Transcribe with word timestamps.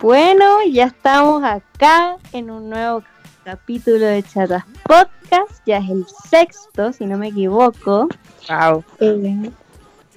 Bueno, 0.00 0.62
ya 0.70 0.84
estamos 0.84 1.42
acá 1.42 2.18
en 2.32 2.50
un 2.50 2.70
nuevo 2.70 3.02
capítulo 3.42 4.06
de 4.06 4.22
Chatas 4.22 4.64
Podcast. 4.84 5.60
Ya 5.66 5.78
es 5.78 5.90
el 5.90 6.06
sexto, 6.30 6.92
si 6.92 7.04
no 7.04 7.18
me 7.18 7.28
equivoco. 7.28 8.08
Wow. 8.48 8.84
Eh, 9.00 9.50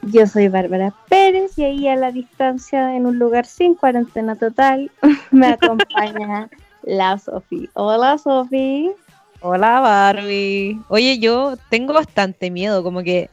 yo 0.04 0.28
soy 0.28 0.50
Bárbara 0.50 0.94
Pérez 1.10 1.58
y 1.58 1.64
ahí 1.64 1.88
a 1.88 1.96
la 1.96 2.12
distancia, 2.12 2.96
en 2.96 3.08
un 3.08 3.18
lugar 3.18 3.48
sin 3.48 3.74
cuarentena 3.74 4.36
total, 4.36 4.92
me 5.32 5.48
acompaña 5.48 6.48
la 6.84 7.18
Sofi. 7.18 7.68
Hola, 7.74 8.20
Sofi. 8.20 8.92
Hola 9.40 9.80
Barbie. 9.80 10.80
Oye, 10.90 11.18
yo 11.18 11.56
tengo 11.72 11.94
bastante 11.94 12.52
miedo, 12.52 12.84
como 12.84 13.02
que, 13.02 13.32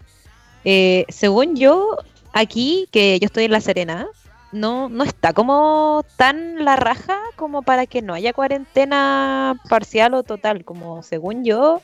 eh, 0.65 1.05
según 1.11 1.57
yo, 1.57 1.99
aquí, 2.33 2.89
que 2.91 3.19
yo 3.21 3.27
estoy 3.27 3.45
en 3.45 3.53
La 3.53 3.61
Serena, 3.61 4.09
no, 4.53 4.89
no 4.89 5.05
está 5.05 5.33
como 5.33 6.05
tan 6.17 6.65
la 6.65 6.77
raja 6.77 7.19
como 7.37 7.63
para 7.63 7.87
que 7.87 8.03
no 8.03 8.15
haya 8.15 8.33
cuarentena 8.33 9.61
parcial 9.69 10.15
o 10.15 10.23
total, 10.23 10.65
como 10.65 11.03
según 11.03 11.45
yo, 11.45 11.83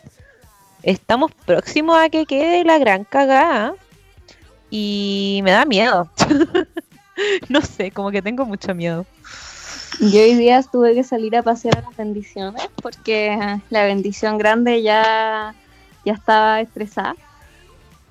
estamos 0.83 1.33
próximos 1.47 1.99
a 1.99 2.09
que 2.09 2.27
quede 2.27 2.65
la 2.65 2.79
gran 2.79 3.05
cagada 3.05 3.75
y 4.71 5.41
me 5.45 5.51
da 5.51 5.65
miedo. 5.65 6.11
no 7.49 7.61
sé, 7.61 7.91
como 7.91 8.11
que 8.11 8.23
tengo 8.23 8.45
mucho 8.45 8.75
miedo. 8.75 9.07
Yo 10.01 10.21
hoy 10.21 10.35
día 10.35 10.63
tuve 10.63 10.95
que 10.95 11.05
salir 11.05 11.37
a 11.37 11.43
pasear 11.43 11.79
a 11.79 11.83
las 11.83 11.97
bendiciones 11.97 12.69
porque 12.83 13.39
la 13.71 13.85
bendición 13.85 14.39
grande 14.39 14.83
ya, 14.83 15.55
ya 16.05 16.13
estaba 16.13 16.61
estresada. 16.61 17.15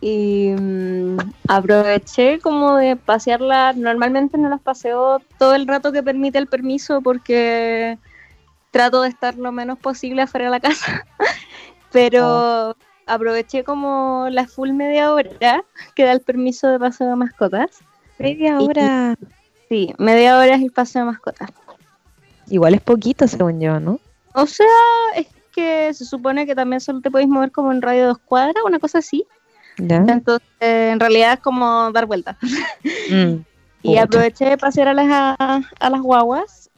Y 0.06 0.54
mm, 0.60 1.18
aproveché 1.48 2.38
como 2.40 2.76
de 2.76 2.98
pasearla. 2.98 3.72
Normalmente 3.72 4.38
no 4.38 4.50
las 4.50 4.60
paseo 4.60 5.22
todo 5.40 5.56
el 5.56 5.66
rato 5.66 5.94
que 5.94 6.04
permite 6.04 6.38
el 6.38 6.48
permiso 6.48 7.02
porque 7.02 7.98
trato 8.72 9.02
de 9.02 9.08
estar 9.08 9.36
lo 9.36 9.54
menos 9.54 9.80
posible 9.80 10.24
afuera 10.24 10.48
de 10.48 10.52
la 10.52 10.60
casa. 10.60 11.06
Pero 11.94 12.76
aproveché 13.06 13.64
como 13.64 14.28
la 14.30 14.46
full 14.46 14.72
media 14.74 15.14
hora 15.14 15.64
que 15.96 16.04
da 16.04 16.12
el 16.12 16.20
permiso 16.20 16.68
de 16.68 16.80
paseo 16.80 17.08
de 17.08 17.16
mascotas. 17.16 17.70
Media 18.20 18.60
hora. 18.60 19.16
Y, 19.22 19.26
sí, 19.70 19.96
media 20.00 20.38
hora 20.38 20.56
es 20.56 20.62
el 20.64 20.72
paseo 20.74 21.04
de 21.04 21.12
mascotas. 21.12 21.50
Igual 22.50 22.74
es 22.74 22.82
poquito, 22.82 23.26
según 23.26 23.62
yo, 23.62 23.80
¿no? 23.80 24.02
O 24.34 24.48
sea, 24.48 24.68
es 25.16 25.28
que 25.54 25.94
se 25.94 26.04
supone 26.04 26.46
que 26.46 26.56
también 26.56 26.82
solo 26.82 27.00
te 27.00 27.10
podéis 27.10 27.30
mover 27.30 27.54
como 27.54 27.72
en 27.72 27.82
radio 27.82 28.02
de 28.02 28.08
dos 28.08 28.18
cuadras, 28.18 28.66
una 28.66 28.80
cosa 28.80 28.98
así. 28.98 29.26
¿Ya? 29.78 29.98
Entonces, 29.98 30.48
en 30.60 31.00
realidad 31.00 31.34
es 31.34 31.40
como 31.40 31.92
dar 31.92 32.06
vueltas. 32.06 32.38
Mm. 33.10 33.38
y 33.84 33.98
aproveché 33.98 34.46
de 34.46 34.58
pasear 34.58 34.88
a 34.88 34.94
las, 34.94 35.08
a, 35.10 35.62
a 35.80 35.90
las 35.90 36.02
guaguas. 36.02 36.70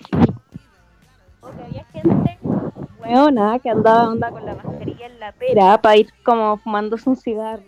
Porque 1.39 1.61
había 1.63 1.85
gente 1.93 2.39
weona 2.99 3.59
que 3.59 3.69
andaba 3.69 4.09
onda 4.09 4.31
con 4.31 4.45
la 4.45 4.55
mascarilla 4.55 5.05
en 5.05 5.19
la 5.19 5.31
pera 5.31 5.81
para 5.81 5.97
ir 5.97 6.09
como 6.23 6.57
fumándose 6.57 7.09
un 7.09 7.15
cigarro. 7.15 7.63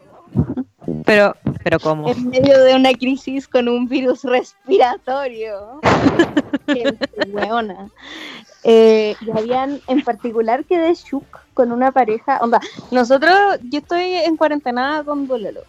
Pero, 1.06 1.36
pero 1.64 1.80
¿cómo? 1.80 2.10
En 2.10 2.30
medio 2.30 2.64
de 2.64 2.76
una 2.76 2.94
crisis 2.94 3.48
con 3.48 3.68
un 3.68 3.88
virus 3.88 4.24
respiratorio. 4.24 5.82
gente 6.68 7.10
weona. 7.32 7.90
Eh, 8.64 9.16
y 9.22 9.32
habían 9.32 9.80
en 9.88 10.04
particular 10.04 10.66
quedé 10.66 10.94
shook 10.94 11.26
con 11.54 11.72
una 11.72 11.92
pareja. 11.92 12.40
Onda, 12.42 12.60
nosotros, 12.92 13.60
yo 13.64 13.80
estoy 13.80 14.14
en 14.14 14.36
cuarentena 14.38 15.04
con 15.06 15.28
Bololo, 15.28 15.62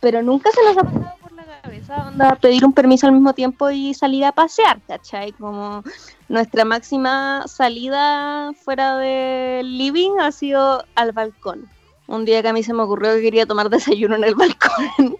pero 0.00 0.22
nunca 0.22 0.50
se 0.52 0.62
nos 0.64 0.76
ha 0.78 0.82
pasado 0.84 1.14
por 1.20 1.32
la 1.32 1.44
cabeza 1.62 2.08
onda, 2.08 2.34
pedir 2.36 2.64
un 2.64 2.72
permiso 2.72 3.06
al 3.06 3.12
mismo 3.12 3.32
tiempo 3.32 3.70
y 3.70 3.94
salir 3.94 4.24
a 4.24 4.32
pasear, 4.32 4.80
¿cachai? 4.86 5.32
Como 5.32 5.82
nuestra 6.28 6.64
máxima 6.64 7.44
salida 7.46 8.52
fuera 8.64 8.98
del 8.98 9.76
living 9.78 10.18
ha 10.20 10.30
sido 10.32 10.84
al 10.94 11.12
balcón. 11.12 11.68
Un 12.06 12.26
día 12.26 12.42
que 12.42 12.48
a 12.48 12.52
mí 12.52 12.62
se 12.62 12.74
me 12.74 12.82
ocurrió 12.82 13.14
que 13.14 13.22
quería 13.22 13.46
tomar 13.46 13.70
desayuno 13.70 14.14
en 14.16 14.24
el 14.24 14.34
balcón. 14.34 15.16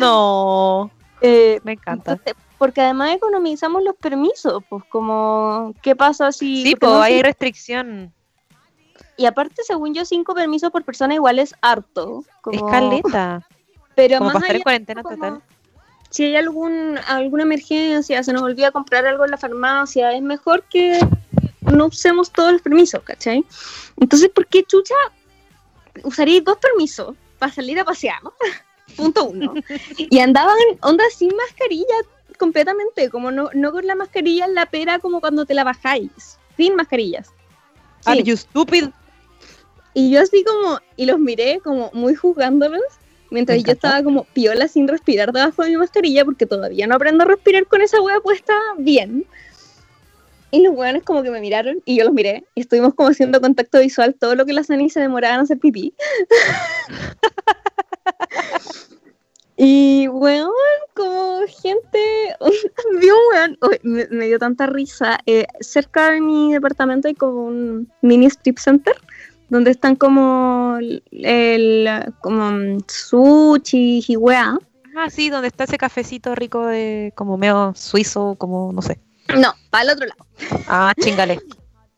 No. 0.00 0.90
Eh, 1.26 1.58
Me 1.64 1.72
encanta. 1.72 2.12
entonces, 2.12 2.34
porque 2.58 2.80
además 2.80 3.14
economizamos 3.16 3.82
los 3.82 3.96
permisos, 3.96 4.62
pues 4.68 4.84
como, 4.88 5.74
¿qué 5.82 5.96
pasa 5.96 6.32
si... 6.32 6.62
Sí, 6.62 6.76
pues 6.76 6.92
no 6.92 7.02
hay 7.02 7.22
restricción. 7.22 8.12
Y 9.16 9.26
aparte, 9.26 9.62
según 9.64 9.94
yo, 9.94 10.04
cinco 10.04 10.34
permisos 10.34 10.70
por 10.70 10.84
persona 10.84 11.14
igual 11.14 11.38
es 11.38 11.54
harto. 11.60 12.24
Como, 12.40 12.66
Escaleta. 12.66 13.46
Pero 13.94 14.18
Como 14.18 14.30
más 14.30 14.34
para 14.34 14.46
estar 14.46 14.50
en 14.50 14.56
allá, 14.56 14.64
cuarentena 14.64 15.02
como, 15.02 15.16
total. 15.16 15.42
Si 16.10 16.24
hay 16.24 16.36
algún, 16.36 16.98
alguna 17.06 17.44
emergencia, 17.44 18.22
se 18.22 18.32
nos 18.32 18.42
olvida 18.42 18.70
comprar 18.72 19.06
algo 19.06 19.24
en 19.24 19.30
la 19.30 19.36
farmacia, 19.36 20.12
es 20.12 20.22
mejor 20.22 20.64
que 20.64 20.98
no 21.60 21.86
usemos 21.86 22.30
todos 22.30 22.52
los 22.52 22.62
permisos, 22.62 23.02
¿cachai? 23.02 23.44
Entonces, 24.00 24.30
¿por 24.30 24.46
qué 24.46 24.64
chucha 24.64 24.94
usaría 26.02 26.40
dos 26.40 26.58
permisos 26.58 27.14
para 27.38 27.52
salir 27.52 27.78
a 27.78 27.84
pasear? 27.84 28.18
Punto 28.96 29.24
uno. 29.24 29.54
Y 29.98 30.18
andaban 30.18 30.56
onda 30.82 31.04
sin 31.16 31.34
mascarilla 31.36 31.94
completamente, 32.36 33.10
como 33.10 33.30
no, 33.30 33.50
no 33.54 33.72
con 33.72 33.86
la 33.86 33.94
mascarilla 33.94 34.46
en 34.46 34.54
la 34.54 34.66
pera 34.66 34.98
como 34.98 35.20
cuando 35.20 35.46
te 35.46 35.54
la 35.54 35.64
bajáis, 35.64 36.38
sin 36.56 36.76
mascarillas. 36.76 37.30
Are 38.04 38.18
Sí. 38.20 38.24
you 38.24 38.36
stupid? 38.36 38.86
Y 39.94 40.10
yo 40.10 40.20
así 40.20 40.44
como, 40.44 40.78
y 40.96 41.06
los 41.06 41.18
miré 41.18 41.60
como 41.62 41.90
muy 41.94 42.14
juzgándolos, 42.14 42.82
mientras 43.30 43.62
yo 43.62 43.72
estaba 43.72 44.02
como 44.02 44.24
piola 44.24 44.68
sin 44.68 44.88
respirar 44.88 45.32
debajo 45.32 45.62
de 45.62 45.70
mi 45.70 45.76
mascarilla, 45.76 46.24
porque 46.24 46.46
todavía 46.46 46.86
no 46.86 46.96
aprendo 46.96 47.24
a 47.24 47.28
respirar 47.28 47.66
con 47.66 47.80
esa 47.80 48.00
hueá 48.00 48.20
puesta 48.20 48.54
bien. 48.78 49.24
Y 50.50 50.62
los 50.62 50.74
hueones 50.76 51.02
como 51.02 51.22
que 51.22 51.30
me 51.30 51.40
miraron, 51.40 51.82
y 51.84 51.96
yo 51.96 52.04
los 52.04 52.12
miré, 52.12 52.44
y 52.54 52.60
estuvimos 52.60 52.94
como 52.94 53.08
haciendo 53.08 53.40
contacto 53.40 53.80
visual 53.80 54.14
todo 54.14 54.34
lo 54.36 54.46
que 54.46 54.52
las 54.52 54.70
Ani 54.70 54.90
se 54.90 55.00
demoraban 55.00 55.38
en 55.38 55.44
hacer 55.44 55.58
pipí. 55.58 55.94
y 59.56 60.08
weón, 60.08 60.50
como 60.94 61.40
gente, 61.46 62.36
vi 63.00 63.10
un 63.10 63.18
weón, 63.32 63.58
me, 63.82 64.06
me 64.10 64.26
dio 64.26 64.38
tanta 64.38 64.66
risa, 64.66 65.18
eh, 65.26 65.46
cerca 65.60 66.10
de 66.10 66.20
mi 66.20 66.52
departamento 66.52 67.08
hay 67.08 67.14
como 67.14 67.46
un 67.46 67.92
mini 68.02 68.26
strip 68.26 68.58
center, 68.58 68.96
donde 69.48 69.70
están 69.70 69.96
como 69.96 70.78
el, 70.80 72.12
como 72.20 72.78
sushi 72.88 74.04
y 74.06 74.16
weá. 74.16 74.58
Ah, 74.96 75.10
sí, 75.10 75.28
donde 75.30 75.48
está 75.48 75.64
ese 75.64 75.78
cafecito 75.78 76.34
rico 76.34 76.66
de 76.66 77.12
como 77.16 77.36
medio 77.36 77.72
suizo, 77.74 78.36
como 78.38 78.72
no 78.72 78.82
sé. 78.82 79.00
No, 79.36 79.54
para 79.70 79.84
el 79.84 79.90
otro 79.90 80.06
lado. 80.06 80.26
Ah, 80.68 80.92
chingale. 81.00 81.40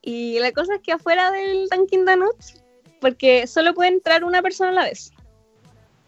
Y 0.09 0.39
la 0.39 0.53
cosa 0.53 0.77
es 0.77 0.83
que 0.83 0.93
afuera 0.93 1.33
del 1.33 1.69
Dunkin' 1.69 2.05
Donuts, 2.05 2.63
porque 3.01 3.49
solo 3.49 3.75
puede 3.75 3.89
entrar 3.89 4.23
una 4.23 4.41
persona 4.41 4.71
a 4.71 4.75
la 4.75 4.85
vez. 4.85 5.11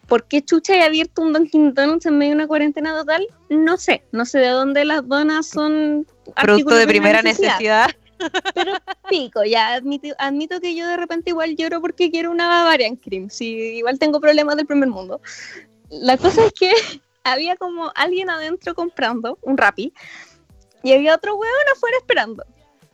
¿Por 0.09 0.27
qué 0.27 0.43
chucha 0.43 0.73
hay 0.73 0.81
abierto 0.81 1.21
un 1.21 1.35
Dunkin' 1.35 1.75
Donuts 1.75 2.07
en 2.07 2.17
medio 2.17 2.31
de 2.31 2.37
una 2.37 2.47
cuarentena 2.49 2.95
total? 2.95 3.29
No 3.51 3.77
sé. 3.77 4.03
No 4.11 4.25
sé 4.25 4.39
de 4.39 4.49
dónde 4.49 4.87
las 4.87 5.07
donas 5.07 5.47
son. 5.47 6.07
Producto 6.35 6.75
de 6.75 6.87
primera 6.87 7.21
necesidad. 7.21 7.91
Pero 8.55 8.73
pico, 9.09 9.45
ya 9.45 9.75
admito, 9.75 10.09
admito 10.19 10.61
que 10.61 10.75
yo 10.75 10.89
de 10.89 10.97
repente 10.97 11.31
igual 11.31 11.55
lloro 11.57 11.81
porque 11.81 12.11
quiero 12.11 12.31
una 12.31 12.49
Bavarian 12.49 12.97
Cream. 12.97 13.29
Sí, 13.29 13.77
igual 13.77 13.99
tengo 13.99 14.19
problemas 14.19 14.57
del 14.57 14.67
primer 14.67 14.89
mundo. 14.89 15.21
La 15.91 16.17
cosa 16.17 16.47
es 16.47 16.53
que 16.53 16.73
había 17.23 17.57
como 17.57 17.93
alguien 17.95 18.31
adentro 18.31 18.75
comprando 18.75 19.39
un 19.43 19.59
Rappi 19.59 19.93
y 20.83 20.93
había 20.93 21.15
otro 21.15 21.37
hueón 21.37 21.55
afuera 21.77 21.99
esperando. 21.99 22.45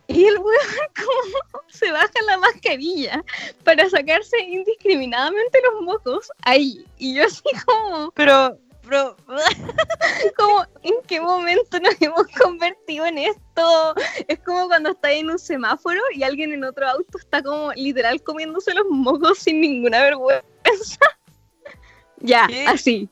Y 0.07 0.27
el 0.27 0.39
hueón 0.39 0.67
como 1.05 1.63
se 1.69 1.91
baja 1.91 2.13
la 2.27 2.39
mascarilla 2.39 3.25
para 3.65 3.89
sacarse 3.89 4.39
indiscriminadamente 4.41 5.61
los 5.63 5.83
mocos 5.83 6.31
ahí. 6.43 6.85
Y 6.99 7.15
yo 7.15 7.25
así 7.25 7.43
como, 7.65 8.11
Pero, 8.13 8.59
pero, 8.87 9.17
como, 10.37 10.65
¿en 10.83 10.95
qué 11.07 11.21
momento 11.21 11.81
nos 11.81 11.95
hemos 12.01 12.27
convertido 12.39 13.07
en 13.07 13.19
esto? 13.19 13.95
Es 14.29 14.39
como 14.41 14.69
cuando 14.69 14.91
estás 14.91 15.13
en 15.13 15.31
un 15.31 15.39
semáforo 15.39 16.01
y 16.15 16.23
alguien 16.23 16.53
en 16.53 16.65
otro 16.65 16.87
auto 16.87 17.19
está 17.19 17.43
como 17.43 17.73
literal 17.73 18.23
comiéndose 18.23 18.75
los 18.75 18.87
mocos 18.91 19.39
sin 19.39 19.61
ninguna 19.61 20.03
vergüenza. 20.03 20.45
ya, 22.19 22.47
¿Qué? 22.47 22.67
así. 22.67 23.09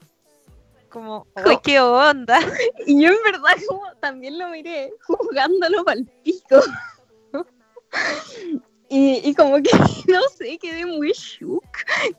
Como, 0.93 1.27
¡ay, 1.35 1.59
qué 1.63 1.81
onda! 1.81 2.39
Y 2.87 3.03
yo 3.03 3.09
en 3.09 3.23
verdad 3.25 3.55
como 3.69 3.83
también 4.01 4.39
lo 4.39 4.49
miré 4.49 4.93
juzgándolo 5.07 5.85
pal 5.85 6.07
pico. 6.23 6.61
Y, 8.95 9.27
y 9.27 9.35
como 9.35 9.57
que, 9.57 9.71
no 10.09 10.21
sé, 10.37 10.59
quedé 10.59 10.85
muy 10.85 11.13
shook. 11.13 11.65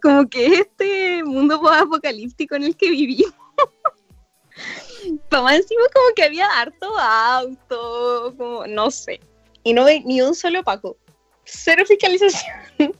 Como 0.02 0.28
que 0.28 0.48
este 0.48 1.24
mundo 1.24 1.62
apocalíptico 1.70 2.56
en 2.56 2.64
el 2.64 2.76
que 2.76 2.90
vivimos. 2.90 3.32
Para 5.30 5.44
más 5.44 5.56
encima 5.58 5.84
como 5.94 6.16
que 6.16 6.24
había 6.24 6.48
harto 6.48 6.98
auto, 6.98 8.34
como, 8.36 8.66
no 8.66 8.90
sé. 8.90 9.20
Y 9.64 9.74
no 9.74 9.84
ve 9.86 10.02
ni 10.04 10.24
un 10.24 10.34
solo 10.34 10.64
Paco. 10.64 10.98
Cero 11.46 11.84
fiscalización. 11.88 12.56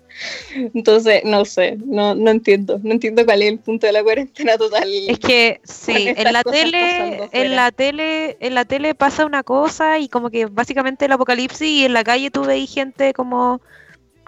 Entonces, 0.74 1.24
no 1.24 1.44
sé, 1.46 1.78
no, 1.86 2.14
no 2.16 2.32
entiendo, 2.32 2.80
no 2.84 2.92
entiendo 2.92 3.26
cuál 3.26 3.42
es 3.42 3.50
el 3.50 3.60
punto 3.60 3.88
de 3.88 3.94
la 3.94 4.04
cuarentena 4.04 4.58
total. 4.58 4.88
Es 5.08 5.20
que 5.20 5.60
sí, 5.64 6.14
en 6.16 6.34
la 6.34 6.44
tele, 6.44 7.30
en 7.32 7.56
la 7.56 7.72
tele, 7.72 8.38
en 8.40 8.54
la 8.54 8.66
tele 8.66 8.96
pasa 8.96 9.26
una 9.26 9.44
cosa 9.44 10.00
y 10.00 10.08
como 10.08 10.30
que 10.30 10.46
básicamente 10.46 11.06
el 11.06 11.12
apocalipsis 11.12 11.68
y 11.68 11.86
en 11.86 11.94
la 11.94 12.04
calle 12.04 12.32
tú 12.32 12.44
veis 12.44 12.72
gente 12.72 13.14
como 13.14 13.62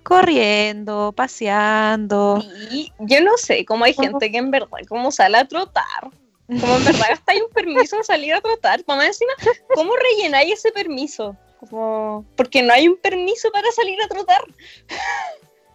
corriendo, 0.03 1.13
paseando. 1.15 2.43
Y 2.71 2.91
yo 2.99 3.21
no 3.21 3.37
sé 3.37 3.65
cómo 3.65 3.85
hay 3.85 3.93
gente 3.93 4.31
que 4.31 4.37
en 4.37 4.51
verdad 4.51 4.67
como 4.87 5.11
sale 5.11 5.37
a 5.37 5.47
trotar. 5.47 6.11
Como 6.47 6.75
en 6.75 6.85
verdad 6.85 7.07
gastáis 7.09 7.41
un 7.41 7.49
permiso 7.49 7.97
de 7.97 8.03
salir 8.03 8.33
a 8.33 8.41
trotar. 8.41 8.83
Mamá 8.87 9.05
encima, 9.05 9.33
¿cómo 9.73 9.93
rellenáis 9.95 10.53
ese 10.53 10.71
permiso? 10.71 11.35
Como, 11.59 12.25
porque 12.35 12.61
no 12.61 12.73
hay 12.73 12.87
un 12.87 12.97
permiso 12.97 13.51
para 13.51 13.71
salir 13.71 13.99
a 14.01 14.07
trotar. 14.07 14.43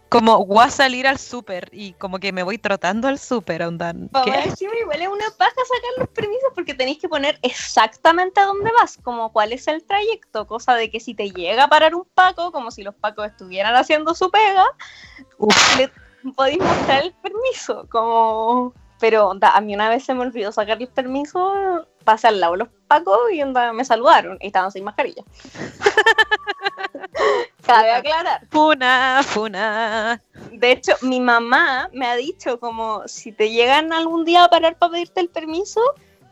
Como 0.07 0.45
voy 0.45 0.65
a 0.65 0.69
salir 0.69 1.07
al 1.07 1.17
súper 1.17 1.69
y 1.71 1.93
como 1.93 2.19
que 2.19 2.33
me 2.33 2.43
voy 2.43 2.57
trotando 2.57 3.07
al 3.07 3.17
súper, 3.17 3.63
ondan. 3.63 4.09
Sí, 4.57 4.67
igual 4.81 5.01
es 5.01 5.07
una 5.07 5.29
paja 5.37 5.51
sacar 5.51 5.91
los 5.99 6.09
permisos 6.09 6.51
porque 6.53 6.73
tenéis 6.73 6.99
que 6.99 7.07
poner 7.07 7.39
exactamente 7.41 8.41
a 8.41 8.45
dónde 8.45 8.71
vas, 8.77 8.97
como 9.01 9.31
cuál 9.31 9.53
es 9.53 9.67
el 9.69 9.85
trayecto, 9.85 10.47
cosa 10.47 10.75
de 10.75 10.89
que 10.91 10.99
si 10.99 11.13
te 11.13 11.31
llega 11.31 11.63
a 11.63 11.69
parar 11.69 11.95
un 11.95 12.05
paco, 12.13 12.51
como 12.51 12.71
si 12.71 12.83
los 12.83 12.93
pacos 12.93 13.27
estuvieran 13.27 13.73
haciendo 13.75 14.13
su 14.13 14.29
pega, 14.29 14.65
le 15.77 15.89
podéis 16.33 16.59
mostrar 16.59 17.03
el 17.03 17.13
permiso, 17.13 17.87
como... 17.89 18.73
Pero 19.01 19.29
onda, 19.29 19.49
a 19.49 19.61
mí 19.61 19.73
una 19.73 19.89
vez 19.89 20.05
se 20.05 20.13
me 20.13 20.21
olvidó 20.21 20.51
sacar 20.51 20.79
el 20.79 20.87
permiso, 20.87 21.87
pasé 22.03 22.27
al 22.27 22.39
lado 22.39 22.55
los 22.55 22.67
pacos 22.87 23.17
y 23.33 23.41
onda, 23.41 23.73
me 23.73 23.83
saludaron 23.83 24.37
y 24.39 24.47
estaban 24.47 24.71
sin 24.71 24.83
mascarilla. 24.83 25.23
Cabe 27.65 27.91
aclarar. 27.91 28.47
Funa, 28.51 29.21
funa. 29.23 30.21
De 30.51 30.71
hecho, 30.71 30.93
mi 31.01 31.19
mamá 31.19 31.89
me 31.93 32.05
ha 32.05 32.15
dicho 32.15 32.59
como 32.59 33.07
si 33.07 33.31
te 33.31 33.49
llegan 33.49 33.91
algún 33.91 34.23
día 34.23 34.43
a 34.43 34.49
parar 34.49 34.77
para 34.77 34.91
pedirte 34.91 35.19
el 35.19 35.29
permiso, 35.29 35.81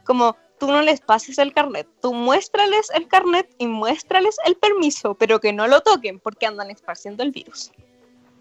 como 0.06 0.38
tú 0.60 0.68
no 0.68 0.84
les 0.84 1.02
pases 1.02 1.40
el 1.40 1.54
carnet, 1.54 1.88
tú 2.02 2.14
muéstrales 2.14 2.92
el 2.94 3.08
carnet 3.08 3.50
y 3.58 3.66
muéstrales 3.66 4.38
el 4.46 4.56
permiso, 4.56 5.16
pero 5.16 5.40
que 5.40 5.54
no 5.54 5.66
lo 5.66 5.82
toquen 5.82 6.20
porque 6.20 6.46
andan 6.46 6.70
esparciendo 6.70 7.24
el 7.24 7.32
virus. 7.32 7.72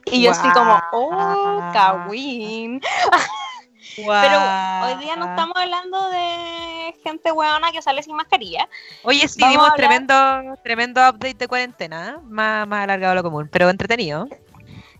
Y 0.04 0.22
yo 0.22 0.32
estoy 0.32 0.50
como, 0.52 0.78
oh, 0.92 1.70
Kawin. 1.72 2.82
Pero 3.96 4.38
hoy 4.84 4.94
día 5.04 5.16
no 5.16 5.26
estamos 5.26 5.56
hablando 5.56 6.10
de 6.10 6.94
gente 7.02 7.32
hueona 7.32 7.72
que 7.72 7.82
sale 7.82 8.02
sin 8.02 8.16
mascarilla. 8.16 8.68
Oye, 9.02 9.26
sí, 9.28 9.40
dimos 9.44 9.72
tremendo, 9.74 10.14
tremendo 10.62 11.00
update 11.00 11.34
de 11.34 11.48
cuarentena, 11.48 12.10
¿eh? 12.10 12.20
más, 12.24 12.66
más 12.66 12.84
alargado 12.84 13.10
de 13.10 13.16
lo 13.16 13.22
común, 13.22 13.48
pero 13.50 13.68
entretenido. 13.68 14.28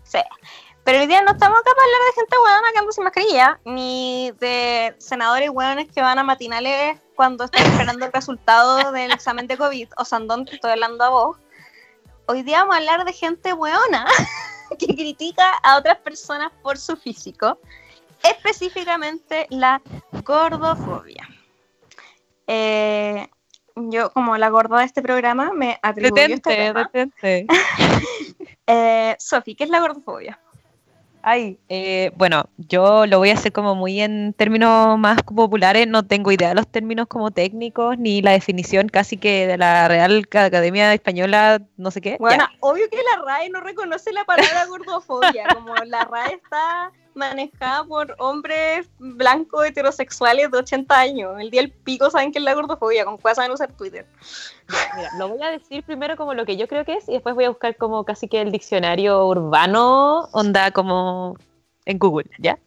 Sí. 0.03 0.19
Pero 0.83 1.01
hoy 1.01 1.07
día 1.07 1.21
no 1.21 1.31
estamos 1.31 1.59
acá 1.59 1.71
para 1.75 1.85
hablar 1.85 2.01
de 2.07 2.13
gente 2.15 2.37
hueona 2.43 2.71
que 2.71 2.79
anda 2.79 2.91
sin 2.91 3.03
mascarilla, 3.03 3.59
ni 3.65 4.31
de 4.39 4.95
senadores 4.97 5.49
hueones 5.51 5.91
que 5.91 6.01
van 6.01 6.17
a 6.17 6.23
matinales 6.23 6.99
cuando 7.15 7.43
están 7.43 7.65
esperando 7.65 8.05
el 8.05 8.13
resultado 8.13 8.91
del 8.91 9.11
examen 9.11 9.45
de 9.45 9.57
COVID. 9.57 9.89
O 9.97 10.05
Sandón, 10.05 10.45
te 10.45 10.55
estoy 10.55 10.71
hablando 10.71 11.03
a 11.03 11.09
vos. 11.09 11.37
Hoy 12.25 12.43
día 12.43 12.61
vamos 12.61 12.75
a 12.75 12.77
hablar 12.79 13.05
de 13.05 13.13
gente 13.13 13.53
hueona 13.53 14.05
que 14.79 14.87
critica 14.87 15.51
a 15.63 15.77
otras 15.77 15.97
personas 15.97 16.51
por 16.63 16.77
su 16.77 16.95
físico 16.95 17.59
específicamente 18.23 19.47
la 19.49 19.81
gordofobia. 20.23 21.27
Eh, 22.47 23.27
yo, 23.75 24.11
como 24.11 24.37
la 24.37 24.49
gorda 24.49 24.79
de 24.79 24.85
este 24.85 25.01
programa, 25.01 25.51
me 25.53 25.79
atribuyo 25.81 26.35
este 26.35 26.73
detente, 26.73 27.47
eh, 28.67 29.15
Sofi, 29.19 29.55
¿qué 29.55 29.63
es 29.63 29.69
la 29.69 29.79
gordofobia? 29.79 30.39
Ay, 31.21 31.59
eh, 31.67 32.11
bueno, 32.15 32.45
yo 32.57 33.05
lo 33.05 33.17
voy 33.17 33.29
a 33.29 33.33
hacer 33.33 33.51
como 33.51 33.75
muy 33.75 33.99
en 33.99 34.33
términos 34.33 34.97
más 34.97 35.21
populares, 35.23 35.85
no 35.85 36.03
tengo 36.03 36.31
idea 36.31 36.49
de 36.49 36.55
los 36.55 36.67
términos 36.67 37.07
como 37.07 37.31
técnicos, 37.31 37.97
ni 37.97 38.21
la 38.21 38.31
definición 38.31 38.87
casi 38.87 39.17
que 39.17 39.45
de 39.45 39.57
la 39.57 39.89
Real 39.89 40.25
Academia 40.31 40.93
Española, 40.93 41.61
no 41.75 41.91
sé 41.91 41.99
qué. 41.99 42.15
Bueno, 42.19 42.47
obvio 42.61 42.89
que 42.89 42.97
la 42.97 43.21
RAE 43.25 43.49
no 43.49 43.59
reconoce 43.59 44.13
la 44.13 44.23
palabra 44.23 44.65
gordofobia, 44.67 45.45
como 45.53 45.75
la 45.75 46.05
RAE 46.05 46.35
está 46.35 46.91
manejada 47.15 47.83
por 47.83 48.15
hombres 48.19 48.89
blancos 48.99 49.65
heterosexuales 49.65 50.51
de 50.51 50.57
80 50.57 50.99
años. 50.99 51.39
El 51.39 51.49
día 51.49 51.61
del 51.61 51.71
pico 51.71 52.09
saben 52.09 52.31
que 52.31 52.39
es 52.39 52.45
la 52.45 52.53
gordofobia, 52.53 53.05
con 53.05 53.17
cuál 53.17 53.35
saben 53.35 53.51
usar 53.51 53.71
Twitter. 53.73 54.05
Mira, 54.95 55.09
lo 55.17 55.29
voy 55.29 55.41
a 55.43 55.51
decir 55.51 55.83
primero 55.83 56.15
como 56.15 56.33
lo 56.33 56.45
que 56.45 56.57
yo 56.57 56.67
creo 56.67 56.85
que 56.85 56.95
es 56.95 57.09
y 57.09 57.13
después 57.13 57.35
voy 57.35 57.45
a 57.45 57.49
buscar 57.49 57.75
como 57.75 58.03
casi 58.03 58.27
que 58.27 58.41
el 58.41 58.51
diccionario 58.51 59.25
urbano, 59.25 60.29
onda 60.31 60.71
como 60.71 61.37
en 61.85 61.97
Google, 61.99 62.29
¿ya? 62.37 62.57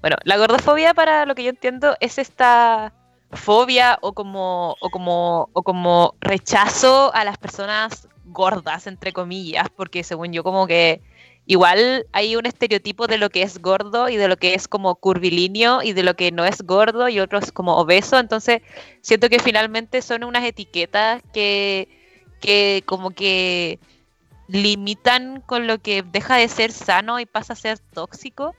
Bueno, 0.00 0.16
la 0.24 0.36
gordofobia 0.36 0.94
para 0.94 1.26
lo 1.26 1.34
que 1.34 1.44
yo 1.44 1.50
entiendo 1.50 1.96
es 2.00 2.18
esta 2.18 2.92
fobia 3.32 3.98
o 4.00 4.12
como, 4.12 4.76
o 4.80 4.90
como, 4.90 5.48
o 5.52 5.62
como 5.62 6.14
rechazo 6.20 7.12
a 7.14 7.24
las 7.24 7.36
personas 7.38 8.08
gordas, 8.24 8.86
entre 8.86 9.12
comillas, 9.12 9.68
porque 9.74 10.04
según 10.04 10.32
yo 10.32 10.44
como 10.44 10.66
que 10.66 11.02
igual 11.48 12.06
hay 12.12 12.36
un 12.36 12.44
estereotipo 12.44 13.06
de 13.06 13.16
lo 13.16 13.30
que 13.30 13.40
es 13.40 13.58
gordo 13.58 14.10
y 14.10 14.16
de 14.16 14.28
lo 14.28 14.36
que 14.36 14.52
es 14.52 14.68
como 14.68 14.94
curvilíneo 14.96 15.82
y 15.82 15.94
de 15.94 16.02
lo 16.02 16.14
que 16.14 16.30
no 16.30 16.44
es 16.44 16.60
gordo 16.60 17.08
y 17.08 17.20
otros 17.20 17.52
como 17.52 17.78
obeso, 17.78 18.18
entonces 18.18 18.60
siento 19.00 19.30
que 19.30 19.40
finalmente 19.40 20.02
son 20.02 20.24
unas 20.24 20.44
etiquetas 20.44 21.22
que, 21.32 21.88
que 22.42 22.82
como 22.84 23.12
que 23.12 23.80
limitan 24.46 25.40
con 25.40 25.66
lo 25.66 25.78
que 25.78 26.02
deja 26.02 26.36
de 26.36 26.48
ser 26.48 26.70
sano 26.70 27.18
y 27.18 27.24
pasa 27.24 27.54
a 27.54 27.56
ser 27.56 27.78
tóxico, 27.78 28.54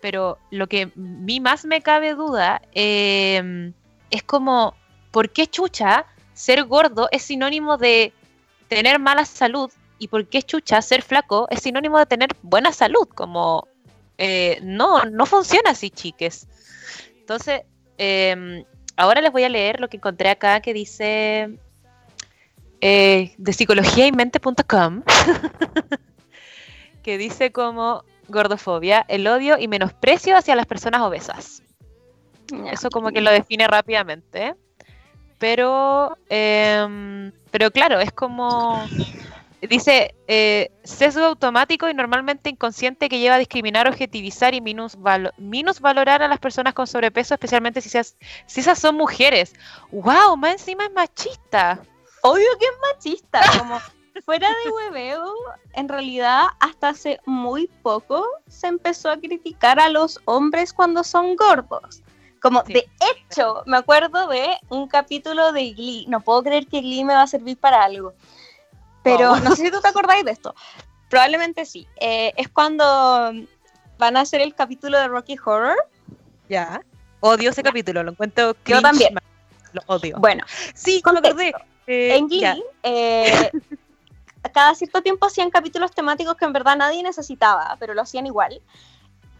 pero 0.00 0.36
lo 0.50 0.66
que 0.66 0.82
a 0.82 0.90
mí 0.96 1.38
más 1.38 1.64
me 1.64 1.80
cabe 1.80 2.14
duda 2.14 2.60
em, 2.72 3.72
es 4.10 4.24
como, 4.24 4.74
¿por 5.12 5.30
qué 5.30 5.46
chucha 5.46 6.06
ser 6.34 6.64
gordo 6.64 7.08
es 7.12 7.22
sinónimo 7.22 7.76
de 7.76 8.12
tener 8.66 8.98
mala 8.98 9.24
salud 9.24 9.70
y 9.98 10.08
por 10.08 10.26
qué 10.28 10.42
chucha 10.42 10.82
ser 10.82 11.02
flaco 11.02 11.46
es 11.50 11.62
sinónimo 11.62 11.98
de 11.98 12.06
tener 12.06 12.30
buena 12.42 12.72
salud, 12.72 13.08
como 13.08 13.66
eh, 14.18 14.58
no, 14.62 15.04
no 15.04 15.26
funciona 15.26 15.70
así, 15.70 15.90
chiques. 15.90 16.48
Entonces, 17.20 17.62
em, 17.98 18.64
ahora 18.96 19.20
les 19.20 19.32
voy 19.32 19.44
a 19.44 19.48
leer 19.48 19.80
lo 19.80 19.88
que 19.88 19.96
encontré 19.96 20.30
acá 20.30 20.60
que 20.60 20.72
dice 20.74 21.58
eh, 22.80 23.34
de 23.36 23.52
psicologiaymente.com, 23.52 25.02
que 27.02 27.18
dice 27.18 27.52
como 27.52 28.04
gordofobia, 28.28 29.04
el 29.08 29.26
odio 29.26 29.58
y 29.58 29.68
menosprecio 29.68 30.36
hacia 30.36 30.56
las 30.56 30.66
personas 30.66 31.00
obesas. 31.02 31.62
Eso 32.70 32.90
como 32.90 33.10
que 33.10 33.20
lo 33.20 33.30
define 33.30 33.66
rápidamente. 33.66 34.54
Pero, 35.38 36.16
em, 36.28 37.30
pero 37.50 37.70
claro, 37.70 38.00
es 38.00 38.12
como 38.12 38.82
Dice, 39.62 40.14
eh, 40.28 40.70
sesgo 40.84 41.24
automático 41.24 41.88
y 41.88 41.94
normalmente 41.94 42.50
inconsciente 42.50 43.08
que 43.08 43.18
lleva 43.18 43.36
a 43.36 43.38
discriminar, 43.38 43.88
objetivizar 43.88 44.54
y 44.54 44.60
minusvalorar 44.60 46.22
a 46.22 46.28
las 46.28 46.38
personas 46.38 46.74
con 46.74 46.86
sobrepeso, 46.86 47.34
especialmente 47.34 47.80
si, 47.80 47.88
si 47.88 48.60
esas 48.60 48.78
son 48.78 48.96
mujeres. 48.96 49.54
¡Wow! 49.90 50.36
Más 50.36 50.52
encima 50.52 50.84
es 50.84 50.92
machista. 50.92 51.80
Obvio 52.22 52.46
que 52.60 52.66
es 52.66 52.72
machista. 52.94 53.40
Como 53.58 53.80
fuera 54.24 54.48
de 54.48 54.70
hueveo, 54.70 55.32
en 55.72 55.88
realidad 55.88 56.44
hasta 56.60 56.90
hace 56.90 57.18
muy 57.24 57.68
poco 57.82 58.26
se 58.48 58.66
empezó 58.66 59.10
a 59.10 59.16
criticar 59.16 59.80
a 59.80 59.88
los 59.88 60.20
hombres 60.26 60.72
cuando 60.72 61.02
son 61.02 61.34
gordos. 61.34 62.02
Como 62.42 62.62
de 62.62 62.86
hecho, 63.00 63.62
me 63.64 63.78
acuerdo 63.78 64.28
de 64.28 64.50
un 64.68 64.86
capítulo 64.86 65.52
de 65.52 65.72
Glee. 65.72 66.06
No 66.08 66.20
puedo 66.20 66.42
creer 66.42 66.66
que 66.66 66.80
Glee 66.80 67.04
me 67.04 67.14
va 67.14 67.22
a 67.22 67.26
servir 67.26 67.56
para 67.56 67.82
algo 67.82 68.12
pero 69.06 69.36
no 69.36 69.54
sé 69.54 69.64
si 69.64 69.70
tú 69.70 69.80
te 69.80 69.88
acordáis 69.88 70.24
de 70.24 70.32
esto. 70.32 70.54
Probablemente 71.08 71.64
sí. 71.64 71.86
Eh, 72.00 72.32
es 72.36 72.48
cuando 72.48 73.32
van 73.98 74.16
a 74.16 74.20
hacer 74.20 74.40
el 74.40 74.54
capítulo 74.54 74.98
de 74.98 75.08
Rocky 75.08 75.36
Horror. 75.42 75.76
Ya. 76.48 76.82
Odio 77.20 77.50
ese 77.50 77.62
capítulo, 77.62 78.02
lo 78.02 78.10
encuentro 78.10 78.56
Yo 78.64 78.82
también. 78.82 79.14
Lo 79.72 79.82
odio. 79.86 80.16
Bueno, 80.18 80.44
sí, 80.74 81.00
con 81.02 81.14
lo 81.14 81.22
que 81.22 81.52
eh, 81.86 82.16
en 82.16 82.26
Glee, 82.26 82.62
eh, 82.82 83.50
cada 84.52 84.74
cierto 84.74 85.02
tiempo 85.02 85.26
hacían 85.26 85.50
capítulos 85.50 85.92
temáticos 85.92 86.36
que 86.36 86.44
en 86.44 86.52
verdad 86.52 86.76
nadie 86.76 87.02
necesitaba, 87.02 87.76
pero 87.78 87.94
lo 87.94 88.02
hacían 88.02 88.26
igual. 88.26 88.60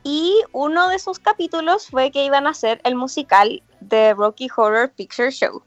Y 0.05 0.43
uno 0.53 0.89
de 0.89 0.97
esos 0.97 1.19
capítulos 1.19 1.89
fue 1.89 2.13
que 2.13 2.25
iban 2.25 2.47
a 2.47 2.51
hacer 2.51 2.81
el 2.85 2.95
musical 2.95 3.63
de 3.81 4.15
Rocky 4.15 4.49
Horror 4.55 4.91
Picture 4.91 5.33
Show 5.33 5.65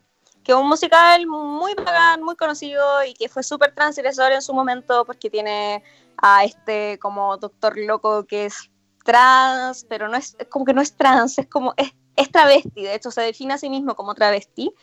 que 0.49 0.53
es 0.53 0.59
un 0.59 0.67
musical 0.67 1.27
muy 1.27 1.75
bacán, 1.75 2.23
muy 2.23 2.35
conocido 2.35 2.83
y 3.05 3.13
que 3.13 3.29
fue 3.29 3.43
súper 3.43 3.71
transgresor 3.75 4.31
en 4.31 4.41
su 4.41 4.51
momento 4.51 5.05
porque 5.05 5.29
tiene 5.29 5.83
a 6.17 6.43
este 6.43 6.97
como 6.97 7.37
doctor 7.37 7.77
loco 7.77 8.25
que 8.25 8.45
es 8.45 8.71
trans, 9.05 9.85
pero 9.87 10.07
no 10.07 10.17
es, 10.17 10.35
como 10.49 10.65
que 10.65 10.73
no 10.73 10.81
es 10.81 10.97
trans, 10.97 11.37
es 11.37 11.45
como, 11.45 11.75
es, 11.77 11.93
es 12.15 12.31
travesti, 12.31 12.81
de 12.81 12.95
hecho 12.95 13.11
se 13.11 13.21
define 13.21 13.53
a 13.53 13.57
sí 13.59 13.69
mismo 13.69 13.95
como 13.95 14.15
travesti, 14.15 14.73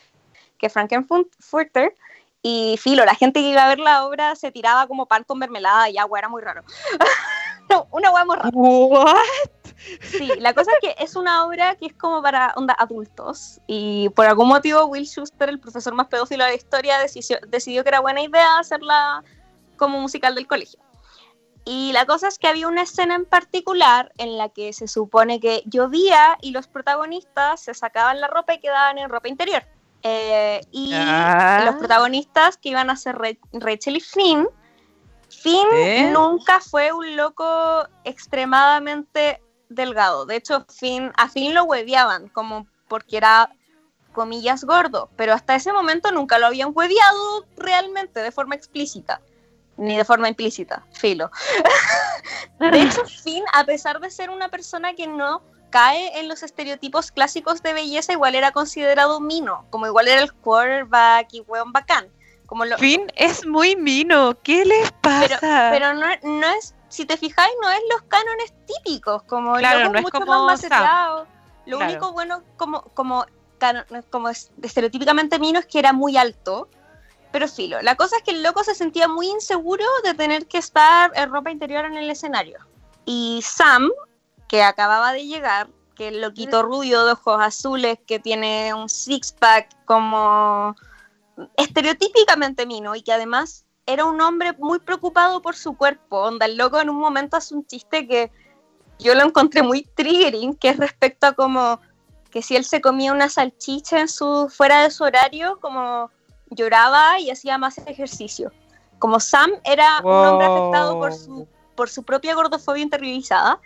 que 0.56 0.66
es 0.66 0.72
Frankenfurter, 0.72 1.96
Y 2.42 2.76
filo, 2.80 3.04
la 3.04 3.16
gente 3.16 3.40
que 3.40 3.48
iba 3.48 3.64
a 3.64 3.68
ver 3.68 3.80
la 3.80 4.06
obra 4.06 4.36
se 4.36 4.52
tiraba 4.52 4.86
como 4.86 5.06
pan 5.06 5.24
con 5.24 5.40
mermelada 5.40 5.90
y 5.90 5.98
agua, 5.98 6.20
era 6.20 6.28
muy 6.28 6.42
raro. 6.42 6.62
una 7.90 8.12
hueá 8.12 8.24
muy 8.24 8.36
rara. 8.36 8.50
¿What? 8.52 9.16
Sí, 10.00 10.30
la 10.38 10.54
cosa 10.54 10.70
es 10.72 10.78
que 10.80 11.02
es 11.04 11.16
una 11.16 11.44
obra 11.46 11.74
que 11.76 11.86
es 11.86 11.92
como 11.94 12.22
para 12.22 12.52
onda 12.56 12.74
adultos 12.78 13.60
y 13.66 14.08
por 14.10 14.26
algún 14.26 14.48
motivo 14.48 14.84
Will 14.86 15.06
Schuster, 15.06 15.48
el 15.48 15.60
profesor 15.60 15.94
más 15.94 16.06
pedófilo 16.08 16.44
de 16.44 16.50
la 16.50 16.56
historia, 16.56 16.98
decidió, 16.98 17.38
decidió 17.48 17.82
que 17.82 17.90
era 17.90 18.00
buena 18.00 18.22
idea 18.22 18.58
hacerla 18.58 19.22
como 19.76 20.00
musical 20.00 20.34
del 20.34 20.46
colegio. 20.46 20.80
Y 21.64 21.92
la 21.92 22.06
cosa 22.06 22.28
es 22.28 22.38
que 22.38 22.46
había 22.46 22.68
una 22.68 22.82
escena 22.82 23.16
en 23.16 23.24
particular 23.26 24.12
en 24.18 24.38
la 24.38 24.48
que 24.50 24.72
se 24.72 24.86
supone 24.88 25.40
que 25.40 25.62
llovía 25.66 26.38
y 26.40 26.52
los 26.52 26.68
protagonistas 26.68 27.60
se 27.60 27.74
sacaban 27.74 28.20
la 28.20 28.28
ropa 28.28 28.54
y 28.54 28.60
quedaban 28.60 28.98
en 28.98 29.10
ropa 29.10 29.28
interior. 29.28 29.64
Eh, 30.02 30.60
y 30.70 30.92
Ah. 30.94 31.62
los 31.66 31.74
protagonistas 31.74 32.56
que 32.56 32.68
iban 32.68 32.88
a 32.88 32.96
ser 32.96 33.16
Ra- 33.18 33.36
Rachel 33.52 33.96
y 33.96 34.00
Finn, 34.00 34.46
Finn 35.28 35.66
¿Eh? 35.72 36.10
nunca 36.12 36.60
fue 36.60 36.92
un 36.92 37.16
loco 37.16 37.44
extremadamente 38.04 39.42
delgado. 39.68 40.26
De 40.26 40.36
hecho, 40.36 40.64
Finn, 40.68 41.12
a 41.16 41.28
Finn 41.28 41.54
lo 41.54 41.64
hueveaban 41.64 42.28
como 42.28 42.66
porque 42.88 43.16
era 43.16 43.50
comillas 44.12 44.64
gordo, 44.64 45.10
pero 45.16 45.34
hasta 45.34 45.54
ese 45.54 45.72
momento 45.72 46.10
nunca 46.10 46.38
lo 46.38 46.46
habían 46.46 46.72
hueveado 46.74 47.46
realmente 47.56 48.20
de 48.20 48.32
forma 48.32 48.54
explícita, 48.54 49.20
ni 49.76 49.96
de 49.96 50.04
forma 50.04 50.28
implícita, 50.28 50.84
filo. 50.92 51.30
De 52.58 52.80
hecho, 52.80 53.04
Finn, 53.04 53.44
a 53.52 53.64
pesar 53.64 54.00
de 54.00 54.10
ser 54.10 54.30
una 54.30 54.48
persona 54.48 54.94
que 54.94 55.06
no 55.06 55.42
cae 55.68 56.18
en 56.18 56.28
los 56.28 56.42
estereotipos 56.42 57.12
clásicos 57.12 57.62
de 57.62 57.74
belleza, 57.74 58.12
igual 58.12 58.34
era 58.34 58.52
considerado 58.52 59.20
mino, 59.20 59.66
como 59.68 59.86
igual 59.86 60.08
era 60.08 60.22
el 60.22 60.32
quarterback 60.32 61.28
y 61.32 61.40
weón 61.42 61.72
bacán. 61.72 62.08
Como 62.46 62.64
lo, 62.64 62.78
Finn 62.78 63.12
es 63.16 63.44
muy 63.44 63.76
mino. 63.76 64.38
¿Qué 64.42 64.64
les 64.64 64.92
pasa? 64.92 65.68
pero 65.70 65.92
no, 65.94 66.06
no 66.22 66.46
es, 66.46 66.74
si 66.96 67.04
te 67.04 67.16
fijáis, 67.16 67.52
no 67.62 67.68
es 67.70 67.80
los 67.92 68.02
cánones 68.08 68.54
típicos, 68.66 69.22
como 69.24 69.54
Claro, 69.56 69.90
no 69.90 69.98
es 69.98 70.02
mucho 70.02 70.18
como 70.18 70.46
más. 70.46 70.62
Lo 71.66 71.76
Claro. 71.78 71.92
único 71.92 72.12
bueno 72.12 72.42
como, 72.56 72.82
como, 72.94 73.26
como 74.10 74.28
es- 74.28 74.50
estereotípicamente 74.62 75.38
mino 75.38 75.58
es 75.58 75.66
que 75.66 75.78
era 75.78 75.92
muy 75.92 76.16
alto. 76.16 76.68
Pero 77.32 77.48
filo, 77.48 77.82
la 77.82 77.96
cosa 77.96 78.16
es 78.16 78.22
que 78.22 78.30
el 78.30 78.42
loco 78.42 78.64
se 78.64 78.74
sentía 78.74 79.08
muy 79.08 79.28
inseguro 79.28 79.84
de 80.04 80.14
tener 80.14 80.46
que 80.46 80.56
estar 80.58 81.12
en 81.14 81.30
ropa 81.30 81.50
interior 81.50 81.84
en 81.84 81.96
el 81.98 82.08
escenario. 82.08 82.60
Y 83.04 83.40
Sam, 83.42 83.90
que 84.48 84.62
acababa 84.62 85.12
de 85.12 85.26
llegar, 85.26 85.68
que 85.96 86.08
el 86.08 86.22
loquito 86.22 86.62
rubio 86.62 87.04
de 87.04 87.12
ojos 87.12 87.38
azules, 87.42 87.98
que 88.06 88.18
tiene 88.20 88.72
un 88.72 88.88
six-pack 88.88 89.84
como 89.84 90.74
estereotípicamente 91.56 92.64
mino 92.64 92.94
y 92.94 93.02
que 93.02 93.12
además 93.12 93.65
era 93.86 94.04
un 94.04 94.20
hombre 94.20 94.52
muy 94.58 94.78
preocupado 94.80 95.40
por 95.40 95.56
su 95.56 95.76
cuerpo. 95.76 96.18
Onda, 96.22 96.46
el 96.46 96.56
loco 96.56 96.80
en 96.80 96.90
un 96.90 96.98
momento 96.98 97.36
hace 97.36 97.54
un 97.54 97.66
chiste 97.66 98.06
que 98.06 98.30
yo 98.98 99.14
lo 99.14 99.22
encontré 99.22 99.62
muy 99.62 99.82
triggering, 99.82 100.54
que 100.54 100.70
es 100.70 100.76
respecto 100.76 101.26
a 101.28 101.32
como 101.32 101.80
que 102.30 102.42
si 102.42 102.56
él 102.56 102.64
se 102.64 102.80
comía 102.80 103.12
una 103.12 103.28
salchicha 103.28 104.00
en 104.00 104.08
su, 104.08 104.48
fuera 104.48 104.82
de 104.82 104.90
su 104.90 105.04
horario, 105.04 105.58
como 105.60 106.10
lloraba 106.50 107.18
y 107.20 107.30
hacía 107.30 107.56
más 107.58 107.78
ejercicio. 107.78 108.52
Como 108.98 109.20
Sam 109.20 109.52
era 109.64 110.00
un 110.02 110.12
hombre 110.12 110.46
afectado 110.46 110.98
por 110.98 111.12
su, 111.14 111.48
por 111.74 111.88
su 111.88 112.02
propia 112.02 112.34
gordofobia 112.34 112.82
interiorizada, 112.82 113.60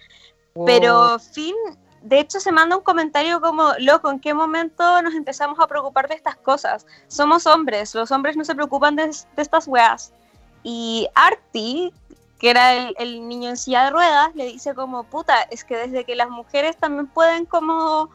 Wow. 0.55 0.67
pero 0.67 1.19
Finn, 1.19 1.55
de 2.02 2.21
hecho, 2.21 2.40
se 2.40 2.52
manda 2.52 2.76
un 2.76 2.83
comentario 2.83 3.40
como, 3.40 3.73
loco, 3.78 4.11
¿en 4.11 4.21
qué 4.21 4.33
momento 4.33 5.02
nos 5.02 5.14
empezamos 5.14 5.59
a 5.61 5.66
preocupar 5.66 6.09
de 6.09 6.14
estas 6.14 6.37
cosas? 6.37 6.87
Somos 7.09 7.47
hombres, 7.47 7.95
los 7.95 8.11
hombres 8.11 8.37
no 8.37 8.45
se 8.45 8.54
preocupan 8.54 8.97
de, 8.97 9.07
de 9.07 9.42
estas 9.42 9.66
weas. 9.69 10.12
Y 10.62 11.09
Artie, 11.14 11.92
que 12.38 12.50
era 12.50 12.75
el, 12.75 12.95
el 12.99 13.28
niño 13.28 13.50
en 13.50 13.57
silla 13.57 13.85
de 13.85 13.90
ruedas, 13.90 14.35
le 14.35 14.47
dice 14.47 14.75
como, 14.75 15.04
puta, 15.04 15.42
es 15.50 15.64
que 15.64 15.76
desde 15.76 16.04
que 16.04 16.16
las 16.16 16.30
mujeres 16.30 16.76
también 16.76 17.07
pueden 17.07 17.45
como 17.45 18.11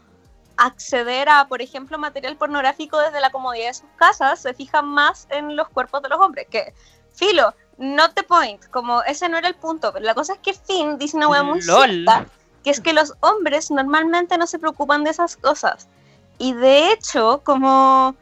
acceder 0.58 1.30
a, 1.30 1.48
por 1.48 1.62
ejemplo, 1.62 1.98
material 1.98 2.38
pornográfico 2.38 2.98
desde 3.00 3.20
la 3.20 3.32
comodidad 3.32 3.68
de 3.68 3.74
sus 3.74 3.90
casas, 3.98 4.42
se 4.42 4.54
fijan 4.54 4.86
más 4.88 5.28
en 5.30 5.56
los 5.56 5.70
cuerpos 5.70 6.02
de 6.02 6.10
los 6.10 6.20
hombres, 6.20 6.48
que, 6.50 6.74
filo, 7.14 7.54
not 7.78 8.14
the 8.14 8.24
point, 8.24 8.64
como 8.70 9.04
ese 9.04 9.28
no 9.30 9.38
era 9.38 9.48
el 9.48 9.56
punto, 9.56 9.92
pero 9.92 10.06
la 10.06 10.16
cosa 10.16 10.34
es 10.34 10.40
que 10.40 10.54
Finn 10.54 10.98
dice 10.98 11.18
una 11.18 11.28
wea 11.28 11.44
muy 11.44 11.62
cierta, 11.62 12.26
que 12.66 12.72
es 12.72 12.82
que 12.82 12.94
los 12.94 13.14
hombres 13.22 13.70
normalmente 13.70 14.40
no 14.40 14.48
se 14.48 14.58
preocupan 14.58 15.04
de 15.04 15.12
esas 15.12 15.38
cosas. 15.38 15.88
Y 16.40 16.54
de 16.54 16.92
hecho, 16.92 17.42
como 17.46 18.16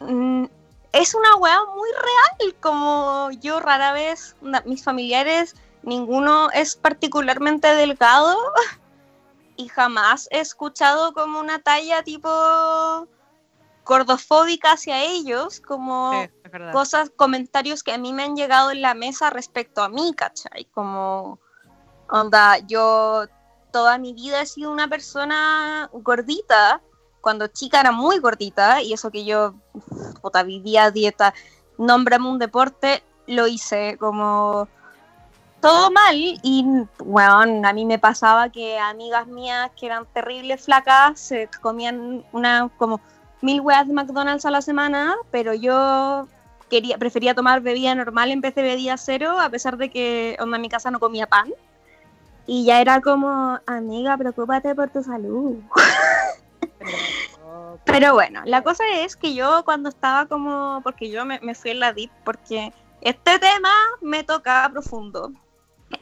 mm, 0.00 0.46
es 0.92 1.14
una 1.14 1.36
wea 1.36 1.60
muy 1.76 1.88
real, 1.92 2.56
como 2.60 3.30
yo 3.40 3.60
rara 3.60 3.92
vez, 3.92 4.34
na- 4.42 4.64
mis 4.66 4.82
familiares, 4.82 5.54
ninguno 5.84 6.50
es 6.50 6.74
particularmente 6.74 7.72
delgado 7.76 8.36
y 9.56 9.68
jamás 9.68 10.26
he 10.32 10.40
escuchado 10.40 11.12
como 11.14 11.38
una 11.38 11.60
talla 11.60 12.02
tipo 12.02 12.28
gordofóbica 13.84 14.72
hacia 14.72 15.04
ellos, 15.04 15.60
como 15.60 16.10
Sí, 16.12 16.30
cosas, 16.72 17.10
comentarios 17.14 17.84
que 17.84 17.92
a 17.92 17.98
mí 17.98 18.12
me 18.12 18.24
han 18.24 18.34
llegado 18.34 18.72
en 18.72 18.82
la 18.82 18.94
mesa 18.94 19.30
respecto 19.30 19.82
a 19.82 19.88
mí, 19.88 20.14
¿cachai? 20.16 20.64
Como, 20.74 21.38
onda, 22.10 22.58
yo 22.58 23.26
toda 23.70 23.98
mi 23.98 24.12
vida 24.12 24.42
he 24.42 24.46
sido 24.46 24.70
una 24.70 24.88
persona 24.88 25.88
gordita, 25.92 26.80
cuando 27.20 27.48
chica 27.48 27.80
era 27.80 27.92
muy 27.92 28.18
gordita, 28.18 28.82
y 28.82 28.92
eso 28.92 29.10
que 29.10 29.24
yo, 29.24 29.54
puta, 30.22 30.42
vivía 30.42 30.90
dieta, 30.90 31.34
nómbrame 31.76 32.28
un 32.28 32.38
deporte, 32.38 33.02
lo 33.26 33.46
hice 33.46 33.96
como 33.98 34.68
todo 35.60 35.90
mal, 35.90 36.14
y 36.16 36.64
bueno, 36.98 37.68
a 37.68 37.72
mí 37.72 37.84
me 37.84 37.98
pasaba 37.98 38.50
que 38.50 38.78
amigas 38.78 39.26
mías 39.26 39.70
que 39.78 39.86
eran 39.86 40.06
terribles 40.06 40.64
flacas 40.64 41.18
se 41.20 41.50
comían 41.60 42.24
una 42.32 42.70
como 42.78 43.00
mil 43.42 43.60
weas 43.60 43.86
de 43.86 43.92
McDonald's 43.92 44.46
a 44.46 44.50
la 44.50 44.62
semana, 44.62 45.16
pero 45.30 45.54
yo 45.54 46.28
quería, 46.70 46.98
prefería 46.98 47.34
tomar 47.34 47.60
bebida 47.60 47.94
normal 47.94 48.30
en 48.30 48.40
vez 48.40 48.54
de 48.54 48.62
bebida 48.62 48.96
cero, 48.96 49.38
a 49.40 49.50
pesar 49.50 49.76
de 49.76 49.90
que 49.90 50.36
onda, 50.40 50.56
en 50.56 50.62
mi 50.62 50.68
casa 50.68 50.90
no 50.90 51.00
comía 51.00 51.26
pan. 51.26 51.52
Y 52.50 52.64
ya 52.64 52.80
era 52.80 53.02
como, 53.02 53.60
amiga, 53.66 54.16
preocúpate 54.16 54.74
por 54.74 54.88
tu 54.88 55.02
salud. 55.02 55.56
Pero 57.84 58.14
bueno, 58.14 58.42
la 58.44 58.62
cosa 58.62 58.84
es 58.96 59.16
que 59.16 59.34
yo 59.34 59.62
cuando 59.64 59.88
estaba 59.90 60.26
como, 60.26 60.80
porque 60.82 61.10
yo 61.10 61.24
me, 61.24 61.38
me 61.40 61.54
fui 61.54 61.72
en 61.72 61.80
la 61.80 61.92
deep, 61.92 62.10
porque 62.24 62.72
este 63.02 63.38
tema 63.38 63.70
me 64.00 64.24
toca 64.24 64.68
profundo. 64.72 65.32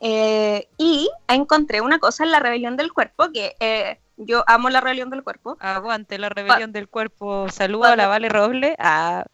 Eh, 0.01 0.69
y 0.79 1.09
encontré 1.29 1.81
una 1.81 1.99
cosa 1.99 2.23
en 2.25 2.31
la 2.31 2.39
rebelión 2.41 2.77
del 2.77 2.93
cuerpo, 2.93 3.31
que 3.33 3.57
eh, 3.61 4.01
yo 4.17 4.45
amo 4.47 4.69
la 4.71 4.81
rebelión 4.81 5.11
del 5.11 5.23
cuerpo. 5.25 5.57
Aguante 5.61 6.19
la 6.19 6.29
rebelión 6.29 6.73
del 6.73 6.89
cuerpo. 6.89 7.49
Saludo 7.51 7.81
Cuando- 7.81 8.03
a 8.03 8.05
la 8.05 8.09
Vale 8.09 8.29
Roble. 8.29 8.77
Ah, 8.79 9.25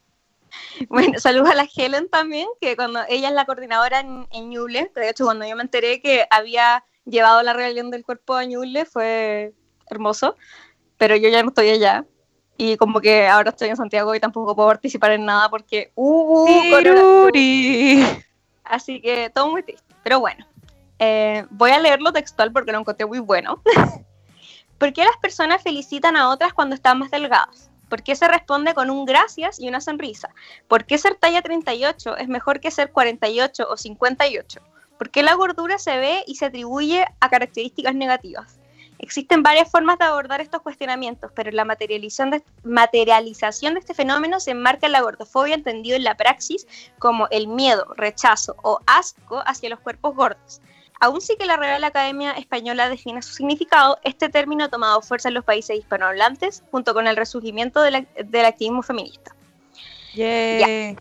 Bueno, 0.89 1.19
saludos 1.19 1.51
a 1.51 1.55
la 1.55 1.67
Helen 1.75 2.09
también, 2.11 2.47
que 2.61 2.77
cuando 2.77 3.01
ella 3.09 3.29
es 3.29 3.35
la 3.35 3.47
coordinadora 3.47 4.01
en, 4.01 4.27
en 4.31 4.51
Ñuble, 4.51 4.91
de 4.95 5.09
hecho 5.09 5.25
cuando 5.25 5.47
yo 5.47 5.57
me 5.57 5.63
enteré 5.63 6.01
que 6.03 6.27
había 6.31 6.85
llevado 7.05 7.43
la 7.43 7.53
rebelión 7.53 7.91
del 7.91 8.05
cuerpo 8.05 8.35
a 8.35 8.45
Ñuble 8.45 8.85
fue 8.85 9.53
hermoso, 9.89 10.37
pero 10.97 11.17
yo 11.17 11.29
ya 11.29 11.43
no 11.43 11.49
estoy 11.49 11.71
allá. 11.71 12.07
Y 12.57 12.77
como 12.77 13.01
que 13.01 13.27
ahora 13.27 13.51
estoy 13.51 13.71
en 13.71 13.77
Santiago 13.77 14.15
y 14.15 14.21
tampoco 14.21 14.55
puedo 14.55 14.69
participar 14.69 15.13
en 15.13 15.25
nada 15.25 15.49
porque 15.49 15.91
hubo. 15.95 16.45
Tiruri. 16.47 18.05
Así 18.65 19.01
que 19.01 19.31
todo 19.31 19.51
muy 19.51 19.63
triste. 19.63 19.95
Pero 20.03 20.21
bueno, 20.21 20.47
eh, 20.99 21.45
voy 21.51 21.71
a 21.71 21.81
leerlo 21.81 22.13
textual 22.13 22.53
porque 22.53 22.73
lo 22.73 22.79
encontré 22.79 23.07
muy 23.07 23.19
bueno. 23.19 23.63
¿Por 24.79 24.93
qué 24.93 25.05
las 25.05 25.17
personas 25.17 25.63
felicitan 25.63 26.17
a 26.17 26.29
otras 26.29 26.53
cuando 26.53 26.75
están 26.75 26.99
más 26.99 27.11
delgadas? 27.11 27.71
¿Por 27.89 28.03
qué 28.03 28.17
se 28.17 28.27
responde 28.27 28.75
con 28.75 28.91
un 28.91 29.05
gracias 29.05 29.61
y 29.61 29.69
una 29.69 29.81
sonrisa? 29.81 30.31
¿Por 30.67 30.87
qué 30.87 30.99
ser 30.99 31.17
talla 31.17 31.43
38 31.43 32.17
es 32.17 32.29
mejor 32.29 32.61
que 32.61 32.71
ser 32.71 32.91
48 32.91 33.67
o 33.69 33.77
58? 33.77 34.61
¿Por 35.03 35.11
qué 35.11 35.25
la 35.25 35.35
gordura 35.35 35.79
se 35.79 35.99
ve 35.99 36.23
y 36.29 36.37
se 36.37 36.45
atribuye 36.45 37.05
a 37.19 37.29
características 37.29 37.93
negativas? 37.93 38.61
Existen 39.01 39.43
varias 39.43 39.69
formas 39.69 39.99
de 39.99 40.05
abordar 40.05 40.41
estos 40.41 40.63
cuestionamientos, 40.63 41.33
pero 41.35 41.51
la 41.51 41.65
materialización 41.65 42.31
de, 42.31 42.45
este 43.81 43.95
fenómeno 43.95 44.39
se 44.39 44.53
enmarca 44.53 44.87
en 44.87 44.93
la 44.93 45.01
gordofobia 45.01 45.57
entendido 45.57 45.97
en 45.97 46.05
la 46.05 46.17
praxis 46.17 46.69
como 47.01 47.27
el 47.33 47.49
miedo, 47.49 47.85
rechazo 47.97 48.55
o 48.63 48.79
asco 48.87 49.43
hacia 49.45 49.71
los 49.71 49.81
cuerpos 49.81 50.15
gordos. 50.15 50.61
Aún 51.01 51.21
sí 51.21 51.35
que 51.37 51.47
la 51.47 51.57
Real 51.57 51.83
Academia 51.83 52.31
Española 52.35 52.89
define 52.89 53.23
su 53.23 53.33
significado, 53.35 53.99
este 54.05 54.29
término 54.29 54.63
ha 54.63 54.69
tomado 54.69 55.03
fuerza 55.03 55.31
en 55.31 55.35
los 55.35 55.43
países 55.45 55.77
hispanohablantes 55.77 56.63
junto 56.71 56.95
con 56.95 57.09
el 57.09 57.17
resurgimiento 57.17 57.83
de 57.83 57.91
la- 57.91 58.07
del 58.25 58.45
activismo 58.45 58.85
feminista. 58.85 59.35
Yeah. 60.15 60.95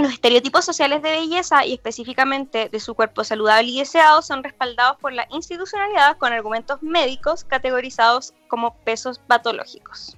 Los 0.00 0.12
estereotipos 0.12 0.64
sociales 0.64 1.02
de 1.02 1.10
belleza 1.10 1.64
y 1.66 1.74
específicamente 1.74 2.68
de 2.70 2.80
su 2.80 2.94
cuerpo 2.94 3.22
saludable 3.22 3.68
y 3.68 3.78
deseado 3.80 4.22
son 4.22 4.42
respaldados 4.42 4.96
por 4.98 5.12
la 5.12 5.26
institucionalidad 5.30 6.16
con 6.16 6.32
argumentos 6.32 6.82
médicos 6.82 7.44
categorizados 7.44 8.32
como 8.48 8.74
pesos 8.76 9.18
patológicos. 9.18 10.16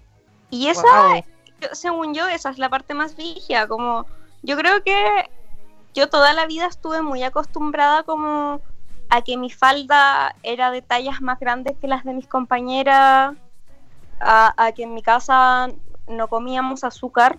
Y 0.50 0.68
esa, 0.68 0.82
yo- 1.60 1.68
según 1.72 2.14
yo, 2.14 2.28
esa 2.28 2.50
es 2.50 2.58
la 2.58 2.68
parte 2.68 2.94
más 2.94 3.16
vigia, 3.16 3.66
como 3.66 4.06
yo 4.42 4.56
creo 4.56 4.82
que 4.84 5.28
yo 5.94 6.08
toda 6.08 6.32
la 6.32 6.46
vida 6.46 6.66
estuve 6.66 7.02
muy 7.02 7.22
acostumbrada 7.22 8.02
como 8.04 8.60
a 9.10 9.22
que 9.22 9.36
mi 9.36 9.50
falda 9.50 10.34
era 10.42 10.70
de 10.70 10.82
tallas 10.82 11.20
más 11.20 11.38
grandes 11.40 11.76
que 11.78 11.88
las 11.88 12.04
de 12.04 12.14
mis 12.14 12.26
compañeras, 12.28 13.34
a, 14.20 14.72
que 14.76 14.84
en 14.84 14.94
mi 14.94 15.02
casa 15.02 15.70
no 16.06 16.28
comíamos 16.28 16.84
azúcar, 16.84 17.38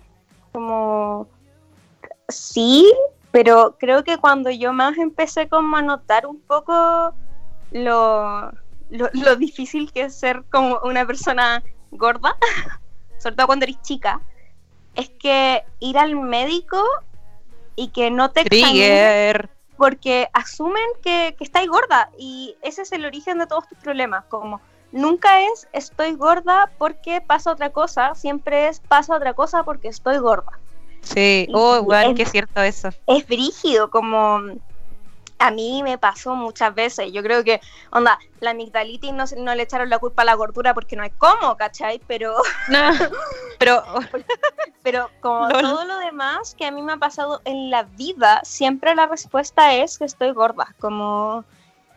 como 0.52 1.26
sí, 2.28 2.92
pero 3.30 3.76
creo 3.78 4.04
que 4.04 4.18
cuando 4.18 4.50
yo 4.50 4.72
más 4.72 4.96
empecé 4.98 5.48
como 5.48 5.76
a 5.76 5.82
notar 5.82 6.26
un 6.26 6.40
poco 6.40 7.14
lo, 7.72 8.52
lo 8.90 9.36
difícil 9.36 9.92
que 9.92 10.02
es 10.02 10.14
ser 10.14 10.44
como 10.50 10.80
una 10.84 11.06
persona 11.06 11.62
gorda, 11.90 12.36
sobre 13.18 13.36
todo 13.36 13.46
cuando 13.46 13.64
eres 13.64 13.80
chica, 13.82 14.20
es 14.94 15.10
que 15.10 15.64
ir 15.80 15.98
al 15.98 16.16
médico 16.16 16.82
y 17.76 17.88
que 17.88 18.10
no 18.10 18.30
te 18.30 18.44
Trigger. 18.44 19.50
porque 19.76 20.28
asumen 20.32 20.84
que, 21.02 21.34
que 21.36 21.44
estáis 21.44 21.68
gorda 21.68 22.10
y 22.16 22.56
ese 22.62 22.82
es 22.82 22.92
el 22.92 23.04
origen 23.04 23.38
de 23.38 23.46
todos 23.46 23.68
tus 23.68 23.78
problemas, 23.78 24.24
como 24.26 24.60
nunca 24.92 25.42
es 25.42 25.66
estoy 25.72 26.14
gorda 26.14 26.70
porque 26.78 27.20
pasa 27.20 27.50
otra 27.50 27.70
cosa, 27.70 28.14
siempre 28.14 28.68
es 28.68 28.80
pasa 28.80 29.16
otra 29.16 29.34
cosa 29.34 29.64
porque 29.64 29.88
estoy 29.88 30.18
gorda. 30.18 30.52
Sí, 31.04 31.48
oh, 31.52 31.76
igual 31.76 32.14
que 32.14 32.22
es 32.22 32.30
cierto 32.30 32.62
eso. 32.62 32.88
Es 33.06 33.26
brígido, 33.26 33.90
como 33.90 34.40
a 35.38 35.50
mí 35.50 35.82
me 35.82 35.98
pasó 35.98 36.34
muchas 36.34 36.74
veces. 36.74 37.12
Yo 37.12 37.22
creo 37.22 37.44
que, 37.44 37.60
onda, 37.90 38.18
la 38.40 38.50
amigdalitis 38.50 39.12
no, 39.12 39.24
no 39.38 39.54
le 39.54 39.64
echaron 39.64 39.90
la 39.90 39.98
culpa 39.98 40.22
a 40.22 40.24
la 40.24 40.34
gordura 40.34 40.74
porque 40.74 40.96
no 40.96 41.02
hay 41.02 41.10
cómo, 41.10 41.56
¿cachai? 41.56 42.00
Pero. 42.06 42.34
No, 42.68 42.78
pero. 43.58 43.82
pero 44.82 45.10
como 45.20 45.48
todo 45.60 45.84
lo 45.84 45.98
demás 45.98 46.54
que 46.54 46.66
a 46.66 46.70
mí 46.70 46.82
me 46.82 46.94
ha 46.94 46.96
pasado 46.96 47.40
en 47.44 47.70
la 47.70 47.82
vida, 47.82 48.40
siempre 48.44 48.94
la 48.94 49.06
respuesta 49.06 49.74
es 49.74 49.98
que 49.98 50.04
estoy 50.04 50.32
gorda. 50.32 50.74
Como. 50.78 51.44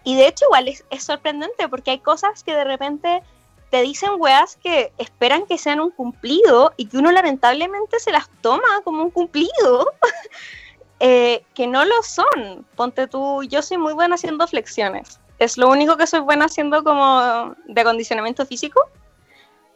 Y 0.03 0.15
de 0.15 0.27
hecho, 0.27 0.45
igual 0.45 0.67
es, 0.67 0.85
es 0.89 1.03
sorprendente 1.03 1.67
porque 1.67 1.91
hay 1.91 1.99
cosas 1.99 2.43
que 2.43 2.53
de 2.53 2.63
repente 2.63 3.23
te 3.69 3.81
dicen 3.81 4.11
weas 4.17 4.55
que 4.57 4.91
esperan 4.97 5.45
que 5.45 5.57
sean 5.57 5.79
un 5.79 5.91
cumplido 5.91 6.73
y 6.77 6.87
que 6.87 6.97
uno 6.97 7.11
lamentablemente 7.11 7.99
se 7.99 8.11
las 8.11 8.29
toma 8.41 8.81
como 8.83 9.03
un 9.03 9.11
cumplido. 9.11 9.91
Eh, 10.99 11.43
que 11.53 11.67
no 11.67 11.85
lo 11.85 12.01
son. 12.01 12.65
Ponte 12.75 13.05
tú, 13.05 13.43
yo 13.43 13.61
soy 13.61 13.77
muy 13.77 13.93
buena 13.93 14.15
haciendo 14.15 14.47
flexiones. 14.47 15.19
Es 15.37 15.55
lo 15.55 15.69
único 15.69 15.95
que 15.95 16.07
soy 16.07 16.21
buena 16.21 16.45
haciendo 16.45 16.83
como 16.83 17.55
de 17.67 17.81
acondicionamiento 17.81 18.47
físico. 18.47 18.81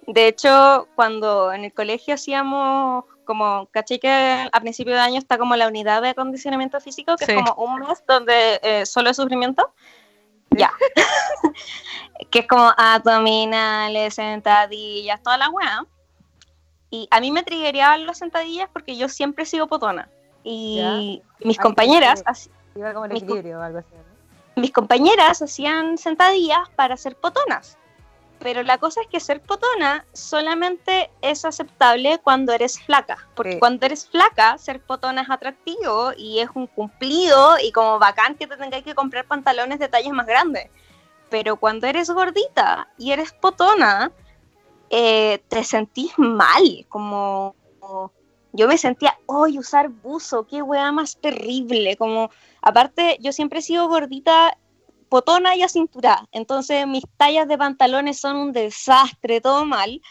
De 0.07 0.27
hecho, 0.27 0.87
cuando 0.95 1.53
en 1.53 1.65
el 1.65 1.73
colegio 1.73 2.15
hacíamos 2.15 3.05
como, 3.23 3.67
caché 3.71 3.99
que 3.99 4.09
a 4.51 4.59
principio 4.61 4.93
de 4.93 4.99
año 4.99 5.19
está 5.19 5.37
como 5.37 5.55
la 5.55 5.67
unidad 5.67 6.01
de 6.01 6.09
acondicionamiento 6.09 6.81
físico, 6.81 7.15
que 7.15 7.25
es 7.25 7.33
como 7.35 7.53
un 7.63 7.79
mes 7.79 8.03
donde 8.07 8.59
eh, 8.63 8.85
solo 8.85 9.11
es 9.11 9.17
sufrimiento. 9.17 9.71
Ya. 10.51 10.71
que 12.29 12.39
es 12.39 12.47
como 12.47 12.73
abdominales, 12.77 14.15
sentadillas, 14.15 15.21
toda 15.21 15.37
la 15.37 15.49
weá. 15.49 15.85
Y 16.89 17.07
a 17.09 17.19
mí 17.19 17.31
me 17.31 17.43
triggerían 17.43 18.05
las 18.05 18.17
sentadillas 18.17 18.69
porque 18.71 18.97
yo 18.97 19.07
siempre 19.09 19.45
sigo 19.45 19.67
potona. 19.67 20.09
Y 20.43 21.21
mis 21.39 21.57
compañeras... 21.57 22.23
mis, 24.55 24.71
compañeras 24.71 25.41
hacían 25.41 25.97
sentadillas 25.97 26.69
para 26.75 26.97
ser 26.97 27.15
potonas. 27.15 27.77
Pero 28.41 28.63
la 28.63 28.79
cosa 28.79 29.01
es 29.01 29.07
que 29.07 29.19
ser 29.19 29.41
potona 29.41 30.05
solamente 30.13 31.11
es 31.21 31.45
aceptable 31.45 32.19
cuando 32.23 32.53
eres 32.53 32.81
flaca. 32.81 33.27
Porque 33.35 33.59
cuando 33.59 33.85
eres 33.85 34.07
flaca, 34.09 34.57
ser 34.57 34.81
potona 34.81 35.21
es 35.21 35.29
atractivo 35.29 36.11
y 36.17 36.39
es 36.39 36.49
un 36.55 36.67
cumplido 36.67 37.57
y 37.63 37.71
como 37.71 37.99
bacán 37.99 38.35
que 38.35 38.47
te 38.47 38.57
tengáis 38.57 38.83
que 38.83 38.95
comprar 38.95 39.25
pantalones 39.25 39.79
de 39.79 39.87
tallas 39.87 40.13
más 40.13 40.25
grandes. 40.25 40.69
Pero 41.29 41.57
cuando 41.57 41.87
eres 41.87 42.09
gordita 42.09 42.89
y 42.97 43.11
eres 43.11 43.31
potona, 43.31 44.11
eh, 44.89 45.41
te 45.47 45.63
sentís 45.63 46.11
mal, 46.17 46.85
como 46.89 47.55
yo 48.53 48.67
me 48.67 48.77
sentía, 48.77 49.17
hoy 49.27 49.57
usar 49.57 49.89
buzo, 49.89 50.45
qué 50.45 50.61
weá 50.61 50.91
más 50.91 51.17
terrible, 51.17 51.95
como, 51.95 52.29
aparte, 52.61 53.17
yo 53.21 53.31
siempre 53.31 53.59
he 53.59 53.61
sido 53.61 53.87
gordita, 53.87 54.57
potona 55.11 55.57
y 55.57 55.61
a 55.61 55.67
cintura, 55.67 56.25
entonces 56.31 56.87
mis 56.87 57.03
tallas 57.17 57.45
de 57.45 57.57
pantalones 57.57 58.17
son 58.17 58.37
un 58.37 58.53
desastre, 58.53 59.41
todo 59.41 59.65
mal, 59.65 60.01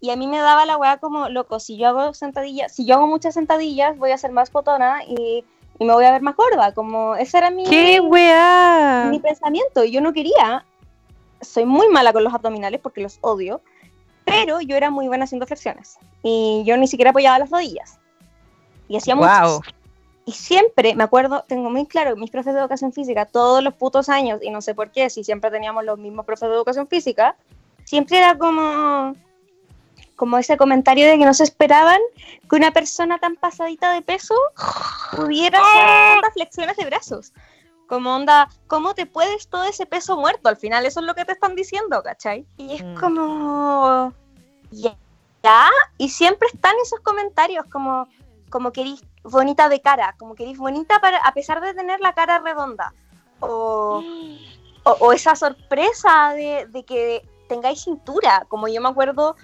y 0.00 0.08
a 0.08 0.16
mí 0.16 0.26
me 0.26 0.38
daba 0.38 0.64
la 0.64 0.78
weá 0.78 0.96
como, 0.96 1.28
loco, 1.28 1.60
si 1.60 1.76
yo 1.76 1.88
hago 1.88 2.14
sentadillas, 2.14 2.74
si 2.74 2.86
yo 2.86 2.94
hago 2.94 3.06
muchas 3.06 3.34
sentadillas, 3.34 3.98
voy 3.98 4.12
a 4.12 4.18
ser 4.18 4.32
más 4.32 4.48
potona 4.48 5.04
y, 5.06 5.44
y 5.78 5.84
me 5.84 5.92
voy 5.92 6.06
a 6.06 6.12
ver 6.12 6.22
más 6.22 6.36
gorda, 6.36 6.72
como, 6.72 7.16
ese 7.16 7.36
era 7.36 7.50
mi... 7.50 7.64
¡Qué 7.64 8.00
weá! 8.00 9.08
Mi 9.10 9.20
pensamiento, 9.20 9.84
y 9.84 9.92
yo 9.92 10.00
no 10.00 10.14
quería, 10.14 10.64
soy 11.42 11.66
muy 11.66 11.90
mala 11.90 12.14
con 12.14 12.24
los 12.24 12.32
abdominales 12.32 12.80
porque 12.80 13.02
los 13.02 13.18
odio, 13.20 13.60
pero 14.24 14.62
yo 14.62 14.74
era 14.74 14.88
muy 14.88 15.06
buena 15.06 15.24
haciendo 15.24 15.46
flexiones 15.46 15.98
y 16.22 16.64
yo 16.64 16.78
ni 16.78 16.88
siquiera 16.88 17.10
apoyaba 17.10 17.38
las 17.38 17.50
rodillas. 17.50 17.98
Y 18.88 18.96
hacía 18.96 19.16
wow. 19.16 19.60
Y 20.28 20.32
siempre, 20.32 20.96
me 20.96 21.04
acuerdo, 21.04 21.44
tengo 21.46 21.70
muy 21.70 21.86
claro, 21.86 22.16
mis 22.16 22.32
profes 22.32 22.52
de 22.52 22.58
educación 22.58 22.92
física, 22.92 23.26
todos 23.26 23.62
los 23.62 23.74
putos 23.74 24.08
años, 24.08 24.40
y 24.42 24.50
no 24.50 24.60
sé 24.60 24.74
por 24.74 24.90
qué, 24.90 25.08
si 25.08 25.22
siempre 25.22 25.52
teníamos 25.52 25.84
los 25.84 25.98
mismos 25.98 26.26
profes 26.26 26.48
de 26.48 26.56
educación 26.56 26.88
física, 26.88 27.36
siempre 27.84 28.18
era 28.18 28.36
como, 28.36 29.14
como 30.16 30.36
ese 30.36 30.56
comentario 30.56 31.06
de 31.06 31.16
que 31.16 31.24
no 31.24 31.32
se 31.32 31.44
esperaban 31.44 32.00
que 32.50 32.56
una 32.56 32.72
persona 32.72 33.18
tan 33.18 33.36
pasadita 33.36 33.92
de 33.92 34.02
peso 34.02 34.34
pudiera 35.14 35.60
hacer 35.60 35.82
¡Ah! 35.86 36.10
tantas 36.14 36.34
flexiones 36.34 36.76
de 36.76 36.86
brazos. 36.86 37.32
Como 37.86 38.12
onda, 38.12 38.48
¿cómo 38.66 38.94
te 38.94 39.06
puedes 39.06 39.46
todo 39.46 39.62
ese 39.62 39.86
peso 39.86 40.16
muerto? 40.16 40.48
Al 40.48 40.56
final 40.56 40.86
eso 40.86 40.98
es 40.98 41.06
lo 41.06 41.14
que 41.14 41.24
te 41.24 41.32
están 41.32 41.54
diciendo, 41.54 42.02
¿cachai? 42.02 42.44
Y 42.56 42.74
es 42.74 42.82
mm. 42.82 42.94
como... 42.98 44.12
Ya. 44.72 44.96
Y 45.98 46.08
siempre 46.08 46.48
están 46.52 46.74
esos 46.82 46.98
comentarios 47.00 47.64
como, 47.66 48.08
como 48.50 48.72
que 48.72 48.82
eres 48.82 49.04
bonita 49.22 49.68
de 49.68 49.80
cara, 49.80 50.14
como 50.18 50.34
que 50.34 50.44
eres 50.44 50.58
bonita 50.58 51.00
para, 51.00 51.18
a 51.18 51.32
pesar 51.34 51.60
de 51.60 51.74
tener 51.74 52.00
la 52.00 52.14
cara 52.14 52.38
redonda. 52.38 52.92
O, 53.40 54.02
o, 54.84 55.12
esa 55.12 55.34
sorpresa 55.36 56.32
de, 56.34 56.66
de, 56.70 56.84
que 56.84 57.28
tengáis 57.48 57.82
cintura. 57.82 58.46
Como 58.48 58.68
yo 58.68 58.80
me 58.80 58.88
acuerdo 58.88 59.36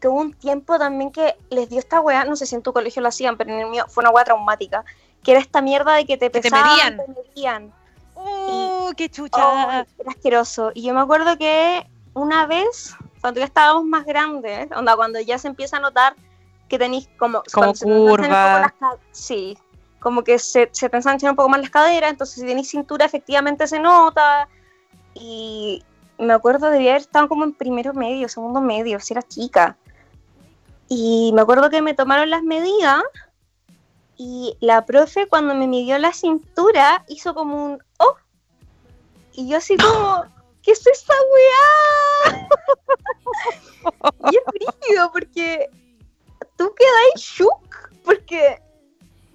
que 0.00 0.08
hubo 0.08 0.20
un 0.20 0.34
tiempo 0.34 0.78
también 0.78 1.10
que 1.10 1.36
les 1.50 1.68
dio 1.68 1.78
esta 1.78 2.00
weá, 2.00 2.24
no 2.24 2.36
sé 2.36 2.46
si 2.46 2.54
en 2.54 2.62
tu 2.62 2.72
colegio 2.72 3.02
lo 3.02 3.08
hacían, 3.08 3.36
pero 3.36 3.52
en 3.52 3.60
el 3.60 3.66
mío 3.68 3.86
fue 3.88 4.02
una 4.02 4.10
weá 4.10 4.24
traumática, 4.24 4.84
que 5.22 5.32
era 5.32 5.40
esta 5.40 5.60
mierda 5.60 5.94
de 5.94 6.06
que 6.06 6.16
te 6.16 6.30
pesaban, 6.30 6.98
te 6.98 7.06
medían. 7.08 7.72
¡Oh, 8.14 8.92
qué 8.96 9.08
chucha! 9.08 9.48
Oh, 9.48 9.70
era 9.70 10.10
asqueroso. 10.10 10.70
Y 10.74 10.82
yo 10.82 10.94
me 10.94 11.00
acuerdo 11.00 11.36
que 11.38 11.86
una 12.14 12.46
vez, 12.46 12.94
cuando 13.20 13.40
ya 13.40 13.46
estábamos 13.46 13.84
más 13.84 14.04
grandes, 14.04 14.70
onda, 14.72 14.96
cuando 14.96 15.20
ya 15.20 15.38
se 15.38 15.48
empieza 15.48 15.78
a 15.78 15.80
notar 15.80 16.14
que 16.72 16.78
tenéis 16.78 17.06
como... 17.18 17.42
Como 17.52 17.74
curva. 17.74 18.72
sí, 19.10 19.58
como 20.00 20.24
que 20.24 20.38
se, 20.38 20.70
se 20.72 20.88
te 20.88 20.96
ensanchan 20.96 21.30
un 21.30 21.36
poco 21.36 21.50
más 21.50 21.60
las 21.60 21.68
caderas, 21.68 22.10
entonces 22.10 22.36
si 22.40 22.46
tenéis 22.46 22.70
cintura 22.70 23.04
efectivamente 23.04 23.66
se 23.66 23.78
nota. 23.78 24.48
Y 25.12 25.84
me 26.16 26.32
acuerdo 26.32 26.70
de 26.70 26.78
haber 26.78 26.96
estado 26.96 27.28
como 27.28 27.44
en 27.44 27.52
primero 27.52 27.92
medio, 27.92 28.26
segundo 28.26 28.62
medio, 28.62 29.00
si 29.00 29.12
era 29.12 29.20
chica. 29.20 29.76
Y 30.88 31.32
me 31.34 31.42
acuerdo 31.42 31.68
que 31.68 31.82
me 31.82 31.92
tomaron 31.92 32.30
las 32.30 32.42
medidas 32.42 33.02
y 34.16 34.56
la 34.60 34.86
profe 34.86 35.28
cuando 35.28 35.54
me 35.54 35.66
midió 35.66 35.98
la 35.98 36.14
cintura 36.14 37.04
hizo 37.08 37.34
como 37.34 37.66
un 37.66 37.82
¡oh! 37.98 38.16
Y 39.34 39.46
yo 39.46 39.58
así 39.58 39.76
como, 39.76 40.24
¿qué 40.62 40.72
es 40.72 40.86
esa 40.86 41.12
weá? 42.32 42.48
y 44.32 44.36
es 44.36 44.42
brígido 44.46 45.12
porque 45.12 45.70
tú 46.62 46.74
quedáis 46.76 47.14
shook, 47.16 47.90
porque 48.04 48.62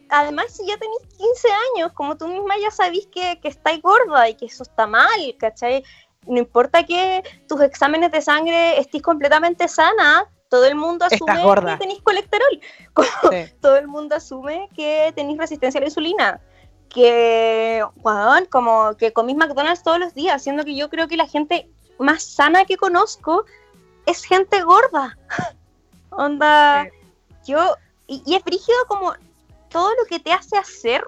además 0.10 0.46
si 0.56 0.66
ya 0.66 0.78
tenéis 0.78 1.02
15 1.18 1.48
años, 1.76 1.92
como 1.94 2.16
tú 2.16 2.28
misma 2.28 2.58
ya 2.58 2.72
sabís 2.72 3.08
que, 3.08 3.40
que 3.42 3.50
estáis 3.50 3.82
gorda 3.82 4.30
y 4.30 4.36
que 4.36 4.46
eso 4.46 4.64
está 4.64 4.88
mal, 4.88 5.36
¿cachai? 5.38 5.84
No 6.26 6.40
importa 6.40 6.84
que 6.84 7.24
tus 7.48 7.60
exámenes 7.62 8.12
de 8.12 8.22
sangre 8.22 8.80
estés 8.80 9.02
completamente 9.02 9.68
sana, 9.68 10.30
todo 10.50 10.66
el 10.66 10.76
mundo 10.76 11.06
asume 11.06 11.44
que 11.66 11.78
tenéis 11.78 12.02
colesterol. 12.02 12.62
Todo 13.62 13.76
el 13.76 13.88
mundo 13.88 14.16
asume 14.16 14.70
que 14.74 15.12
tenéis 15.14 15.38
resistencia 15.38 15.80
a 15.80 15.82
la 15.82 15.88
insulina. 15.88 16.40
Que, 16.88 17.84
bueno, 17.98 18.48
como 18.50 18.96
que 18.96 19.12
comís 19.12 19.36
McDonald's 19.36 19.84
todos 19.84 20.00
los 20.00 20.14
días, 20.14 20.42
siendo 20.42 20.64
que 20.64 20.74
yo 20.74 20.90
creo 20.90 21.10
que 21.10 21.18
la 21.18 21.28
gente 21.28 21.70
más 22.00 22.24
sana 22.24 22.64
que 22.64 22.78
conozco 22.78 23.44
es 24.06 24.24
gente 24.24 24.62
gorda. 24.62 25.18
Onda, 26.12 26.88
yo, 27.48 27.76
y, 28.08 28.22
y, 28.26 28.36
es 28.36 28.44
frígido 28.44 28.78
como 28.88 29.14
todo 29.70 29.90
lo 29.96 30.06
que 30.06 30.20
te 30.20 30.32
hace 30.32 30.58
hacer 30.58 31.04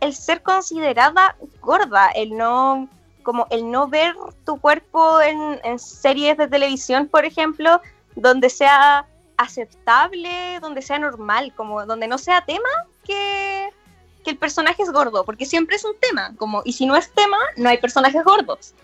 el 0.00 0.14
ser 0.14 0.42
considerada 0.42 1.36
gorda, 1.60 2.10
el 2.10 2.36
no, 2.36 2.88
como 3.22 3.46
el 3.50 3.70
no 3.70 3.88
ver 3.88 4.14
tu 4.44 4.60
cuerpo 4.60 5.20
en, 5.20 5.60
en 5.62 5.78
series 5.78 6.36
de 6.36 6.48
televisión, 6.48 7.08
por 7.08 7.24
ejemplo, 7.24 7.80
donde 8.16 8.50
sea 8.50 9.06
aceptable, 9.36 10.58
donde 10.60 10.82
sea 10.82 10.98
normal, 10.98 11.52
como 11.56 11.84
donde 11.86 12.08
no 12.08 12.18
sea 12.18 12.44
tema 12.44 12.68
que, 13.04 13.70
que 14.24 14.30
el 14.30 14.36
personaje 14.36 14.82
es 14.82 14.92
gordo, 14.92 15.24
porque 15.24 15.46
siempre 15.46 15.76
es 15.76 15.84
un 15.84 15.98
tema, 15.98 16.34
como, 16.36 16.62
y 16.64 16.72
si 16.72 16.86
no 16.86 16.96
es 16.96 17.10
tema, 17.12 17.38
no 17.56 17.68
hay 17.68 17.78
personajes 17.78 18.22
gordos. 18.24 18.74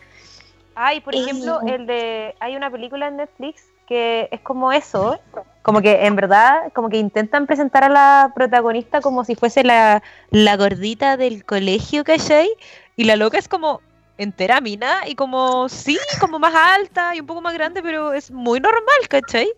Ay, 0.75 1.01
por 1.01 1.15
ejemplo, 1.15 1.61
el 1.67 1.87
de. 1.87 2.35
Hay 2.39 2.55
una 2.55 2.71
película 2.71 3.09
en 3.09 3.17
Netflix 3.17 3.65
que 3.87 4.29
es 4.31 4.41
como 4.41 4.73
eso, 4.73 5.19
como 5.63 5.81
que 5.81 6.07
en 6.07 6.17
verdad, 6.17 6.73
como 6.75 6.89
que 6.89 6.99
intentan 6.99 7.47
presentar 7.47 7.85
a 7.85 7.89
la 7.89 8.33
protagonista 8.35 9.01
como 9.01 9.25
si 9.25 9.35
fuese 9.35 9.65
la, 9.65 10.03
la 10.31 10.57
gordita 10.57 11.17
del 11.17 11.45
colegio, 11.45 12.05
¿cachai? 12.05 12.49
Y 12.97 13.05
la 13.05 13.17
loca 13.17 13.39
es 13.39 13.49
como 13.49 13.81
entera 14.19 14.61
mina 14.61 15.03
y 15.07 15.15
como, 15.15 15.69
sí, 15.69 15.99
como 16.21 16.39
más 16.39 16.55
alta 16.55 17.15
y 17.15 17.21
un 17.21 17.27
poco 17.27 17.41
más 17.41 17.55
grande, 17.55 17.83
pero 17.83 18.13
es 18.13 18.31
muy 18.31 18.61
normal, 18.61 19.09
¿cachai? 19.09 19.49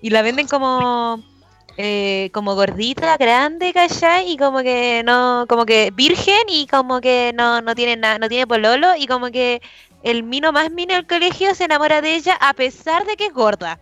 Y 0.00 0.10
la 0.10 0.22
venden 0.22 0.48
como 0.48 1.22
eh, 1.78 2.30
como 2.34 2.54
gordita, 2.54 3.16
grande, 3.16 3.72
¿cachai? 3.72 4.30
Y 4.30 4.36
como 4.36 4.60
que 4.60 5.02
no, 5.04 5.46
como 5.48 5.64
que 5.64 5.90
virgen 5.94 6.42
y 6.48 6.66
como 6.66 7.00
que 7.00 7.32
no, 7.34 7.62
no 7.62 7.74
tiene 7.74 7.96
nada, 7.96 8.18
no 8.18 8.28
tiene 8.28 8.46
pololo 8.46 8.94
y 8.96 9.06
como 9.06 9.30
que 9.30 9.62
el 10.02 10.22
mino 10.22 10.52
más 10.52 10.70
mino 10.70 10.94
del 10.94 11.06
colegio 11.06 11.54
se 11.54 11.64
enamora 11.64 12.00
de 12.00 12.14
ella 12.14 12.36
a 12.40 12.52
pesar 12.54 13.06
de 13.06 13.16
que 13.16 13.26
es 13.26 13.32
gorda. 13.32 13.78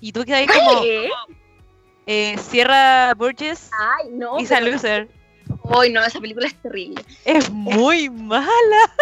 Y 0.00 0.12
tú 0.12 0.24
quedas 0.24 0.40
ahí 0.40 0.46
como 0.46 0.82
eh, 2.06 2.38
Sierra 2.38 3.14
Burgess 3.14 3.70
Ay, 3.78 4.10
no. 4.10 4.40
y 4.40 4.52
a 4.52 4.60
Loser. 4.60 5.08
Ay, 5.70 5.92
no, 5.92 6.02
esa 6.04 6.20
película 6.20 6.46
es 6.46 6.54
terrible. 6.54 7.04
Es 7.24 7.50
muy 7.50 8.08
mala. 8.08 8.46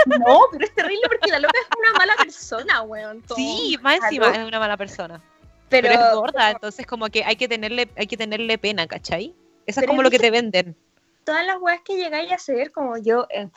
No, 0.07 0.41
pero 0.51 0.65
es 0.65 0.75
terrible 0.75 1.03
porque 1.09 1.31
la 1.31 1.39
loca 1.39 1.59
es 1.61 1.79
una 1.79 1.99
mala 1.99 2.15
persona, 2.17 2.83
weón. 2.83 3.23
todo. 3.23 3.37
Sí, 3.37 3.77
más 3.83 3.97
encima 4.03 4.31
es 4.31 4.47
una 4.47 4.59
mala 4.59 4.77
persona. 4.77 5.21
pero, 5.69 5.89
Pero, 5.89 6.01
es 6.01 6.15
gorda, 6.15 6.51
entonces 6.51 6.87
como 6.87 7.09
que 7.09 7.25
hay 7.25 7.37
que 7.37 7.49
tenerle, 7.49 7.89
hay 7.97 8.07
que 8.07 8.17
tenerle 8.17 8.59
pena, 8.59 8.87
¿cachai? 8.87 9.35
Eso 9.67 9.81
es 9.81 9.87
como 9.87 10.03
lo 10.03 10.11
que 10.11 10.19
te 10.19 10.31
venden. 10.31 10.77
todas 11.25 11.45
las 11.45 11.61
weas 11.61 11.81
que 11.83 11.97
llegáis 11.97 12.31
a 12.31 12.37
hacer, 12.37 12.71
como 12.71 12.97
yo, 12.99 13.27
eh, 13.31 13.49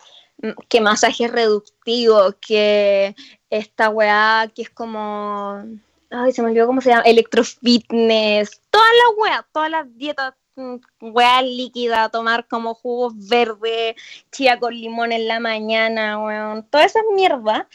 que 0.67 0.81
masaje 0.81 1.27
reductivo, 1.27 2.33
que 2.39 3.15
esta 3.49 3.89
weá 3.89 4.51
que 4.53 4.63
es 4.63 4.69
como. 4.69 5.63
Ay, 6.09 6.31
se 6.31 6.41
me 6.41 6.49
olvidó 6.49 6.67
cómo 6.67 6.81
se 6.81 6.89
llama. 6.89 7.03
Electrofitness. 7.03 8.61
Todas 8.69 8.87
las 8.87 9.17
weas, 9.17 9.45
todas 9.51 9.69
las 9.69 9.97
dietas. 9.97 10.33
mm, 10.55 10.75
Weá 11.01 11.41
líquida, 11.41 12.09
tomar 12.09 12.47
como 12.47 12.73
jugos 12.73 13.13
verdes, 13.29 13.95
chía 14.31 14.59
con 14.59 14.73
limón 14.73 15.11
en 15.11 15.27
la 15.27 15.39
mañana, 15.39 16.19
weón. 16.19 16.63
Toda 16.69 16.85
esa 16.85 16.99
mierda. 17.15 17.67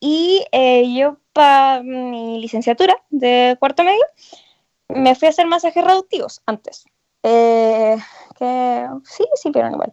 Y 0.00 0.44
eh, 0.52 0.92
yo, 0.94 1.18
para 1.32 1.82
mi 1.82 2.40
licenciatura 2.40 2.96
de 3.10 3.56
cuarto 3.60 3.84
medio, 3.84 4.04
me 4.88 5.14
fui 5.14 5.26
a 5.26 5.30
hacer 5.30 5.46
masajes 5.46 5.84
reductivos 5.84 6.42
antes. 6.46 6.84
Eh, 7.22 7.96
que 8.36 8.86
sí, 9.04 9.24
sí, 9.36 9.50
pero 9.52 9.70
igual. 9.70 9.92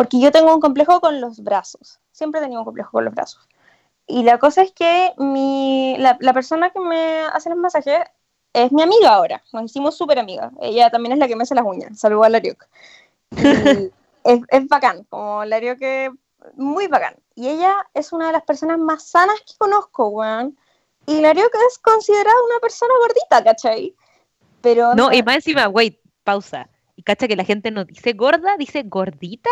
Porque 0.00 0.18
yo 0.18 0.32
tengo 0.32 0.54
un 0.54 0.62
complejo 0.62 0.98
con 0.98 1.20
los 1.20 1.44
brazos. 1.44 2.00
Siempre 2.10 2.40
he 2.40 2.42
tenido 2.42 2.62
un 2.62 2.64
complejo 2.64 2.90
con 2.90 3.04
los 3.04 3.12
brazos. 3.14 3.46
Y 4.06 4.22
la 4.22 4.38
cosa 4.38 4.62
es 4.62 4.72
que 4.72 5.12
mi, 5.18 5.94
la, 5.98 6.16
la 6.20 6.32
persona 6.32 6.70
que 6.70 6.80
me 6.80 7.20
hace 7.34 7.50
los 7.50 7.58
masajes 7.58 8.00
es 8.54 8.72
mi 8.72 8.80
amiga 8.80 9.10
ahora. 9.10 9.44
Nos 9.52 9.64
hicimos 9.64 9.98
súper 9.98 10.18
amigas. 10.18 10.54
Ella 10.62 10.88
también 10.88 11.12
es 11.12 11.18
la 11.18 11.28
que 11.28 11.36
me 11.36 11.42
hace 11.42 11.54
las 11.54 11.66
uñas. 11.66 11.98
Saludos 11.98 12.24
a 12.24 12.28
Lariok. 12.30 12.66
Y 14.24 14.32
es, 14.32 14.40
es 14.48 14.68
bacán. 14.68 15.04
Como 15.10 15.44
Lariok 15.44 15.82
es 15.82 16.10
muy 16.54 16.86
bacán. 16.86 17.16
Y 17.34 17.48
ella 17.48 17.76
es 17.92 18.10
una 18.14 18.28
de 18.28 18.32
las 18.32 18.44
personas 18.44 18.78
más 18.78 19.06
sanas 19.06 19.38
que 19.46 19.52
conozco, 19.58 20.08
weón. 20.08 20.56
Y 21.04 21.20
Lariok 21.20 21.54
es 21.68 21.78
considerada 21.78 22.42
una 22.48 22.58
persona 22.58 22.94
gordita, 23.02 23.44
¿cachai? 23.44 23.94
Pero 24.62 24.94
No, 24.94 25.12
y 25.12 25.22
más 25.22 25.34
encima, 25.34 25.68
wait, 25.68 26.00
pausa. 26.24 26.70
Y 26.96 27.02
cacha 27.02 27.28
que 27.28 27.36
la 27.36 27.44
gente 27.44 27.70
no 27.70 27.84
dice 27.84 28.14
gorda, 28.14 28.56
dice 28.56 28.82
gordita. 28.84 29.50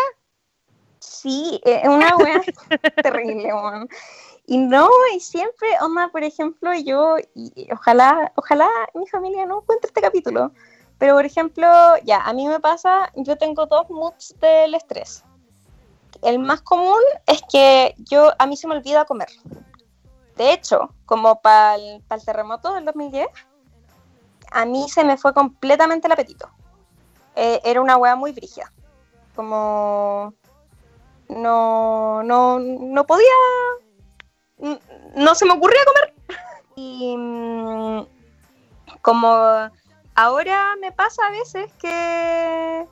Sí, 1.00 1.60
es 1.64 1.88
una 1.88 2.16
wea 2.16 2.40
terrible, 3.02 3.52
weón. 3.52 3.88
Y 4.46 4.56
no, 4.56 4.88
y 5.14 5.20
siempre, 5.20 5.68
onda, 5.82 6.08
por 6.08 6.24
ejemplo, 6.24 6.72
yo, 6.74 7.16
y 7.34 7.68
ojalá, 7.70 8.32
ojalá 8.34 8.68
mi 8.94 9.06
familia 9.06 9.44
no 9.44 9.60
encuentre 9.60 9.88
este 9.88 10.00
capítulo, 10.00 10.52
pero 10.96 11.14
por 11.14 11.26
ejemplo, 11.26 11.68
ya, 12.04 12.22
a 12.22 12.32
mí 12.32 12.46
me 12.48 12.58
pasa, 12.58 13.12
yo 13.14 13.36
tengo 13.36 13.66
dos 13.66 13.90
moods 13.90 14.34
del 14.40 14.74
estrés. 14.74 15.22
El 16.22 16.38
más 16.38 16.62
común 16.62 17.02
es 17.26 17.42
que 17.50 17.94
yo, 17.98 18.32
a 18.38 18.46
mí 18.46 18.56
se 18.56 18.66
me 18.66 18.76
olvida 18.76 19.04
comer. 19.04 19.28
De 20.36 20.52
hecho, 20.52 20.94
como 21.04 21.40
para 21.40 21.76
el, 21.76 22.02
terremoto 22.24 22.72
del 22.72 22.84
2010, 22.84 23.26
a 24.50 24.64
mí 24.64 24.88
se 24.88 25.04
me 25.04 25.16
fue 25.16 25.34
completamente 25.34 26.06
el 26.06 26.12
apetito. 26.12 26.48
Eh, 27.36 27.60
era 27.64 27.80
una 27.80 27.96
wea 27.96 28.16
muy 28.16 28.32
brígida. 28.32 28.72
Como 29.36 30.32
no, 31.28 32.22
no, 32.22 32.58
no 32.58 33.06
podía, 33.06 33.26
no 35.14 35.34
se 35.34 35.44
me 35.44 35.52
ocurría 35.52 35.80
comer. 35.84 36.14
Y 36.76 37.16
mm, 37.16 38.06
como 39.02 39.70
ahora 40.14 40.76
me 40.80 40.92
pasa 40.92 41.26
a 41.26 41.30
veces 41.30 41.72
que, 41.80 42.86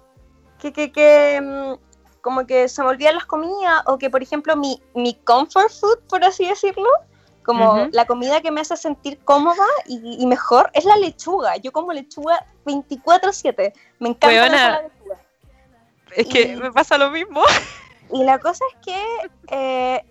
que, 0.59 0.73
que, 0.73 0.93
que, 0.93 1.41
mm, 1.41 2.21
como 2.21 2.47
que 2.47 2.69
se 2.69 2.83
me 2.83 2.89
olvidan 2.89 3.15
las 3.15 3.27
comidas 3.27 3.83
o 3.87 3.99
que 3.99 4.11
por 4.11 4.23
ejemplo 4.23 4.57
mi, 4.57 4.83
mi 4.95 5.15
comfort 5.15 5.71
food, 5.71 5.99
por 6.09 6.25
así 6.25 6.47
decirlo, 6.47 6.89
como 7.45 7.87
la 7.93 8.07
comida 8.07 8.41
que 8.41 8.51
me 8.51 8.61
hace 8.61 8.77
sentir 8.77 9.21
cómoda 9.21 9.65
y, 9.87 10.17
y 10.21 10.27
mejor 10.27 10.69
es 10.75 10.85
la 10.85 10.97
lechuga. 10.97 11.57
Yo 11.59 11.71
como 11.71 11.93
lechuga 11.93 12.45
24/7. 12.65 13.73
Me 14.01 14.09
encanta 14.09 14.33
la 14.33 14.43
Weona. 14.43 14.83
lechuga. 14.83 15.21
Es 16.17 16.27
que 16.27 16.57
me 16.57 16.73
pasa 16.73 16.99
lo 16.99 17.11
mismo. 17.11 17.43
Y 18.13 18.25
la 18.25 18.39
cosa 18.39 18.65
es 18.73 18.87
que 18.87 19.31
eh, 19.49 20.05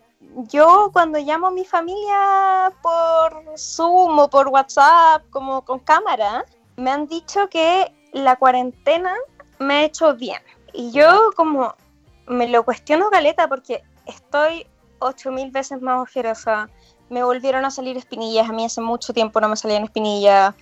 yo 0.50 0.90
cuando 0.92 1.20
llamo 1.20 1.48
a 1.48 1.52
mi 1.52 1.66
familia 1.66 2.74
por 2.82 3.58
Zoom 3.58 4.20
o 4.20 4.30
por 4.30 4.48
WhatsApp, 4.50 5.24
como 5.30 5.64
con 5.64 5.80
cámara, 5.80 6.46
me 6.76 6.92
han 6.92 7.08
dicho 7.08 7.48
que 7.50 7.94
la 8.12 8.36
cuarentena 8.36 9.14
me 9.60 9.76
ha 9.76 9.84
hecho 9.84 10.16
bien. 10.16 10.42
Y 10.74 10.92
yo 10.92 11.32
como 11.36 11.76
me 12.28 12.48
lo 12.48 12.64
cuestiono 12.64 13.10
galeta 13.10 13.48
porque 13.48 13.84
estoy 14.06 14.68
8000 15.00 15.52
veces 15.52 15.82
más 15.82 16.02
ojerosa. 16.02 16.70
Me 17.10 17.24
volvieron 17.24 17.66
a 17.66 17.72
salir 17.72 17.98
espinillas. 17.98 18.50
A 18.50 18.54
mí 18.54 18.66
hace 18.66 18.82
mucho 18.82 19.14
tiempo 19.14 19.40
no 19.40 19.50
me 19.50 19.56
salían 19.56 19.84
espinillas. 19.84 20.56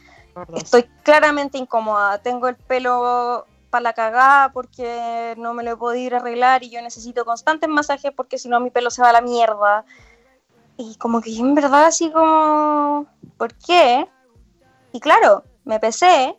Estoy 0.55 0.83
claramente 1.03 1.57
incómoda. 1.57 2.17
Tengo 2.17 2.47
el 2.47 2.55
pelo 2.55 3.45
para 3.73 3.81
la 3.81 3.93
cagada 3.93 4.51
porque 4.53 5.33
no 5.39 5.55
me 5.55 5.63
lo 5.63 5.71
he 5.71 5.75
podido 5.75 6.05
ir 6.05 6.13
a 6.13 6.17
arreglar 6.17 6.61
y 6.61 6.69
yo 6.69 6.79
necesito 6.79 7.25
constantes 7.25 7.67
masajes 7.67 8.11
porque 8.15 8.37
si 8.37 8.47
no 8.47 8.59
mi 8.59 8.69
pelo 8.69 8.91
se 8.91 9.01
va 9.01 9.09
a 9.09 9.13
la 9.13 9.21
mierda. 9.21 9.83
Y 10.77 10.95
como 10.97 11.21
que 11.21 11.33
yo 11.33 11.43
en 11.43 11.55
verdad 11.55 11.85
así 11.85 12.11
como, 12.11 13.07
¿por 13.35 13.55
qué? 13.55 14.07
Y 14.91 14.99
claro, 14.99 15.43
me 15.65 15.79
pesé 15.79 16.37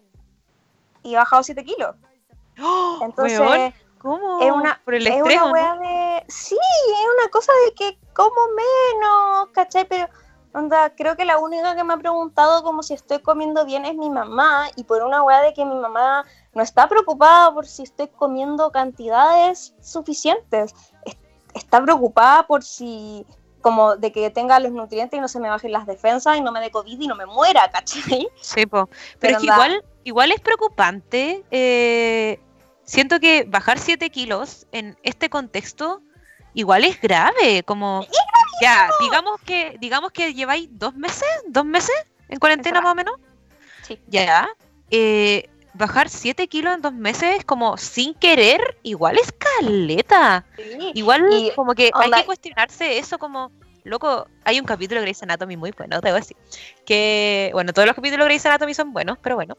y 1.02 1.14
he 1.14 1.16
bajado 1.16 1.42
7 1.42 1.64
kilos. 1.64 1.96
Entonces, 3.02 3.40
Weón, 3.40 3.74
¿Cómo? 3.98 4.40
es 4.40 4.52
una, 4.52 4.80
Por 4.84 4.94
el 4.94 5.04
es 5.04 5.16
estrés, 5.16 5.42
una 5.42 5.52
wea 5.52 5.76
de... 5.76 6.24
Sí, 6.28 6.54
es 6.54 7.06
una 7.18 7.28
cosa 7.32 7.50
de 7.64 7.74
que 7.74 7.98
como 8.14 8.36
menos, 8.54 9.48
¿cachai? 9.48 9.88
Pero, 9.88 10.06
onda, 10.52 10.94
creo 10.94 11.16
que 11.16 11.24
la 11.24 11.38
única 11.38 11.74
que 11.74 11.82
me 11.82 11.94
ha 11.94 11.96
preguntado 11.96 12.62
como 12.62 12.84
si 12.84 12.94
estoy 12.94 13.18
comiendo 13.18 13.64
bien 13.64 13.84
es 13.86 13.96
mi 13.96 14.08
mamá, 14.08 14.68
y 14.76 14.84
por 14.84 15.02
una 15.02 15.24
wea 15.24 15.40
de 15.40 15.52
que 15.52 15.64
mi 15.64 15.74
mamá 15.74 16.24
no 16.54 16.62
está 16.62 16.88
preocupada 16.88 17.52
por 17.52 17.66
si 17.66 17.82
estoy 17.82 18.08
comiendo 18.08 18.70
cantidades 18.70 19.74
suficientes. 19.80 20.74
Es- 21.04 21.16
Está 21.54 21.80
preocupada 21.80 22.48
por 22.48 22.64
si, 22.64 23.24
como 23.60 23.94
de 23.94 24.10
que 24.10 24.28
tenga 24.30 24.58
los 24.58 24.72
nutrientes 24.72 25.16
y 25.16 25.20
no 25.20 25.28
se 25.28 25.38
me 25.38 25.48
bajen 25.48 25.70
las 25.70 25.86
defensas 25.86 26.36
y 26.36 26.40
no 26.40 26.50
me 26.50 26.58
dé 26.60 26.72
COVID 26.72 27.00
y 27.00 27.06
no 27.06 27.14
me 27.14 27.26
muera, 27.26 27.70
¿cachai? 27.70 28.26
Sí, 28.40 28.66
po. 28.66 28.86
Pero, 28.86 28.98
Pero 29.20 29.32
es 29.36 29.38
que 29.38 29.46
igual, 29.46 29.84
igual 30.02 30.32
es 30.32 30.40
preocupante. 30.40 31.44
eh, 31.52 32.40
siento 32.82 33.20
que 33.20 33.44
bajar 33.44 33.78
7 33.78 34.10
kilos 34.10 34.66
en 34.72 34.98
este 35.04 35.30
contexto 35.30 36.02
igual 36.54 36.82
es 36.84 37.00
grave. 37.00 37.62
Como, 37.62 38.04
ya, 38.60 38.90
digamos 39.00 39.40
que, 39.42 39.76
digamos 39.78 40.10
que 40.10 40.34
lleváis 40.34 40.68
dos 40.72 40.94
meses, 40.96 41.28
dos 41.46 41.64
meses 41.64 41.94
en 42.28 42.40
cuarentena 42.40 42.80
más 42.80 42.90
o 42.92 42.94
menos. 42.96 43.14
Sí. 43.86 44.00
Ya. 44.08 44.48
eh, 44.90 45.48
bajar 45.74 46.08
7 46.08 46.48
kilos 46.48 46.74
en 46.74 46.80
dos 46.80 46.94
meses, 46.94 47.44
como 47.44 47.76
sin 47.76 48.14
querer, 48.14 48.78
igual 48.82 49.18
es 49.18 49.32
caleta. 49.32 50.44
Igual 50.94 51.28
Y, 51.32 51.50
como 51.54 51.74
que 51.74 51.90
hay 51.92 52.10
que 52.10 52.24
cuestionarse 52.24 52.98
eso 52.98 53.18
como, 53.18 53.50
loco, 53.82 54.26
hay 54.44 54.58
un 54.58 54.66
capítulo 54.66 55.00
de 55.00 55.06
Grey's 55.06 55.22
Anatomy 55.22 55.56
muy 55.56 55.72
bueno, 55.76 56.00
debo 56.00 56.16
decir. 56.16 56.36
Que, 56.86 57.50
bueno, 57.52 57.72
todos 57.72 57.86
los 57.86 57.94
capítulos 57.94 58.24
de 58.24 58.28
Grey's 58.30 58.46
Anatomy 58.46 58.74
son 58.74 58.92
buenos, 58.92 59.18
pero 59.20 59.34
bueno. 59.34 59.56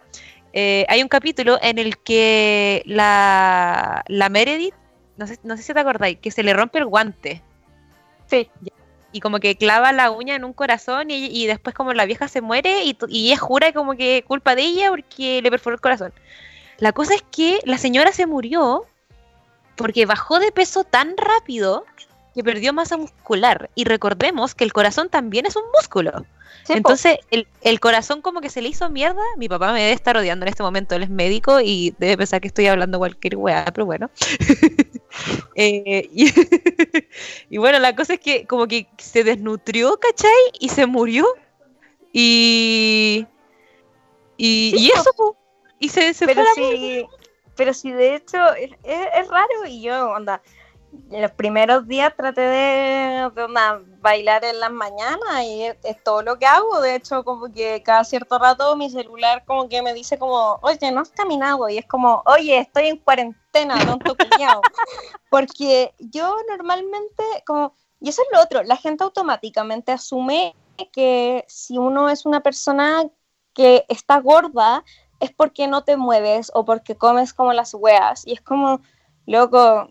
Eh, 0.54 0.86
hay 0.88 1.02
un 1.02 1.10
capítulo 1.10 1.60
en 1.62 1.78
el 1.78 1.98
que 1.98 2.82
la, 2.86 4.04
la 4.08 4.30
Meredith, 4.30 4.74
no 5.18 5.28
sé, 5.28 5.38
no 5.44 5.58
sé 5.58 5.64
si 5.64 5.74
te 5.74 5.80
acordáis, 5.80 6.18
que 6.20 6.32
se 6.32 6.44
le 6.44 6.54
rompe 6.54 6.80
el 6.80 6.86
guante. 6.86 7.42
Sí. 8.28 8.50
Y 9.16 9.22
como 9.22 9.40
que 9.40 9.56
clava 9.56 9.94
la 9.94 10.12
uña 10.12 10.36
en 10.36 10.44
un 10.44 10.52
corazón 10.52 11.10
y, 11.10 11.28
y 11.28 11.48
después 11.48 11.74
como 11.74 11.94
la 11.94 12.06
vieja 12.06 12.28
se 12.28 12.42
muere 12.42 12.84
y, 12.84 12.98
y 13.08 13.28
ella 13.28 13.38
jura 13.38 13.72
como 13.72 13.96
que 13.96 14.26
culpa 14.28 14.56
de 14.56 14.64
ella 14.64 14.90
porque 14.90 15.42
le 15.42 15.50
perforó 15.50 15.76
el 15.76 15.82
corazón. 15.82 16.14
La 16.80 16.92
cosa 16.92 17.16
es 17.16 17.24
que 17.32 17.60
la 17.64 17.78
señora 17.78 18.12
se 18.12 18.26
murió 18.26 18.86
porque 19.78 20.06
bajó 20.06 20.40
de 20.40 20.52
peso 20.52 20.84
tan 20.84 21.16
rápido 21.16 21.86
que 22.34 22.44
perdió 22.44 22.74
masa 22.74 22.98
muscular. 22.98 23.70
Y 23.74 23.86
recordemos 23.86 24.54
que 24.54 24.66
el 24.66 24.74
corazón 24.74 25.08
también 25.10 25.46
es 25.46 25.56
un 25.56 25.64
músculo. 25.74 26.26
Entonces, 26.68 27.20
el, 27.30 27.80
corazón 27.80 28.22
como 28.22 28.42
que 28.42 28.50
se 28.50 28.62
le 28.62 28.70
hizo 28.70 28.90
mierda. 28.90 29.22
Mi 29.38 29.48
papá 29.48 29.72
me 29.72 29.82
debe 29.82 29.94
estar 29.94 30.18
odiando 30.18 30.46
en 30.46 30.50
este 30.50 30.64
momento, 30.64 30.96
él 30.96 31.04
es 31.04 31.10
médico 31.10 31.62
y 31.62 31.96
debe 32.00 32.18
pensar 32.18 32.42
que 32.42 32.48
estoy 32.48 32.68
hablando 32.68 32.98
cualquier 32.98 33.38
weá, 33.38 33.66
pero 33.74 33.86
bueno. 33.86 34.10
Eh, 35.56 36.10
y, 37.50 37.58
bueno, 37.58 37.80
la 37.80 37.96
cosa 37.96 38.16
es 38.16 38.20
que 38.20 38.46
como 38.46 38.68
que 38.68 38.88
se 38.98 39.24
desnutrió, 39.24 39.98
¿cachai? 40.00 40.32
Y 40.60 40.70
se 40.70 40.86
murió. 40.86 41.28
Y... 42.12 43.26
Y, 44.38 44.92
eso, 44.94 45.38
y 45.80 45.88
se, 45.88 46.14
se 46.14 46.26
pero 46.26 46.44
sí, 46.56 47.06
pero 47.56 47.74
sí, 47.74 47.94
de 47.94 48.16
hecho, 48.16 48.54
es, 48.56 48.72
es 48.84 49.28
raro 49.30 49.66
y 49.66 49.82
yo, 49.82 50.10
onda, 50.10 50.42
los 51.10 51.32
primeros 51.32 51.88
días 51.88 52.14
traté 52.16 52.42
de, 52.42 53.30
bailar 54.00 54.44
en 54.46 54.60
las 54.60 54.72
mañanas 54.72 55.44
y 55.44 55.64
es, 55.64 56.04
todo 56.04 56.22
lo 56.22 56.38
que 56.38 56.46
hago. 56.46 56.82
De 56.82 56.96
hecho, 56.96 57.24
como 57.24 57.52
que 57.52 57.82
cada 57.84 58.04
cierto 58.04 58.38
rato 58.38 58.76
mi 58.76 58.90
celular 58.90 59.44
como 59.46 59.68
que 59.70 59.82
me 59.82 59.94
dice 59.94 60.18
como, 60.18 60.60
oye, 60.62 60.92
no 60.92 61.02
has 61.02 61.10
caminado. 61.10 61.70
Y 61.70 61.78
es 61.78 61.86
como, 61.86 62.22
oye, 62.26 62.60
estoy 62.60 62.88
en 62.88 62.98
cuarentena, 62.98 63.84
tonto 63.86 64.16
cuñado. 64.16 64.62
Porque 65.30 65.94
yo 66.00 66.38
normalmente, 66.50 67.24
como, 67.46 67.74
y 68.00 68.10
eso 68.10 68.22
es 68.22 68.28
lo 68.32 68.42
otro, 68.42 68.64
la 68.64 68.78
gente 68.78 69.04
automáticamente 69.04 69.92
asume 69.92 70.56
que 70.92 71.46
si 71.48 71.78
uno 71.78 72.10
es 72.10 72.26
una 72.26 72.42
persona 72.42 73.06
que 73.54 73.86
está 73.88 74.20
gorda, 74.20 74.84
es 75.20 75.32
porque 75.32 75.68
no 75.68 75.84
te 75.84 75.98
mueves 75.98 76.52
o 76.54 76.66
porque 76.66 76.96
comes 76.96 77.34
como 77.34 77.54
las 77.54 77.74
weas. 77.74 78.26
Y 78.28 78.34
es 78.34 78.42
como, 78.42 78.82
loco, 79.26 79.88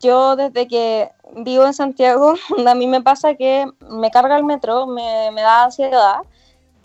yo 0.00 0.36
desde 0.36 0.66
que 0.66 1.10
vivo 1.36 1.66
en 1.66 1.74
Santiago, 1.74 2.34
a 2.66 2.74
mí 2.74 2.86
me 2.86 3.02
pasa 3.02 3.34
que 3.34 3.66
me 3.88 4.10
carga 4.10 4.36
el 4.36 4.44
metro, 4.44 4.86
me, 4.86 5.30
da 5.34 5.64
ansiedad 5.64 6.18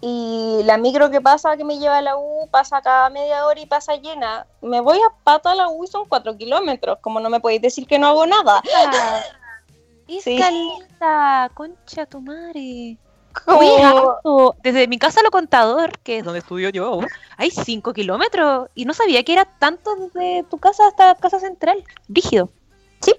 y 0.02 0.62
la 0.64 0.78
micro 0.78 1.10
que 1.10 1.20
pasa, 1.20 1.58
que 1.58 1.66
me 1.66 1.78
lleva 1.78 1.98
a 1.98 2.02
la 2.02 2.18
U, 2.18 2.48
pasa 2.50 2.82
cada 2.82 3.10
media 3.10 3.46
hora 3.46 3.60
y 3.60 3.66
pasa 3.66 3.96
llena. 3.98 4.48
Me 4.62 4.80
voy 4.80 4.98
a 4.98 5.14
pata 5.24 5.52
a 5.52 5.56
la 5.56 5.70
U 5.70 5.84
y 5.84 5.88
son 5.88 6.08
cuatro 6.08 6.38
kilómetros, 6.38 7.00
como 7.02 7.20
no 7.20 7.30
me 7.30 7.42
podéis 7.42 7.62
decir 7.62 7.86
que 7.86 8.00
no 8.00 8.08
hago 8.08 8.26
nada. 8.26 8.62
Escalita, 10.08 11.52
concha 11.54 12.06
tu 12.06 12.22
madre. 12.22 12.98
Desde 14.64 14.88
mi 14.88 14.98
casa 14.98 15.20
a 15.20 15.24
lo 15.24 15.32
contador, 15.32 16.00
que 16.00 16.18
es 16.18 16.24
donde 16.24 16.40
estudio 16.40 16.70
yo, 16.70 17.02
hay 17.38 17.52
cinco 17.52 17.94
kilómetros 17.94 18.70
y 18.76 18.86
no 18.86 18.94
sabía 18.94 19.24
que 19.24 19.34
era 19.34 19.46
tanto 19.46 19.96
desde 19.96 20.44
tu 20.44 20.58
casa 20.58 20.88
hasta 20.88 21.08
la 21.08 21.16
casa 21.16 21.40
central. 21.40 21.84
Rígido. 22.08 22.50
Sí, 23.02 23.14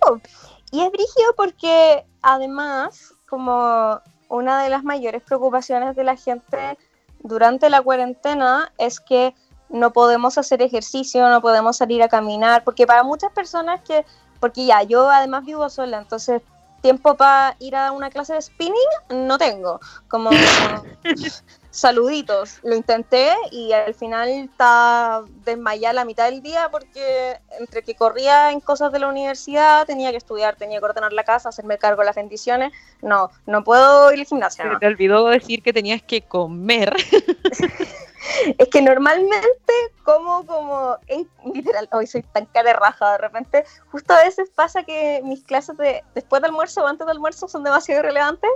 y 0.71 0.81
es 0.81 0.91
brígido 0.91 1.35
porque 1.37 2.05
además, 2.23 3.15
como 3.29 4.01
una 4.29 4.63
de 4.63 4.71
las 4.71 4.85
mayores 4.85 5.23
preocupaciones 5.23 5.97
de 5.97 6.05
la 6.05 6.17
gente 6.17 6.79
durante 7.23 7.69
la 7.69 7.83
cuarentena 7.83 8.73
es 8.79 9.01
que 9.01 9.35
no 9.69 9.93
podemos 9.93 10.39
hacer 10.39 10.63
ejercicio, 10.63 11.29
no 11.29 11.41
podemos 11.41 11.77
salir 11.77 12.03
a 12.03 12.09
caminar, 12.09 12.65
porque 12.65 12.87
para 12.87 13.03
muchas 13.03 13.33
personas 13.33 13.81
que, 13.83 14.05
porque 14.41 14.67
ya, 14.67 14.83
yo 14.83 15.09
además 15.09 15.45
vivo 15.45 15.69
sola, 15.69 15.99
entonces 15.99 16.43
tiempo 16.81 17.15
para 17.15 17.57
ir 17.59 17.77
a 17.77 17.93
una 17.93 18.11
clase 18.11 18.35
de 18.35 18.43
spinning 18.43 18.75
no 19.11 19.39
tengo, 19.39 19.81
como 20.09 20.31
saluditos. 21.71 22.59
Lo 22.63 22.75
intenté 22.75 23.35
y 23.51 23.73
al 23.73 23.95
final 23.95 24.29
estaba 24.29 25.25
desmayada 25.45 25.95
la 25.95 26.05
mitad 26.05 26.27
del 26.27 26.43
día 26.43 26.69
porque 26.71 27.39
entre 27.59 27.83
que 27.83 27.95
corría 27.95 28.51
en 28.53 28.61
cosas 28.61 28.93
de 28.93 28.99
la 28.99 29.09
universidad, 29.09 29.87
tenía 29.87 30.11
que 30.11 30.17
estudiar, 30.17 30.57
tenía 30.57 30.79
que 30.79 30.85
ordenar 30.85 31.13
la 31.13 31.25
casa, 31.25 31.49
hacerme 31.49 31.79
cargo 31.79 32.01
de 32.03 32.07
las 32.07 32.17
bendiciones. 32.17 32.73
No, 33.03 33.31
no 33.47 33.65
puedo 33.65 34.13
ir 34.13 34.21
al 34.21 34.27
gimnasio. 34.27 34.65
te 34.79 34.87
olvidó 34.87 35.27
decir 35.29 35.63
que 35.63 35.73
tenías 35.73 36.03
que 36.03 36.23
comer. 36.23 36.95
es 38.59 38.69
que 38.69 38.83
normalmente 38.83 39.73
como 40.05 40.45
como 40.47 40.97
en, 41.07 41.29
literal 41.55 41.89
hoy 41.93 42.07
soy 42.07 42.23
tan 42.23 42.47
cara 42.47 42.73
raja 42.75 43.13
de 43.13 43.19
repente 43.19 43.65
justo 43.91 44.13
a 44.13 44.23
veces 44.23 44.51
pasa 44.55 44.83
que 44.83 45.21
mis 45.25 45.43
clases 45.45 45.77
de 45.79 46.03
después 46.15 46.43
del 46.43 46.51
almuerzo 46.51 46.85
o 46.85 46.87
antes 46.87 47.07
del 47.07 47.17
almuerzo 47.17 47.49
son 47.49 47.65
demasiado 47.65 48.01
irrelevantes 48.01 48.51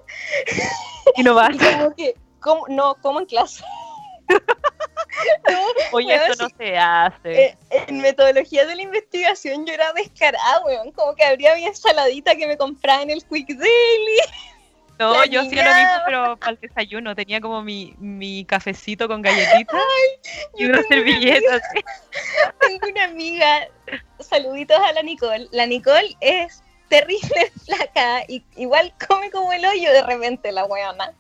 y 1.17 1.23
no 1.23 1.35
vas 1.35 1.57
no, 2.69 2.95
como 2.97 3.21
en 3.21 3.27
clase. 3.27 3.65
Oye, 5.93 6.15
eso 6.15 6.43
no 6.43 6.49
se 6.57 6.77
hace. 6.77 7.45
Eh, 7.45 7.59
en 7.71 8.01
metodología 8.01 8.67
de 8.67 8.75
la 8.75 8.83
investigación 8.83 9.65
yo 9.67 9.73
era 9.73 9.93
descarada, 9.93 10.65
weón. 10.65 10.93
Como 10.93 11.15
que 11.15 11.25
habría 11.25 11.55
mi 11.55 11.65
ensaladita 11.65 12.35
que 12.35 12.47
me 12.47 12.57
compraba 12.57 13.03
en 13.03 13.11
el 13.11 13.25
Quick 13.25 13.49
Daily. 13.49 14.19
No, 14.97 15.25
yo 15.25 15.41
hacía 15.41 15.65
lo 15.65 15.75
mismo, 15.75 16.03
pero 16.07 16.37
para 16.37 16.53
el 16.53 16.61
desayuno. 16.61 17.17
Tenía 17.17 17.41
como 17.41 17.63
mi, 17.63 17.97
mi 17.99 18.45
cafecito 18.45 19.09
con 19.09 19.23
galletitas 19.23 19.83
y 20.57 20.67
unas 20.67 20.87
servilletas. 20.87 21.63
Tengo 22.61 22.87
una 22.87 23.05
amiga, 23.07 23.69
saluditos 24.21 24.79
a 24.79 24.93
la 24.93 25.03
Nicole. 25.03 25.49
La 25.51 25.67
Nicole 25.67 26.17
es 26.21 26.63
terrible 26.89 27.53
flaca, 27.65 28.25
y 28.29 28.43
igual 28.57 28.93
come 29.09 29.31
como 29.31 29.53
el 29.53 29.65
hoyo 29.65 29.93
de 29.93 30.03
repente 30.03 30.53
la 30.53 30.65
weona. 30.65 31.13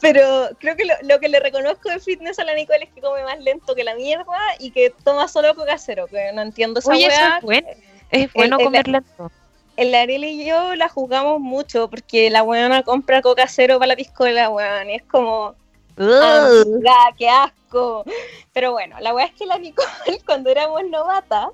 Pero 0.00 0.50
creo 0.58 0.76
que 0.76 0.84
lo, 1.02 1.20
que 1.20 1.28
le 1.28 1.40
reconozco 1.40 1.88
de 1.88 2.00
fitness 2.00 2.38
a 2.38 2.44
la 2.44 2.54
Nicole 2.54 2.84
es 2.84 2.90
que 2.90 3.00
come 3.00 3.22
más 3.22 3.40
lento 3.40 3.74
que 3.74 3.84
la 3.84 3.94
mierda 3.94 4.38
y 4.58 4.70
que 4.70 4.90
toma 5.04 5.28
solo 5.28 5.54
coca 5.54 5.78
cero, 5.78 6.06
que 6.10 6.32
no 6.32 6.42
entiendo 6.42 6.80
esa 6.80 6.90
Oye, 6.90 7.06
es 7.06 7.42
bueno, 7.42 7.68
es 8.10 8.32
bueno 8.32 8.58
comer 8.58 8.88
lento. 8.88 9.30
El 9.76 9.94
Ariel 9.94 10.24
y 10.24 10.44
yo 10.44 10.74
la 10.74 10.88
juzgamos 10.88 11.40
mucho 11.40 11.88
porque 11.88 12.28
la 12.28 12.42
weona 12.42 12.82
compra 12.82 13.22
coca 13.22 13.46
cero 13.48 13.78
para 13.78 13.88
la 13.88 13.96
piscola, 13.96 14.50
weón, 14.50 14.90
y 14.90 14.96
es 14.96 15.02
como... 15.04 15.54
¡Ugh! 15.96 16.82
¡Qué 17.18 17.28
asco! 17.28 18.04
Pero 18.52 18.72
bueno, 18.72 18.96
la 19.00 19.14
weá 19.14 19.26
es 19.26 19.32
que 19.32 19.46
la 19.46 19.58
Nicole, 19.58 19.88
cuando 20.26 20.50
éramos 20.50 20.82
novatas, 20.90 21.50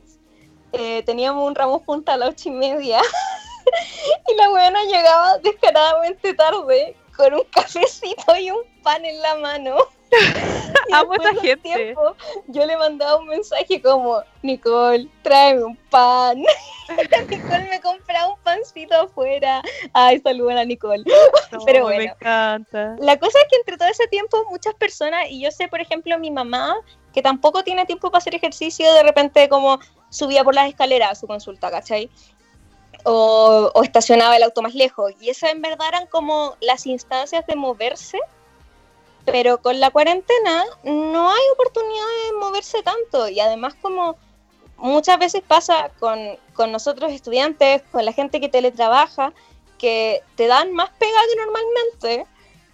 eh, 0.73 1.03
teníamos 1.05 1.47
un 1.47 1.55
ramo 1.55 1.83
junto 1.85 2.12
a 2.12 2.16
las 2.16 2.31
ocho 2.31 2.51
y 2.51 2.53
media 2.53 3.01
y 4.30 4.36
la 4.36 4.48
buena 4.48 4.84
llegaba 4.84 5.38
descaradamente 5.38 6.34
tarde 6.34 6.96
con 7.16 7.34
un 7.34 7.44
cafecito 7.50 8.36
y 8.36 8.50
un 8.50 8.62
pan 8.82 9.04
en 9.04 9.20
la 9.20 9.34
mano. 9.36 9.76
Amo 10.92 11.14
esa 11.14 11.34
gente. 11.34 11.56
Tiempo, 11.56 12.16
yo 12.46 12.64
le 12.64 12.76
mandaba 12.76 13.16
un 13.16 13.26
mensaje 13.26 13.82
como, 13.82 14.22
Nicole, 14.42 15.08
tráeme 15.22 15.64
un 15.64 15.76
pan. 15.90 16.38
Nicole 17.28 17.68
me 17.68 17.80
compraba 17.80 18.28
un 18.28 18.38
pancito 18.40 18.94
afuera. 18.94 19.60
Ay, 19.92 20.20
saludan 20.20 20.58
a 20.58 20.64
Nicole. 20.64 21.04
Pero 21.66 21.82
bueno. 21.82 21.98
Me 21.98 22.04
encanta. 22.04 22.96
La 23.00 23.18
cosa 23.18 23.38
es 23.38 23.46
que 23.50 23.56
entre 23.56 23.76
todo 23.76 23.88
ese 23.88 24.06
tiempo 24.08 24.46
muchas 24.50 24.74
personas, 24.74 25.26
y 25.28 25.42
yo 25.42 25.50
sé, 25.50 25.68
por 25.68 25.80
ejemplo, 25.80 26.18
mi 26.18 26.30
mamá, 26.30 26.76
que 27.12 27.20
tampoco 27.20 27.62
tiene 27.62 27.84
tiempo 27.84 28.10
para 28.10 28.18
hacer 28.18 28.34
ejercicio, 28.34 28.92
de 28.94 29.02
repente 29.02 29.48
como 29.48 29.78
subía 30.08 30.44
por 30.44 30.54
las 30.54 30.68
escaleras 30.68 31.12
a 31.12 31.14
su 31.14 31.26
consulta, 31.26 31.70
¿cachai? 31.70 32.10
O, 33.11 33.83
estacionaba 33.83 34.37
el 34.37 34.42
auto 34.42 34.61
más 34.61 34.75
lejos. 34.75 35.12
Y 35.21 35.31
esas 35.31 35.53
en 35.53 35.62
verdad 35.62 35.88
eran 35.88 36.07
como 36.09 36.57
las 36.61 36.87
instancias 36.87 37.47
de 37.47 37.57
moverse, 37.57 38.18
pero 39.25 39.59
con 39.59 39.81
la 39.81 39.90
cuarentena 39.90 40.64
no 40.85 41.31
hay 41.31 41.42
oportunidad 41.55 42.07
de 42.27 42.38
moverse 42.38 42.83
tanto. 42.83 43.29
Y 43.29 43.40
además 43.40 43.75
como 43.81 44.16
muchas 44.77 45.18
veces 45.18 45.42
pasa 45.47 45.90
con, 45.99 46.18
con 46.55 46.71
nosotros 46.71 47.11
estudiantes, 47.12 47.83
con 47.90 48.05
la 48.05 48.12
gente 48.12 48.40
que 48.40 48.51
teletrabaja, 48.51 49.33
que 49.79 50.23
te 50.37 50.47
dan 50.47 50.73
más 50.73 50.90
pega 50.99 51.18
que 51.31 51.37
normalmente 51.37 52.27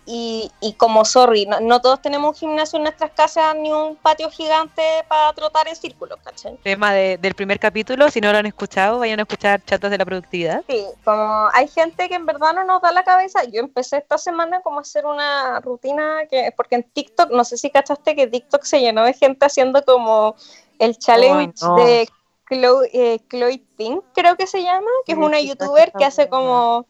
y, 0.06 0.50
y, 0.60 0.74
como, 0.74 1.04
sorry, 1.04 1.46
no, 1.46 1.80
todos 1.80 2.02
tenemos 2.02 2.28
un 2.28 2.34
gimnasio 2.34 2.76
en 2.76 2.82
nuestras 2.82 3.12
casas 3.12 3.54
ni 3.56 3.72
un 3.72 3.96
patio 3.96 4.30
gigante 4.30 4.82
para 5.08 5.32
trotar 5.32 5.66
en 5.68 5.76
círculos, 5.76 6.18
¿cachai? 6.22 6.56
Tema 6.62 6.92
del 6.92 7.34
primer 7.34 7.58
capítulo, 7.58 8.10
si 8.10 8.20
no 8.20 8.30
lo 8.30 8.38
han 8.38 8.46
escuchado, 8.46 8.98
vayan 8.98 9.20
a 9.20 9.22
escuchar 9.22 9.64
chatas 9.64 9.90
de 9.90 9.98
la 9.98 10.04
productividad. 10.04 10.62
Sí, 10.68 10.84
como 11.04 11.48
hay 11.52 11.68
gente 11.68 12.08
que 12.08 12.14
en 12.14 12.26
verdad 12.26 12.52
no 12.54 12.64
nos 12.64 12.82
da 12.82 12.92
la 12.92 13.04
cabeza. 13.04 13.44
Yo 13.44 13.60
empecé 13.60 13.98
esta 13.98 14.18
semana 14.18 14.60
como 14.60 14.78
a 14.78 14.82
hacer 14.82 15.06
una 15.06 15.60
rutina, 15.60 16.26
que 16.30 16.52
porque 16.56 16.76
en 16.76 16.82
TikTok, 16.82 17.30
no 17.30 17.44
sé 17.44 17.56
si 17.56 17.70
cachaste 17.70 18.14
que 18.14 18.26
TikTok 18.26 18.64
se 18.64 18.80
llenó 18.80 19.04
de 19.04 19.14
gente 19.14 19.46
haciendo 19.46 19.82
como 19.84 20.36
el 20.78 20.98
challenge 20.98 21.64
de 21.76 22.08
Chloe, 22.48 22.90
eh, 22.92 23.20
Chloe 23.28 23.62
Pink, 23.76 24.04
creo 24.14 24.36
que 24.36 24.46
se 24.46 24.62
llama, 24.62 24.90
que 25.06 25.12
es 25.12 25.18
una 25.18 25.40
youtuber 25.40 25.92
que 25.92 26.04
hace 26.04 26.28
como 26.28 26.86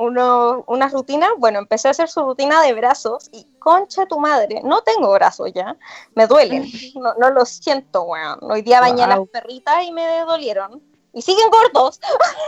uno, 0.00 0.64
una 0.66 0.88
rutina, 0.88 1.28
bueno, 1.36 1.58
empecé 1.58 1.88
a 1.88 1.90
hacer 1.90 2.08
su 2.08 2.22
rutina 2.22 2.62
de 2.62 2.72
brazos 2.72 3.28
y 3.32 3.46
concha 3.58 4.06
tu 4.06 4.18
madre, 4.18 4.62
no 4.64 4.80
tengo 4.82 5.12
brazos 5.12 5.52
ya, 5.54 5.76
me 6.14 6.26
duelen, 6.26 6.66
no, 6.94 7.14
no 7.14 7.30
lo 7.30 7.44
siento, 7.44 8.02
weón. 8.04 8.38
Hoy 8.42 8.62
día 8.62 8.80
bañé 8.80 9.06
las 9.06 9.20
perritas 9.28 9.84
y 9.84 9.92
me 9.92 10.20
dolieron. 10.20 10.82
Y 11.12 11.22
siguen 11.22 11.50
gordos. 11.50 12.00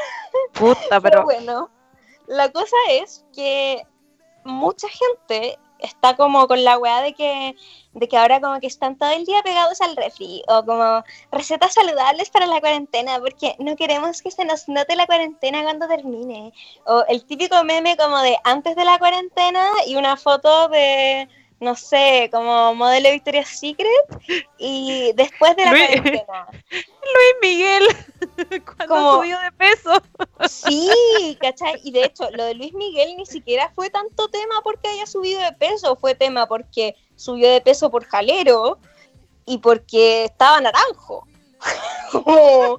Puta, 0.53 1.01
pero... 1.01 1.25
bueno, 1.25 1.69
la 2.27 2.51
cosa 2.51 2.77
es 2.91 3.25
que 3.35 3.87
mucha 4.45 4.89
gente 4.89 5.59
está 5.83 6.17
como 6.17 6.47
con 6.49 6.65
la 6.65 6.79
weá 6.79 7.01
de 7.03 7.13
que, 7.15 7.57
de 7.93 8.09
que 8.09 8.17
ahora 8.17 8.41
como 8.41 8.59
que 8.61 8.67
están 8.67 8.97
todo 8.97 9.11
el 9.11 9.25
día 9.25 9.43
pegados 9.43 9.81
al 9.81 9.97
refri, 9.97 10.43
o 10.49 10.65
como 10.65 11.05
recetas 11.31 11.75
saludables 11.75 12.31
para 12.31 12.47
la 12.47 12.61
cuarentena, 12.61 13.19
porque 13.21 13.57
no 13.59 13.77
queremos 13.77 14.23
que 14.23 14.31
se 14.31 14.45
nos 14.45 14.69
note 14.69 14.97
la 14.97 15.07
cuarentena 15.07 15.63
cuando 15.63 15.89
termine. 15.89 16.53
O 16.87 17.05
el 17.09 17.25
típico 17.25 17.63
meme 17.65 17.97
como 17.97 18.19
de 18.19 18.37
antes 18.45 18.77
de 18.77 18.85
la 18.85 18.99
cuarentena 18.99 19.67
y 19.87 19.97
una 19.97 20.17
foto 20.17 20.69
de 20.69 21.29
no 21.61 21.77
sé, 21.77 22.29
como 22.33 22.75
modelo 22.75 23.09
Victoria's 23.13 23.47
Secret 23.61 23.87
y 24.59 25.13
después 25.15 25.55
de 25.55 25.65
la 25.65 25.71
Luis, 25.71 25.87
cuarentena. 25.87 26.47
Luis 26.73 27.35
Miguel, 27.41 27.85
cuando 28.65 28.87
Como- 28.95 29.15
subió 29.19 29.39
de 29.39 29.53
peso. 29.53 30.03
Sí, 30.49 30.91
¿cachai? 31.41 31.81
Y 31.85 31.91
de 31.93 32.05
hecho, 32.05 32.31
lo 32.33 32.45
de 32.45 32.55
Luis 32.55 32.73
Miguel 32.75 33.17
ni 33.17 33.27
siquiera 33.27 33.71
fue 33.75 33.91
tanto 33.91 34.29
tema 34.29 34.61
porque 34.63 34.89
haya 34.89 35.07
subido 35.07 35.41
de 35.41 35.53
peso, 35.53 35.97
fue 35.97 36.15
tema 36.15 36.47
porque 36.47 36.95
subió 37.17 37.51
de 37.51 37.61
peso 37.61 37.91
por 37.91 38.05
jalero 38.05 38.79
y 39.47 39.59
porque 39.59 40.25
estaba 40.25 40.61
naranjo. 40.61 41.27
Como- 42.13 42.77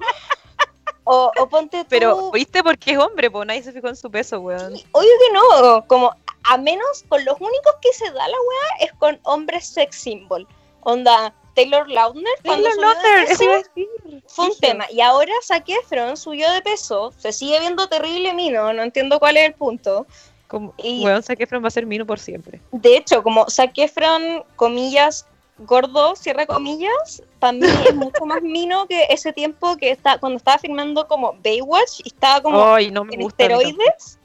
o, 1.06 1.30
o 1.38 1.48
ponte 1.48 1.82
tú, 1.84 1.90
Pero, 1.90 2.30
¿viste? 2.30 2.62
Porque 2.62 2.92
es 2.92 2.98
hombre, 2.98 3.30
pues 3.30 3.46
nadie 3.46 3.62
se 3.62 3.72
fijó 3.72 3.88
en 3.88 3.96
su 3.96 4.10
peso, 4.10 4.40
weón. 4.40 4.72
obvio 4.92 5.10
que 5.26 5.32
no, 5.34 5.86
como 5.86 6.14
a 6.44 6.56
menos 6.58 7.04
con 7.08 7.24
los 7.24 7.34
únicos 7.40 7.74
que 7.82 7.92
se 7.92 8.06
da 8.10 8.26
la 8.28 8.36
weá 8.36 8.86
es 8.86 8.92
con 8.94 9.20
hombres 9.24 9.66
sex 9.66 9.96
symbol. 9.96 10.46
Onda, 10.80 11.34
Taylor 11.54 11.88
Lautner 11.88 12.32
Taylor 12.42 12.76
Lautner, 12.76 13.24
eso 13.30 13.44
iba 13.44 13.54
a 13.54 13.58
decir. 13.58 13.88
fue 14.26 14.46
un 14.46 14.58
tema. 14.58 14.86
Y 14.90 15.00
ahora 15.00 15.32
Zac 15.42 15.68
Efron 15.68 16.16
subió 16.16 16.50
de 16.52 16.62
peso, 16.62 17.12
se 17.16 17.32
sigue 17.32 17.60
viendo 17.60 17.88
terrible 17.88 18.34
mino, 18.34 18.72
no 18.72 18.82
entiendo 18.82 19.18
cuál 19.18 19.36
es 19.36 19.46
el 19.46 19.54
punto. 19.54 20.06
Como, 20.48 20.74
Y- 20.76 21.04
weón, 21.04 21.22
Zac 21.22 21.40
Efron 21.40 21.62
va 21.64 21.68
a 21.68 21.70
ser 21.70 21.86
Mino 21.86 22.04
por 22.06 22.18
siempre. 22.18 22.60
De 22.70 22.96
hecho, 22.96 23.22
como 23.22 23.48
Zac 23.48 23.76
Efron, 23.78 24.44
comillas, 24.56 25.26
gordo, 25.58 26.16
cierra 26.16 26.46
comillas, 26.46 27.22
para 27.38 27.52
mí 27.52 27.66
es 27.88 27.94
mucho 27.94 28.26
más 28.26 28.42
mino 28.42 28.86
que 28.86 29.04
ese 29.10 29.32
tiempo 29.32 29.76
que 29.76 29.90
está 29.90 30.18
cuando 30.18 30.36
estaba 30.36 30.58
filmando 30.58 31.06
como 31.08 31.34
Baywatch 31.42 32.00
y 32.04 32.08
estaba 32.08 32.40
como 32.42 32.58
no 32.58 32.78
en 32.78 33.20
esteroides. 33.22 34.18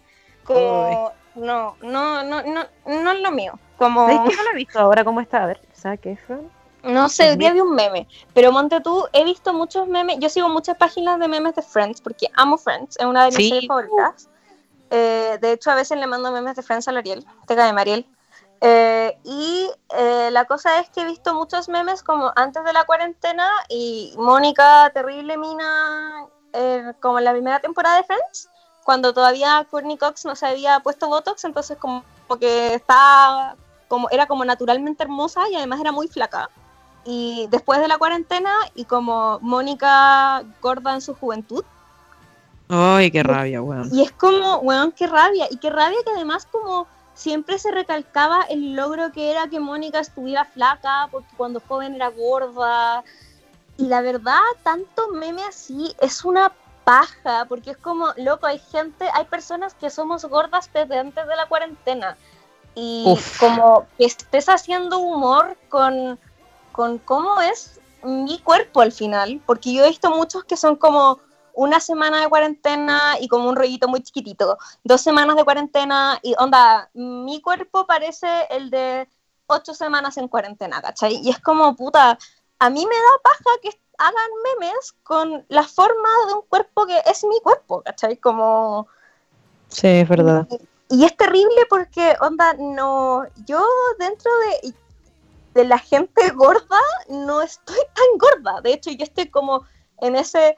Como, 0.44 1.12
no, 1.36 1.78
no, 1.82 2.24
no, 2.24 2.44
no, 2.44 2.66
no 2.86 3.12
es 3.12 3.20
lo 3.22 3.32
mío. 3.32 3.58
Como, 3.78 4.08
¿Sabes 4.08 4.32
que 4.32 4.36
no 4.36 4.44
lo 4.44 4.52
he 4.52 4.56
visto 4.56 4.80
ahora 4.80 5.04
cómo 5.04 5.22
está? 5.22 5.44
A 5.44 5.48
ver, 5.48 5.62
Zac 5.76 6.06
Efron. 6.06 6.50
No 6.84 7.10
sé, 7.10 7.32
hoy 7.32 7.38
día 7.38 7.54
vi 7.54 7.62
un 7.62 7.76
meme, 7.76 8.08
pero 8.34 8.52
monte 8.52 8.82
tú, 8.82 9.06
he 9.14 9.24
visto 9.24 9.54
muchos 9.54 9.88
memes, 9.88 10.18
yo 10.20 10.30
sigo 10.30 10.50
muchas 10.50 10.78
páginas 10.78 11.20
de 11.20 11.28
memes 11.28 11.56
de 11.56 11.62
Friends 11.62 12.02
porque 12.02 12.28
amo 12.36 12.58
Friends, 12.58 12.98
es 12.98 13.06
una 13.06 13.26
de 13.26 13.28
mis 13.28 13.36
Sí. 13.38 13.50
series 13.50 13.68
favoritas. 13.68 14.30
Eh, 14.90 15.38
de 15.42 15.52
hecho, 15.52 15.72
a 15.72 15.76
veces 15.76 16.00
le 16.00 16.08
mando 16.08 16.32
memes 16.32 16.56
de 16.56 16.64
Friends 16.64 16.88
a 16.88 16.92
Ariel, 16.92 17.26
te 17.46 17.56
cae 17.56 17.74
Mariel. 17.74 18.08
Eh, 18.62 19.18
y 19.24 19.70
eh, 19.96 20.30
la 20.32 20.46
cosa 20.46 20.80
es 20.80 20.90
que 20.90 21.02
he 21.02 21.06
visto 21.06 21.34
muchos 21.34 21.70
memes 21.70 22.04
como 22.04 22.32
antes 22.36 22.64
de 22.64 22.74
la 22.74 22.86
cuarentena 22.86 23.48
y 23.70 24.14
Mónica, 24.18 24.92
terrible 24.94 25.38
mina, 25.38 26.26
eh, 26.54 26.94
como 27.00 27.20
en 27.20 27.26
la 27.26 27.32
primera 27.32 27.60
temporada 27.60 27.98
de 27.98 28.04
Friends, 28.04 28.50
cuando 28.84 29.14
todavía 29.14 29.66
Courtney 29.70 29.98
Cox 29.98 30.26
no 30.26 30.36
se 30.36 30.48
había 30.48 30.80
puesto 30.80 31.08
Botox, 31.08 31.44
entonces 31.46 31.78
como, 31.78 32.04
como 32.28 32.40
que 32.40 32.74
estaba, 32.74 33.56
como, 33.88 34.10
era 34.10 34.26
como 34.26 34.44
naturalmente 34.44 35.04
hermosa 35.04 35.48
y 35.50 35.56
además 35.56 35.80
era 35.80 35.92
muy 35.92 36.08
flaca. 36.08 36.50
Y 37.06 37.48
después 37.50 37.80
de 37.80 37.88
la 37.88 37.98
cuarentena 37.98 38.52
y 38.76 38.86
como 38.86 39.40
Mónica 39.42 40.44
gorda 40.62 40.94
en 40.94 41.02
su 41.02 41.16
juventud, 41.16 41.64
Ay, 42.72 43.10
qué 43.10 43.24
rabia, 43.24 43.64
weón. 43.64 43.90
y 43.92 44.04
es 44.04 44.12
como, 44.12 44.58
weón, 44.58 44.92
qué 44.92 45.08
rabia. 45.08 45.48
Y 45.50 45.58
qué 45.58 45.72
rabia 45.72 45.98
que 46.06 46.12
además 46.12 46.48
como 46.52 46.86
siempre 47.16 47.58
se 47.58 47.72
recalcaba 47.72 48.44
el 48.44 48.76
logro 48.76 49.12
que 49.12 49.32
era 49.32 49.48
que 49.48 49.60
Mónica 49.60 50.00
estuviera 50.00 50.46
flaca, 50.46 51.08
porque 51.12 51.30
cuando 51.36 51.62
joven 51.68 51.96
era 51.96 52.10
gorda. 52.10 53.04
Y 53.78 53.88
la 53.88 54.02
verdad, 54.02 54.40
tanto 54.64 55.10
meme 55.10 55.44
así 55.44 55.96
es 56.00 56.24
una 56.24 56.52
paja, 56.84 57.46
porque 57.50 57.72
es 57.72 57.78
como, 57.78 58.08
loco, 58.18 58.46
hay 58.46 58.60
gente, 58.60 59.06
hay 59.14 59.26
personas 59.26 59.74
que 59.74 59.90
somos 59.90 60.26
gordas 60.26 60.70
desde 60.74 61.00
antes 61.00 61.28
de 61.28 61.36
la 61.36 61.48
cuarentena. 61.48 62.18
Y 62.76 63.04
Uf. 63.08 63.40
como 63.40 63.88
que 63.98 64.06
estés 64.06 64.48
haciendo 64.48 65.00
humor 65.00 65.58
con, 65.70 66.20
con 66.72 66.98
cómo 67.00 67.42
es 67.42 67.80
mi 68.04 68.40
cuerpo 68.40 68.82
al 68.82 68.92
final, 68.92 69.42
porque 69.46 69.74
yo 69.74 69.84
he 69.84 69.90
visto 69.90 70.10
muchos 70.10 70.44
que 70.44 70.58
son 70.58 70.76
como 70.76 71.20
una 71.54 71.80
semana 71.80 72.22
de 72.22 72.30
cuarentena 72.30 73.18
y 73.20 73.28
como 73.28 73.50
un 73.50 73.56
rollito 73.56 73.88
muy 73.88 74.02
chiquitito, 74.02 74.58
dos 74.84 75.02
semanas 75.02 75.36
de 75.36 75.44
cuarentena 75.44 76.20
y 76.22 76.34
onda, 76.38 76.90
mi 76.94 77.42
cuerpo 77.42 77.86
parece 77.86 78.28
el 78.50 78.70
de 78.70 79.10
ocho 79.48 79.74
semanas 79.74 80.18
en 80.18 80.28
cuarentena, 80.28 80.82
¿cachai? 80.82 81.16
Y 81.22 81.30
es 81.30 81.40
como, 81.40 81.76
puta, 81.76 82.18
a 82.60 82.70
mí 82.70 82.86
me 82.86 82.96
da 82.96 83.22
paja 83.24 83.50
que 83.62 83.78
hagan 83.98 84.32
memes 84.44 84.94
con 85.04 85.46
la 85.50 85.64
forma 85.64 86.10
de 86.28 86.34
un 86.36 86.42
cuerpo 86.44 86.86
que 86.86 87.02
es 87.06 87.24
mi 87.26 87.40
cuerpo, 87.42 87.82
¿cachai? 87.82 88.18
Como... 88.18 88.88
Sí, 89.68 89.88
es 89.88 90.08
verdad. 90.08 90.48
Y 90.90 91.04
es 91.04 91.16
terrible 91.18 91.66
porque, 91.70 92.16
onda, 92.22 92.54
no, 92.54 93.24
yo 93.46 93.64
dentro 94.00 94.32
de, 94.40 94.74
de 95.54 95.66
la 95.66 95.80
gente 95.80 96.30
gorda 96.32 96.80
no 97.10 97.42
estoy 97.42 97.80
tan 97.94 98.18
gorda. 98.18 98.62
De 98.62 98.74
hecho, 98.74 98.92
yo 98.92 99.04
estoy 99.04 99.30
como 99.30 99.66
en 100.02 100.16
ese 100.16 100.58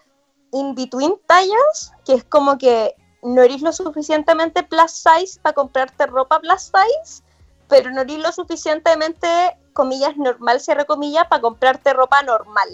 in-between 0.52 1.20
tallas, 1.28 1.94
que 2.06 2.14
es 2.14 2.24
como 2.24 2.58
que 2.58 2.96
no 3.24 3.42
eres 3.42 3.62
lo 3.62 3.72
suficientemente 3.72 4.64
plus 4.64 4.92
size 4.92 5.40
para 5.42 5.54
comprarte 5.54 6.08
ropa 6.08 6.40
plus 6.40 6.64
size, 6.64 7.24
pero 7.68 7.92
no 7.92 8.02
eres 8.02 8.18
lo 8.18 8.32
suficientemente, 8.32 9.28
comillas, 9.74 10.18
normal, 10.18 10.60
cierre 10.60 10.86
comillas, 10.86 11.28
para 11.28 11.42
comprarte 11.42 11.94
ropa 11.94 12.22
normal. 12.24 12.68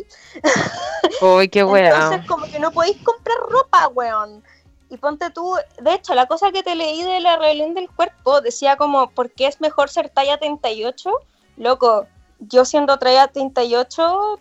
Ay, 1.22 1.50
qué 1.50 1.64
weón. 1.64 1.86
Entonces, 1.86 2.28
como 2.28 2.46
que 2.48 2.60
no 2.60 2.72
podéis 2.72 2.98
comprar 3.04 3.38
ropa, 3.50 3.88
weón. 3.90 4.44
Y 4.90 4.98
ponte 4.98 5.30
tú, 5.32 5.56
de 5.82 5.94
hecho, 5.94 6.16
la 6.16 6.28
cosa 6.28 6.52
que 6.52 6.64
te 6.64 6.74
leí 6.74 7.04
de 7.04 7.20
la 7.20 7.36
rebelión 7.36 7.74
del 7.74 7.90
cuerpo 7.90 8.40
decía 8.40 8.78
como, 8.78 9.10
¿por 9.10 9.30
qué 9.32 9.48
es 9.48 9.60
mejor 9.60 9.90
ser 9.90 10.10
talla 10.10 10.38
38? 10.38 11.12
Loco, 11.58 12.08
yo 12.40 12.66
siendo 12.66 12.98
talla 12.98 13.28
38, 13.28 14.40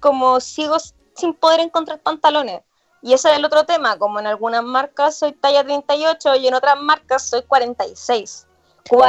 como 0.00 0.40
sigo 0.40 0.76
sin 1.14 1.34
poder 1.34 1.60
encontrar 1.60 2.00
pantalones. 2.00 2.62
Y 3.00 3.12
ese 3.12 3.30
es 3.30 3.36
el 3.38 3.44
otro 3.44 3.64
tema, 3.64 3.96
como 3.96 4.18
en 4.18 4.26
algunas 4.26 4.62
marcas 4.64 5.16
soy 5.18 5.32
talla 5.32 5.62
38 5.64 6.34
y 6.36 6.48
en 6.48 6.54
otras 6.54 6.80
marcas 6.80 7.28
soy 7.28 7.42
46. 7.42 8.46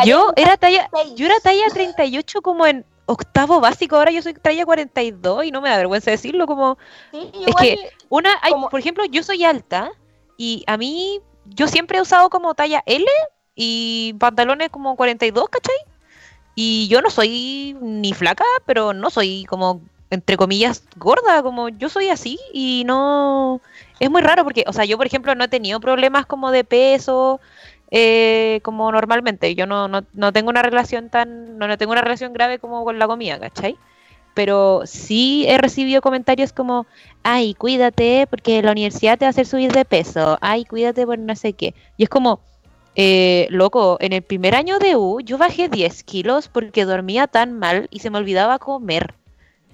Yo 0.05 0.31
era 0.35 0.57
talla, 0.57 0.87
46. 0.89 1.15
yo 1.19 1.25
era 1.25 1.39
talla 1.39 1.65
38 1.73 2.41
como 2.41 2.65
en 2.67 2.85
octavo 3.05 3.59
básico, 3.59 3.95
ahora 3.95 4.11
yo 4.11 4.21
soy 4.21 4.33
talla 4.35 4.65
42 4.65 5.45
y 5.45 5.51
no 5.51 5.61
me 5.61 5.69
da 5.69 5.77
vergüenza 5.77 6.11
decirlo, 6.11 6.45
como 6.45 6.77
Sí, 7.11 7.31
es 7.47 7.55
que 7.55 7.89
una, 8.09 8.37
hay, 8.41 8.51
como- 8.51 8.69
por 8.69 8.79
ejemplo, 8.79 9.05
yo 9.05 9.23
soy 9.23 9.43
alta 9.43 9.89
y 10.37 10.63
a 10.67 10.77
mí, 10.77 11.19
yo 11.45 11.67
siempre 11.67 11.97
he 11.97 12.01
usado 12.01 12.29
como 12.29 12.53
talla 12.53 12.83
L 12.85 13.05
y 13.55 14.13
pantalones 14.19 14.69
como 14.69 14.95
42, 14.95 15.49
¿cachai? 15.49 15.75
Y 16.61 16.89
yo 16.89 17.01
no 17.01 17.09
soy 17.09 17.77
ni 17.79 18.11
flaca, 18.11 18.43
pero 18.65 18.91
no 18.91 19.09
soy 19.09 19.45
como, 19.45 19.79
entre 20.09 20.35
comillas, 20.35 20.83
gorda, 20.97 21.41
como 21.41 21.69
yo 21.69 21.87
soy 21.87 22.09
así 22.09 22.37
y 22.51 22.83
no... 22.85 23.61
Es 24.01 24.09
muy 24.09 24.21
raro 24.21 24.43
porque, 24.43 24.65
o 24.67 24.73
sea, 24.73 24.83
yo 24.83 24.97
por 24.97 25.05
ejemplo 25.05 25.33
no 25.35 25.45
he 25.45 25.47
tenido 25.47 25.79
problemas 25.79 26.25
como 26.25 26.51
de 26.51 26.65
peso, 26.65 27.39
eh, 27.91 28.59
como 28.61 28.91
normalmente. 28.91 29.55
Yo 29.55 29.67
no, 29.67 29.87
no, 29.87 30.03
no 30.11 30.33
tengo 30.33 30.49
una 30.49 30.61
relación 30.61 31.09
tan, 31.09 31.57
no, 31.57 31.65
no 31.69 31.77
tengo 31.77 31.93
una 31.93 32.01
relación 32.01 32.33
grave 32.33 32.59
como 32.59 32.83
con 32.83 32.99
la 32.99 33.07
comida, 33.07 33.39
¿cachai? 33.39 33.77
Pero 34.33 34.81
sí 34.83 35.45
he 35.47 35.57
recibido 35.59 36.01
comentarios 36.01 36.51
como, 36.51 36.87
ay, 37.23 37.53
cuídate 37.53 38.27
porque 38.29 38.61
la 38.61 38.73
universidad 38.73 39.17
te 39.17 39.23
va 39.23 39.27
a 39.27 39.29
hacer 39.29 39.45
subir 39.45 39.71
de 39.71 39.85
peso, 39.85 40.37
ay, 40.41 40.65
cuídate 40.65 41.05
por 41.05 41.17
no 41.17 41.37
sé 41.37 41.53
qué. 41.53 41.73
Y 41.95 42.03
es 42.03 42.09
como, 42.09 42.41
eh, 42.95 43.47
loco, 43.49 43.97
en 43.99 44.13
el 44.13 44.21
primer 44.21 44.55
año 44.55 44.79
de 44.79 44.95
U 44.95 45.19
yo 45.21 45.37
bajé 45.37 45.69
10 45.69 46.03
kilos 46.03 46.47
porque 46.47 46.85
dormía 46.85 47.27
tan 47.27 47.57
mal 47.57 47.87
y 47.91 47.99
se 47.99 48.09
me 48.09 48.17
olvidaba 48.17 48.59
comer. 48.59 49.15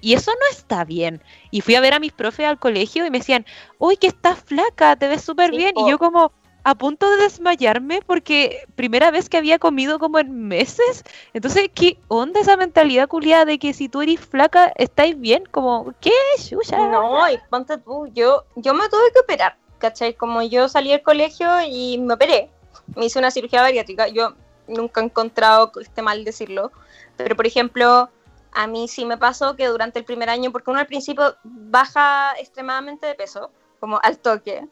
Y 0.00 0.12
eso 0.14 0.30
no 0.30 0.56
está 0.56 0.84
bien. 0.84 1.22
Y 1.50 1.62
fui 1.62 1.74
a 1.74 1.80
ver 1.80 1.94
a 1.94 1.98
mis 1.98 2.12
profes 2.12 2.46
al 2.46 2.58
colegio 2.58 3.06
y 3.06 3.10
me 3.10 3.18
decían, 3.18 3.46
uy, 3.78 3.96
que 3.96 4.06
estás 4.06 4.38
flaca, 4.38 4.96
te 4.96 5.08
ves 5.08 5.22
súper 5.22 5.50
bien. 5.50 5.72
Y 5.76 5.90
yo 5.90 5.98
como 5.98 6.32
a 6.66 6.74
punto 6.74 7.08
de 7.08 7.18
desmayarme 7.18 8.00
porque 8.04 8.66
primera 8.74 9.12
vez 9.12 9.28
que 9.28 9.36
había 9.36 9.60
comido 9.60 10.00
como 10.00 10.18
en 10.18 10.48
meses. 10.48 11.04
Entonces, 11.32 11.70
¿qué 11.72 11.96
onda 12.08 12.40
esa 12.40 12.56
mentalidad 12.56 13.06
culiada 13.06 13.44
de 13.44 13.60
que 13.60 13.72
si 13.72 13.88
tú 13.88 14.02
eres 14.02 14.18
flaca, 14.18 14.72
estáis 14.74 15.16
bien? 15.16 15.44
Como, 15.52 15.94
¿qué, 16.00 16.10
Xuxa? 16.38 16.76
No, 16.76 17.30
y 17.30 17.38
ponte 17.50 17.78
tú, 17.78 18.08
yo, 18.14 18.44
yo 18.56 18.74
me 18.74 18.88
tuve 18.88 19.12
que 19.14 19.20
operar, 19.20 19.56
¿cachai? 19.78 20.14
Como 20.14 20.42
yo 20.42 20.68
salí 20.68 20.90
del 20.90 21.02
colegio 21.02 21.48
y 21.68 21.98
me 21.98 22.14
operé, 22.14 22.50
me 22.94 23.06
hice 23.06 23.18
una 23.18 23.30
cirugía 23.30 23.62
bariátrica, 23.62 24.08
yo 24.08 24.34
nunca 24.68 25.00
he 25.00 25.04
encontrado 25.04 25.72
esté 25.80 26.02
mal 26.02 26.24
decirlo, 26.24 26.72
pero 27.16 27.36
por 27.36 27.46
ejemplo, 27.46 28.10
a 28.52 28.66
mí 28.66 28.88
sí 28.88 29.04
me 29.04 29.18
pasó 29.18 29.56
que 29.56 29.66
durante 29.66 29.98
el 29.98 30.04
primer 30.04 30.30
año, 30.30 30.52
porque 30.52 30.70
uno 30.70 30.80
al 30.80 30.86
principio 30.86 31.36
baja 31.44 32.34
extremadamente 32.38 33.06
de 33.06 33.14
peso, 33.14 33.50
como 33.80 33.98
al 34.02 34.18
toque, 34.18 34.66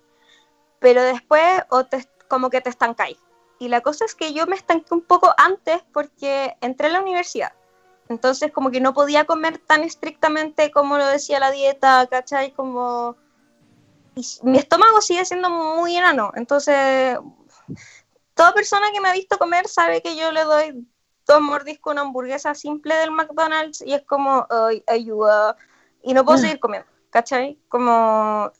pero 0.78 1.02
después 1.02 1.62
o 1.70 1.84
te, 1.84 2.08
como 2.28 2.50
que 2.50 2.60
te 2.60 2.70
estancáis. 2.70 3.18
Y 3.58 3.68
la 3.68 3.80
cosa 3.80 4.04
es 4.04 4.14
que 4.14 4.32
yo 4.32 4.46
me 4.46 4.56
estanqué 4.56 4.92
un 4.94 5.02
poco 5.02 5.32
antes 5.36 5.82
porque 5.92 6.56
entré 6.60 6.88
a 6.88 6.90
la 6.90 7.00
universidad. 7.00 7.52
Entonces 8.08 8.52
como 8.52 8.70
que 8.70 8.80
no 8.80 8.92
podía 8.92 9.24
comer 9.24 9.58
tan 9.58 9.82
estrictamente 9.82 10.70
como 10.70 10.98
lo 10.98 11.06
decía 11.06 11.40
la 11.40 11.50
dieta, 11.50 12.06
¿cachai? 12.10 12.52
Como... 12.52 13.16
Y 14.14 14.26
mi 14.42 14.58
estómago 14.58 15.00
sigue 15.00 15.24
siendo 15.24 15.50
muy 15.50 15.96
enano. 15.96 16.32
Entonces, 16.36 17.18
toda 18.34 18.52
persona 18.52 18.90
que 18.92 19.00
me 19.00 19.08
ha 19.08 19.12
visto 19.12 19.38
comer 19.38 19.68
sabe 19.68 20.02
que 20.02 20.16
yo 20.16 20.32
le 20.32 20.44
doy 20.44 20.86
dos 21.26 21.40
mordiscos 21.40 21.90
a 21.90 21.92
una 21.92 22.02
hamburguesa 22.02 22.54
simple 22.54 22.94
del 22.96 23.10
McDonald's 23.10 23.82
y 23.82 23.94
es 23.94 24.02
como, 24.02 24.46
ay, 24.50 24.82
ayuda. 24.86 25.56
Y 26.02 26.12
no 26.12 26.24
puedo 26.24 26.38
seguir 26.38 26.60
comiendo, 26.60 26.86
¿cachai? 27.10 27.58
Como 27.68 28.52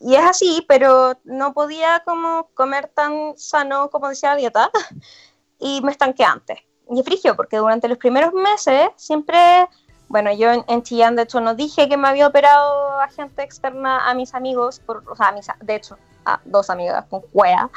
y, 0.00 0.14
es 0.14 0.24
así, 0.24 0.64
pero 0.68 1.18
no 1.24 1.52
podía 1.52 2.02
como 2.04 2.48
comer 2.54 2.88
tan 2.94 3.36
sano 3.36 3.90
como 3.90 4.08
decía 4.08 4.30
la 4.30 4.36
dieta 4.36 4.70
y 5.58 5.80
me 5.82 5.90
estanqué 5.90 6.24
antes. 6.24 6.60
Y 6.88 7.02
frigio, 7.02 7.34
porque 7.34 7.56
durante 7.56 7.88
los 7.88 7.98
primeros 7.98 8.32
meses 8.32 8.90
siempre, 8.96 9.66
bueno, 10.08 10.32
yo 10.32 10.50
en, 10.52 10.82
Chillán 10.82 11.16
de 11.16 11.22
hecho 11.22 11.40
no 11.40 11.54
dije 11.54 11.88
que 11.88 11.96
me 11.96 12.08
había 12.08 12.26
operado 12.26 13.00
a 13.00 13.08
gente 13.08 13.42
externa 13.42 14.08
a 14.08 14.14
mis 14.14 14.34
amigos, 14.34 14.80
por, 14.80 15.02
o 15.08 15.16
sea, 15.16 15.28
a 15.28 15.32
mis, 15.32 15.46
de 15.60 15.74
hecho, 15.74 15.96
a 16.24 16.40
dos 16.44 16.70
amigas 16.70 17.04
con 17.08 17.22
wea, 17.32 17.70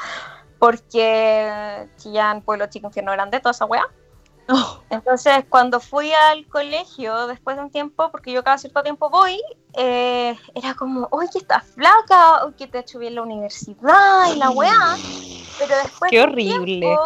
porque 0.58 1.88
Chillán, 1.96 2.42
pueblo 2.42 2.66
chico, 2.66 2.88
infierno 2.88 3.12
grande, 3.12 3.40
toda 3.40 3.52
esa 3.52 3.64
wea. 3.66 3.86
Oh. 4.48 4.80
Entonces, 4.90 5.44
cuando 5.48 5.80
fui 5.80 6.12
al 6.12 6.46
colegio, 6.46 7.26
después 7.26 7.56
de 7.56 7.64
un 7.64 7.70
tiempo, 7.70 8.10
porque 8.10 8.32
yo 8.32 8.44
cada 8.44 8.58
cierto 8.58 8.82
tiempo 8.82 9.10
voy, 9.10 9.40
eh, 9.74 10.38
era 10.54 10.74
como, 10.74 11.08
oye, 11.10 11.28
que 11.32 11.38
estás 11.38 11.64
flaca, 11.64 12.44
oye, 12.44 12.54
que 12.56 12.66
te 12.68 12.78
ha 12.78 12.80
hecho 12.82 12.98
bien 12.98 13.16
la 13.16 13.22
universidad 13.22 14.32
y 14.32 14.38
la 14.38 14.50
weá. 14.50 14.96
Pero 15.58 15.76
después 15.82 16.10
Qué 16.10 16.20
horrible. 16.22 16.96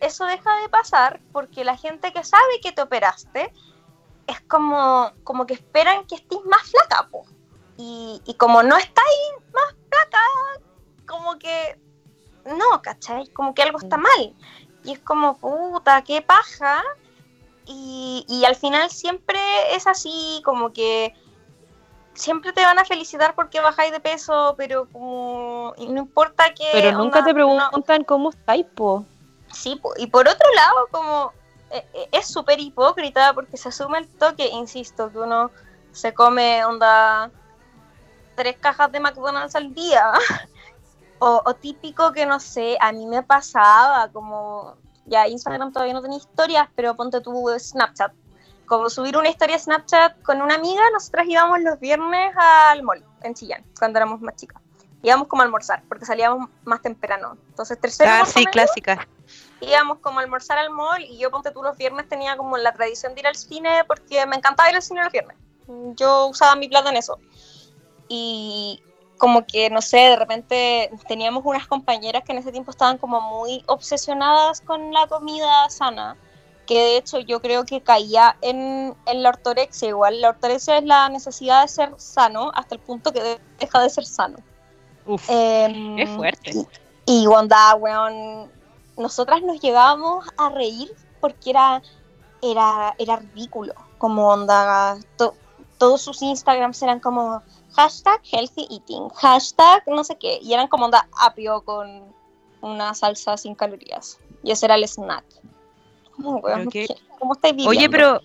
eso 0.00 0.24
deja 0.24 0.56
de 0.60 0.68
pasar 0.70 1.20
porque 1.32 1.64
la 1.64 1.76
gente 1.76 2.12
que 2.12 2.24
sabe 2.24 2.60
que 2.62 2.72
te 2.72 2.82
operaste 2.82 3.52
es 4.26 4.40
como, 4.42 5.12
como 5.22 5.44
que 5.44 5.54
esperan 5.54 6.06
que 6.06 6.14
estés 6.14 6.38
más 6.46 6.62
flaca, 6.62 7.08
po. 7.10 7.26
Y, 7.76 8.22
y 8.24 8.34
como 8.34 8.62
no 8.62 8.76
estáis 8.76 9.32
más 9.52 9.74
flaca, 9.90 10.22
como 11.06 11.38
que 11.38 11.78
no, 12.46 12.82
¿cachai? 12.82 13.28
Como 13.28 13.54
que 13.54 13.62
algo 13.62 13.78
está 13.78 13.96
mal. 13.96 14.34
Y 14.84 14.92
es 14.92 14.98
como, 15.00 15.36
puta, 15.36 16.02
qué 16.02 16.22
paja. 16.22 16.82
Y, 17.66 18.24
y 18.28 18.44
al 18.44 18.56
final 18.56 18.90
siempre 18.90 19.38
es 19.74 19.86
así, 19.86 20.42
como 20.44 20.72
que 20.72 21.14
siempre 22.14 22.52
te 22.52 22.62
van 22.62 22.78
a 22.78 22.84
felicitar 22.84 23.34
porque 23.34 23.60
bajáis 23.60 23.92
de 23.92 24.00
peso, 24.00 24.54
pero 24.56 24.86
como 24.90 25.74
no 25.76 25.98
importa 25.98 26.52
que... 26.54 26.68
Pero 26.72 26.98
nunca 26.98 27.24
te 27.24 27.34
preguntan 27.34 28.04
cómo 28.04 28.30
estáis, 28.30 28.66
po. 28.74 29.04
Sí, 29.52 29.76
po. 29.76 29.92
y 29.96 30.06
por 30.06 30.28
otro 30.28 30.48
lado, 30.54 30.88
como 30.90 31.32
eh, 31.70 31.86
eh, 31.92 32.08
es 32.12 32.26
súper 32.26 32.60
hipócrita 32.60 33.32
porque 33.34 33.56
se 33.56 33.68
asume 33.68 33.98
el 33.98 34.08
toque, 34.08 34.48
insisto, 34.48 35.10
que 35.10 35.18
uno 35.18 35.50
se 35.92 36.12
come 36.12 36.64
onda 36.64 37.30
tres 38.34 38.56
cajas 38.58 38.90
de 38.90 39.00
McDonald's 39.00 39.54
al 39.54 39.72
día 39.74 40.12
O, 41.18 41.54
típico 41.54 42.12
que 42.12 42.26
no 42.26 42.38
sé, 42.38 42.76
a 42.80 42.92
mí 42.92 43.06
me 43.06 43.22
pasaba 43.22 44.10
como, 44.12 44.76
ya 45.06 45.26
Instagram 45.26 45.72
todavía 45.72 45.94
no 45.94 46.02
tenía 46.02 46.18
historias, 46.18 46.68
pero 46.74 46.94
ponte 46.96 47.20
tu 47.20 47.48
Snapchat. 47.58 48.12
Como 48.66 48.90
subir 48.90 49.16
una 49.16 49.28
historia 49.28 49.58
Snapchat 49.58 50.22
con 50.22 50.42
una 50.42 50.54
amiga, 50.54 50.82
nosotras 50.92 51.26
íbamos 51.26 51.60
los 51.60 51.78
viernes 51.80 52.34
al 52.36 52.82
mall 52.82 53.04
en 53.22 53.34
Chillán, 53.34 53.64
cuando 53.78 53.98
éramos 53.98 54.20
más 54.20 54.36
chicas. 54.36 54.60
Íbamos 55.02 55.28
como 55.28 55.42
a 55.42 55.44
almorzar, 55.44 55.82
porque 55.86 56.06
salíamos 56.06 56.48
más 56.64 56.80
temprano. 56.80 57.36
Entonces, 57.48 57.78
tercero. 57.78 58.10
Ah, 58.10 58.24
sí, 58.24 58.44
clásica. 58.46 59.06
Íbamos 59.60 59.98
como 59.98 60.18
a 60.18 60.22
almorzar 60.22 60.56
al 60.56 60.70
mall 60.70 61.02
y 61.02 61.18
yo, 61.18 61.30
ponte 61.30 61.50
tú, 61.50 61.62
los 61.62 61.76
viernes 61.76 62.08
tenía 62.08 62.36
como 62.38 62.56
la 62.56 62.72
tradición 62.72 63.14
de 63.14 63.20
ir 63.20 63.26
al 63.26 63.36
cine 63.36 63.84
porque 63.86 64.24
me 64.26 64.36
encantaba 64.36 64.70
ir 64.70 64.76
al 64.76 64.82
cine 64.82 65.02
los 65.02 65.12
viernes. 65.12 65.36
Yo 65.96 66.26
usaba 66.26 66.56
mi 66.56 66.68
plata 66.68 66.90
en 66.90 66.96
eso. 66.96 67.18
Y, 68.08 68.82
como 69.18 69.46
que, 69.46 69.70
no 69.70 69.80
sé, 69.80 69.98
de 69.98 70.16
repente 70.16 70.90
teníamos 71.08 71.44
unas 71.44 71.66
compañeras 71.66 72.22
que 72.24 72.32
en 72.32 72.38
ese 72.38 72.52
tiempo 72.52 72.70
estaban 72.70 72.98
como 72.98 73.20
muy 73.20 73.62
obsesionadas 73.66 74.60
con 74.60 74.92
la 74.92 75.06
comida 75.06 75.68
sana, 75.70 76.16
que 76.66 76.74
de 76.74 76.96
hecho 76.96 77.20
yo 77.20 77.40
creo 77.40 77.64
que 77.64 77.80
caía 77.80 78.36
en, 78.40 78.94
en 79.06 79.22
la 79.22 79.30
ortorexia 79.30 79.88
igual. 79.88 80.20
La 80.20 80.30
ortorexia 80.30 80.78
es 80.78 80.84
la 80.84 81.08
necesidad 81.08 81.62
de 81.62 81.68
ser 81.68 81.94
sano 81.96 82.50
hasta 82.54 82.74
el 82.74 82.80
punto 82.80 83.12
que 83.12 83.38
deja 83.58 83.80
de 83.82 83.90
ser 83.90 84.04
sano. 84.04 84.38
Uf, 85.06 85.28
em, 85.28 85.96
qué 85.96 86.06
fuerte. 86.06 86.52
Y, 87.06 87.22
y 87.22 87.26
onda, 87.26 87.74
weón, 87.76 88.50
nosotras 88.96 89.42
nos 89.42 89.60
llegábamos 89.60 90.26
a 90.36 90.48
reír 90.50 90.90
porque 91.20 91.50
era, 91.50 91.82
era, 92.42 92.94
era 92.98 93.16
ridículo, 93.16 93.74
como 93.98 94.28
onda, 94.28 94.96
todos 95.78 96.02
sus 96.02 96.22
Instagrams 96.22 96.82
eran 96.82 97.00
como 97.00 97.42
hashtag 97.74 98.20
healthy 98.24 98.66
eating, 98.70 99.08
hashtag 99.10 99.82
no 99.86 100.04
sé 100.04 100.16
qué, 100.16 100.38
y 100.42 100.52
eran 100.52 100.68
como 100.68 100.86
onda 100.86 101.08
apio 101.20 101.62
con 101.62 102.02
una 102.60 102.94
salsa 102.94 103.36
sin 103.36 103.54
calorías. 103.54 104.18
Y 104.42 104.50
ese 104.50 104.66
era 104.66 104.74
el 104.76 104.84
snack. 104.84 105.24
¿Cómo, 106.16 106.40
estáis 107.32 107.54
viviendo? 107.54 107.70
Oye, 107.70 107.88
pero, 107.90 108.20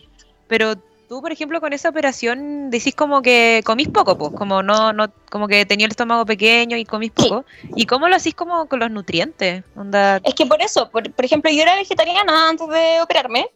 pero 0.48 0.76
tú, 1.08 1.22
por 1.22 1.32
ejemplo, 1.32 1.60
con 1.60 1.74
esa 1.74 1.90
operación 1.90 2.70
decís 2.70 2.94
como 2.96 3.22
que 3.22 3.62
comís 3.66 3.88
poco, 3.88 4.18
pues, 4.18 4.32
como 4.34 4.62
no, 4.62 4.94
no, 4.94 5.12
como 5.30 5.48
que 5.48 5.66
tenía 5.66 5.86
el 5.86 5.92
estómago 5.92 6.26
pequeño 6.26 6.78
y 6.78 6.86
comís 6.86 7.12
poco. 7.12 7.46
¿Y 7.76 7.86
cómo 7.86 8.08
lo 8.08 8.16
hacís 8.16 8.36
como 8.36 8.68
con 8.68 8.80
los 8.80 8.92
nutrientes? 8.92 9.64
Onda... 9.76 10.18
Es 10.24 10.36
que 10.36 10.46
por 10.46 10.62
eso, 10.62 10.90
por, 10.90 11.12
por 11.12 11.26
ejemplo, 11.26 11.52
yo 11.52 11.64
era 11.64 11.76
vegetariana 11.76 12.50
antes 12.50 12.68
de 12.68 13.02
operarme 13.02 13.50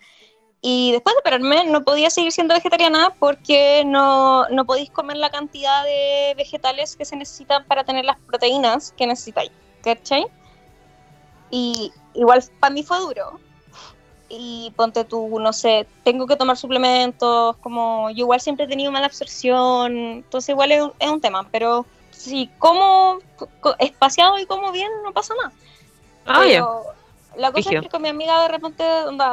y 0.65 0.93
después 0.93 1.13
de 1.13 1.19
operarme 1.19 1.65
no 1.65 1.83
podía 1.83 2.09
seguir 2.09 2.31
siendo 2.31 2.53
vegetariana 2.53 3.13
porque 3.19 3.83
no, 3.85 4.47
no 4.47 4.63
podéis 4.63 4.89
comer 4.89 5.17
la 5.17 5.29
cantidad 5.29 5.83
de 5.83 6.33
vegetales 6.37 6.95
que 6.95 7.03
se 7.03 7.17
necesitan 7.17 7.65
para 7.65 7.83
tener 7.83 8.05
las 8.05 8.17
proteínas 8.21 8.93
que 8.95 9.05
necesitáis. 9.05 9.51
¿Cachai? 9.83 10.25
Y 11.51 11.91
igual 12.13 12.41
para 12.61 12.73
mí 12.73 12.81
fue 12.81 12.97
duro. 12.99 13.41
Y 14.29 14.71
ponte 14.77 15.03
tú, 15.03 15.37
no 15.37 15.51
sé, 15.51 15.85
tengo 16.05 16.25
que 16.27 16.37
tomar 16.37 16.55
suplementos, 16.55 17.57
como 17.57 18.09
yo 18.11 18.19
igual 18.19 18.39
siempre 18.39 18.63
he 18.63 18.69
tenido 18.69 18.89
mala 18.89 19.07
absorción, 19.07 19.97
entonces 19.97 20.49
igual 20.49 20.71
es 20.71 20.81
un, 20.81 20.93
es 20.97 21.09
un 21.09 21.19
tema, 21.19 21.45
pero 21.51 21.85
si 22.09 22.49
como 22.57 23.19
espaciado 23.79 24.39
y 24.39 24.45
como 24.45 24.71
bien, 24.71 24.89
no 25.03 25.11
pasa 25.11 25.35
nada. 25.35 25.51
Ah, 26.25 26.45
la 27.37 27.51
cosa 27.51 27.71
es 27.71 27.81
que 27.81 27.89
con 27.89 28.01
mi 28.01 28.09
amiga 28.09 28.41
de 28.43 28.47
repente 28.47 28.83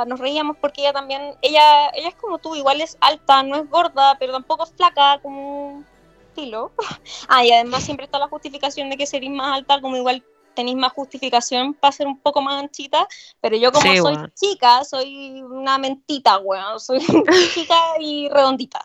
nos 0.07 0.19
reíamos 0.19 0.57
porque 0.59 0.83
ella 0.83 0.93
también, 0.93 1.35
ella, 1.43 1.91
ella 1.91 2.09
es 2.09 2.15
como 2.15 2.39
tú, 2.39 2.55
igual 2.55 2.81
es 2.81 2.97
alta, 3.01 3.43
no 3.43 3.57
es 3.57 3.69
gorda, 3.69 4.17
pero 4.19 4.33
tampoco 4.33 4.65
es 4.65 4.73
flaca, 4.73 5.19
como 5.23 5.85
estilo. 6.29 6.73
ah, 7.29 7.45
y 7.45 7.53
además 7.53 7.85
siempre 7.85 8.05
está 8.05 8.19
la 8.19 8.29
justificación 8.29 8.91
de 8.91 8.97
que 8.97 9.07
seréis 9.07 9.33
más 9.33 9.59
alta, 9.59 9.81
como 9.81 9.97
igual 9.97 10.25
tenéis 10.55 10.77
más 10.77 10.93
justificación 10.93 11.75
para 11.75 11.93
ser 11.93 12.07
un 12.07 12.19
poco 12.19 12.43
más 12.43 12.63
anchita, 12.63 13.07
pero 13.41 13.57
yo 13.57 13.73
como 13.73 13.95
soy 13.97 14.17
chica, 14.35 14.85
soy 14.85 15.43
una 15.43 15.79
mentita, 15.79 16.39
weón, 16.39 16.81
soy 16.81 16.99
chica 17.55 17.77
y 18.01 18.29
redondita. 18.29 18.85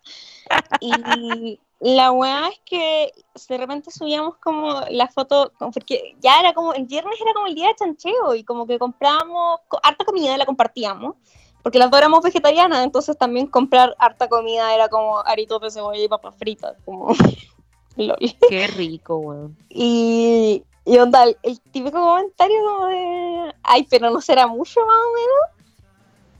Y, 0.79 1.59
la 1.79 2.11
weá 2.11 2.47
es 2.47 2.59
que 2.65 3.11
de 3.49 3.57
repente 3.57 3.91
subíamos 3.91 4.37
como 4.37 4.81
la 4.89 5.07
foto, 5.07 5.51
porque 5.73 6.15
ya 6.21 6.39
era 6.39 6.53
como, 6.53 6.73
el 6.73 6.85
viernes 6.85 7.19
era 7.19 7.33
como 7.33 7.47
el 7.47 7.55
día 7.55 7.67
de 7.67 7.75
chancheo 7.75 8.35
y 8.35 8.43
como 8.43 8.65
que 8.65 8.79
comprábamos 8.79 9.59
harta 9.83 10.05
comida 10.05 10.33
y 10.33 10.37
la 10.37 10.45
compartíamos, 10.45 11.15
porque 11.61 11.79
las 11.79 11.91
dos 11.91 11.99
éramos 11.99 12.21
vegetarianas, 12.21 12.83
entonces 12.83 13.17
también 13.17 13.47
comprar 13.47 13.95
harta 13.99 14.29
comida 14.29 14.73
era 14.73 14.87
como 14.87 15.19
aritos 15.19 15.61
de 15.61 15.71
cebolla 15.71 16.03
y 16.03 16.07
papas 16.07 16.35
fritas, 16.37 16.77
como 16.85 17.09
lol. 17.97 18.17
Qué 18.49 18.67
rico, 18.67 19.17
weón. 19.17 19.57
Y, 19.69 20.63
y 20.85 20.97
onda, 20.97 21.23
el, 21.23 21.37
el 21.43 21.59
típico 21.59 21.99
comentario 21.99 22.57
como 22.65 22.87
de, 22.87 23.53
ay, 23.63 23.85
pero 23.89 24.09
no 24.11 24.21
será 24.21 24.47
mucho 24.47 24.79
más 24.85 24.95
o 24.95 25.13
menos 25.13 25.54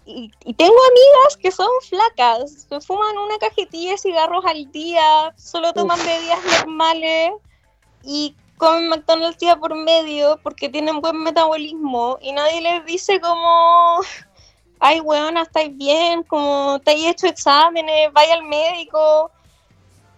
y, 0.06 0.32
tengo 0.54 0.76
amigas 0.76 1.38
que 1.38 1.52
son 1.52 1.68
flacas, 1.88 2.68
se 2.70 2.80
fuman 2.80 3.18
una 3.18 3.38
cajetilla 3.40 3.92
de 3.92 3.98
cigarros 3.98 4.46
al 4.46 4.72
día, 4.72 5.34
solo 5.36 5.74
toman 5.74 6.00
bebidas 6.06 6.40
normales 6.60 7.32
y 8.04 8.36
comen 8.58 8.90
McDonald's 8.90 9.40
día 9.40 9.56
por 9.56 9.76
medio 9.76 10.40
porque 10.44 10.70
tienen 10.70 11.02
buen 11.02 11.24
metabolismo 11.24 12.20
y 12.22 12.32
nadie 12.32 12.62
les 12.62 12.86
dice 12.86 13.20
como, 13.20 14.00
ay, 14.80 15.02
weona, 15.02 15.42
estáis 15.42 15.76
bien, 15.76 16.24
como 16.24 16.80
te 16.80 16.92
hay 16.92 17.08
hecho 17.08 17.28
exámenes, 17.28 18.14
vaya 18.14 18.36
al 18.36 18.44
médico. 18.44 19.32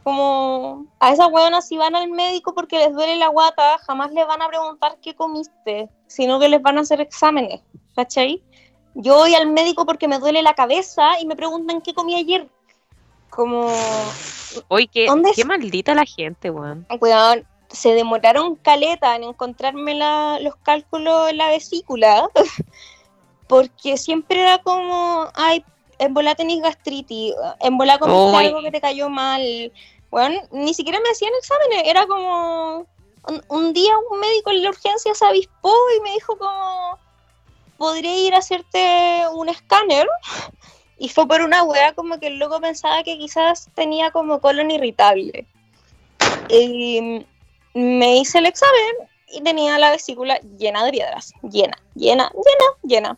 Como 0.03 0.85
a 1.01 1.11
esas 1.11 1.29
weonas 1.29 1.67
si 1.67 1.75
van 1.75 1.93
al 1.93 2.09
médico 2.09 2.53
porque 2.53 2.77
les 2.77 2.93
duele 2.93 3.17
la 3.17 3.27
guata, 3.27 3.77
jamás 3.79 4.09
les 4.13 4.25
van 4.25 4.41
a 4.41 4.47
preguntar 4.47 4.97
qué 5.01 5.13
comiste, 5.13 5.89
sino 6.07 6.39
que 6.39 6.47
les 6.47 6.61
van 6.61 6.77
a 6.77 6.81
hacer 6.81 7.01
exámenes, 7.01 7.59
¿cachai? 7.93 8.41
Yo 8.99 9.13
voy 9.13 9.35
al 9.35 9.45
médico 9.51 9.85
porque 9.85 10.07
me 10.07 10.17
duele 10.17 10.41
la 10.41 10.55
cabeza 10.55 11.19
y 11.19 11.27
me 11.27 11.35
preguntan 11.35 11.81
qué 11.81 11.93
comí 11.93 12.15
ayer. 12.15 12.47
Como. 13.29 13.71
Oye, 14.69 14.87
qué, 14.91 15.07
qué 15.35 15.45
maldita 15.45 15.93
la 15.93 16.03
gente, 16.03 16.49
weón. 16.49 16.87
Weón, 16.99 17.45
se 17.69 17.93
demoraron 17.93 18.55
caleta 18.55 19.15
en 19.15 19.23
encontrarme 19.23 19.93
la, 19.93 20.39
los 20.41 20.55
cálculos 20.55 21.29
en 21.29 21.37
la 21.37 21.49
vesícula, 21.49 22.27
porque 23.47 23.97
siempre 23.97 24.41
era 24.41 24.57
como, 24.63 25.27
ay, 25.35 25.63
en 25.99 26.15
bola 26.15 26.33
tenis 26.33 26.63
gastritis, 26.63 27.35
en 27.59 27.77
bola 27.77 27.99
comiste 27.99 28.47
algo 28.47 28.63
que 28.63 28.71
te 28.71 28.81
cayó 28.81 29.09
mal. 29.09 29.71
Bueno, 30.09 30.41
ni 30.51 30.73
siquiera 30.73 30.99
me 31.01 31.09
hacían 31.09 31.33
exámenes, 31.37 31.83
era 31.85 32.07
como 32.07 32.87
un, 33.27 33.43
un 33.49 33.73
día 33.73 33.93
un 34.09 34.19
médico 34.19 34.49
en 34.49 34.63
la 34.63 34.69
urgencia 34.69 35.13
se 35.13 35.25
avispó 35.25 35.75
y 35.95 36.01
me 36.01 36.13
dijo 36.13 36.35
como 36.35 36.97
podría 37.77 38.15
ir 38.19 38.35
a 38.35 38.39
hacerte 38.39 39.23
un 39.33 39.49
escáner 39.49 40.07
y 40.99 41.09
fue 41.09 41.27
por 41.27 41.41
una 41.41 41.63
wea 41.63 41.93
como 41.93 42.19
que 42.19 42.27
el 42.27 42.39
loco 42.39 42.59
pensaba 42.59 43.03
que 43.03 43.17
quizás 43.17 43.69
tenía 43.75 44.11
como 44.11 44.41
colon 44.41 44.71
irritable. 44.71 45.45
Y 46.49 47.25
me 47.73 48.17
hice 48.17 48.39
el 48.39 48.47
examen 48.47 49.09
y 49.31 49.41
tenía 49.41 49.77
la 49.77 49.91
vesícula 49.91 50.39
llena 50.57 50.83
de 50.85 50.91
piedras, 50.91 51.33
llena, 51.43 51.77
llena, 51.93 52.31
llena, 52.33 52.77
llena. 52.83 53.17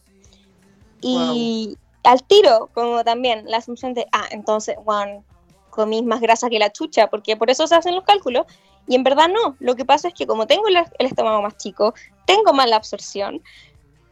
Y 1.01 1.78
al 2.03 2.24
tiro, 2.24 2.70
como 2.74 3.03
también 3.03 3.45
la 3.47 3.57
asunción 3.57 3.93
de, 3.93 4.05
ah, 4.12 4.28
entonces, 4.32 4.76
Juan, 4.84 5.24
comís 5.70 6.03
más 6.03 6.20
grasa 6.20 6.49
que 6.49 6.60
la 6.60 6.72
chucha, 6.72 7.07
porque 7.07 7.38
por 7.38 7.49
eso 7.49 7.68
se 7.68 7.76
hacen 7.76 7.95
los 7.95 8.03
cálculos. 8.03 8.45
Y 8.88 8.95
en 8.95 9.03
verdad 9.03 9.30
no, 9.30 9.55
lo 9.60 9.76
que 9.76 9.86
pasa 9.86 10.07
es 10.07 10.14
que 10.14 10.26
como 10.26 10.47
tengo 10.47 10.68
el, 10.68 10.76
el 10.76 11.05
estómago 11.05 11.41
más 11.41 11.57
chico, 11.57 11.93
tengo 12.26 12.53
mala 12.53 12.76
absorción, 12.76 13.41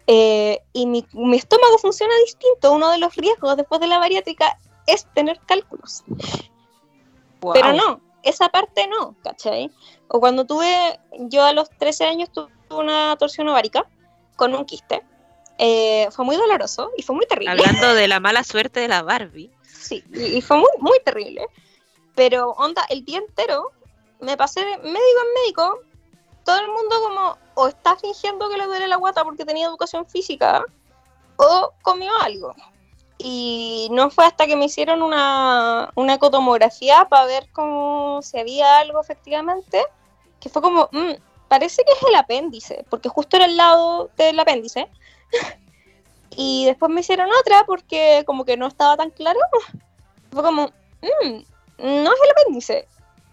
eh, 0.07 0.61
y 0.71 0.85
mi, 0.85 1.05
mi 1.13 1.37
estómago 1.37 1.77
funciona 1.77 2.13
distinto. 2.25 2.71
Uno 2.71 2.89
de 2.89 2.97
los 2.97 3.15
riesgos 3.15 3.57
después 3.57 3.81
de 3.81 3.87
la 3.87 3.99
bariátrica 3.99 4.57
es 4.87 5.05
tener 5.13 5.39
cálculos. 5.45 6.03
Pero 7.53 7.73
no, 7.73 8.01
esa 8.23 8.49
parte 8.49 8.87
no, 8.87 9.15
¿cachai? 9.21 9.69
O 10.07 10.19
cuando 10.19 10.45
tuve, 10.45 10.99
yo 11.19 11.43
a 11.43 11.53
los 11.53 11.69
13 11.69 12.05
años 12.05 12.29
tuve 12.31 12.49
una 12.69 13.15
torsión 13.17 13.47
ovárica 13.49 13.85
con 14.35 14.55
un 14.55 14.65
quiste. 14.65 15.03
Eh, 15.59 16.07
fue 16.11 16.23
muy 16.23 16.37
doloroso 16.37 16.91
y 16.97 17.03
fue 17.03 17.15
muy 17.15 17.25
terrible. 17.25 17.51
Hablando 17.51 17.93
de 17.93 18.07
la 18.07 18.19
mala 18.21 18.43
suerte 18.43 18.79
de 18.79 18.87
la 18.87 19.01
Barbie. 19.01 19.51
Sí, 19.63 20.03
y, 20.13 20.37
y 20.37 20.41
fue 20.41 20.57
muy, 20.57 20.69
muy 20.79 20.99
terrible. 21.03 21.47
Pero, 22.15 22.51
onda, 22.51 22.85
el 22.89 23.03
día 23.03 23.19
entero 23.19 23.71
me 24.19 24.37
pasé 24.37 24.61
de 24.61 24.77
médico 24.77 24.91
en 24.91 25.43
médico. 25.43 25.79
Todo 26.45 26.59
el 26.59 26.67
mundo 26.67 26.95
como, 27.01 27.37
o 27.59 27.67
está 27.67 27.95
fingiendo 27.95 28.49
que 28.49 28.57
le 28.57 28.67
duele 28.67 28.87
la 28.87 28.97
guata 28.97 29.23
porque 29.23 29.43
tenía 29.43 29.65
educación 29.65 30.05
física, 30.05 30.63
o 31.37 31.73
comió 31.81 32.11
algo. 32.21 32.53
Y 33.17 33.87
no 33.91 34.11
fue 34.11 34.25
hasta 34.25 34.45
que 34.45 34.55
me 34.55 34.65
hicieron 34.65 35.01
una, 35.01 35.89
una 35.95 36.13
ecotomografía 36.13 37.05
para 37.09 37.25
ver 37.25 37.49
cómo 37.51 38.21
si 38.21 38.37
había 38.37 38.77
algo 38.77 39.01
efectivamente, 39.01 39.83
que 40.39 40.49
fue 40.49 40.61
como, 40.61 40.87
"Mm, 40.91 41.13
parece 41.47 41.83
que 41.83 41.93
es 41.93 42.03
el 42.07 42.13
apéndice, 42.13 42.85
porque 42.91 43.09
justo 43.09 43.37
era 43.37 43.45
al 43.45 43.57
lado 43.57 44.11
del 44.17 44.39
apéndice. 44.39 44.87
y 46.29 46.65
después 46.65 46.91
me 46.91 47.01
hicieron 47.01 47.27
otra 47.41 47.63
porque 47.65 48.23
como 48.27 48.45
que 48.45 48.55
no 48.55 48.67
estaba 48.67 48.95
tan 48.97 49.09
claro. 49.09 49.39
Fue 50.31 50.43
como, 50.43 50.67
"Mm, 51.01 51.41
no 51.79 52.13
es 52.13 52.19
el 52.23 52.31
apéndice, 52.39 52.87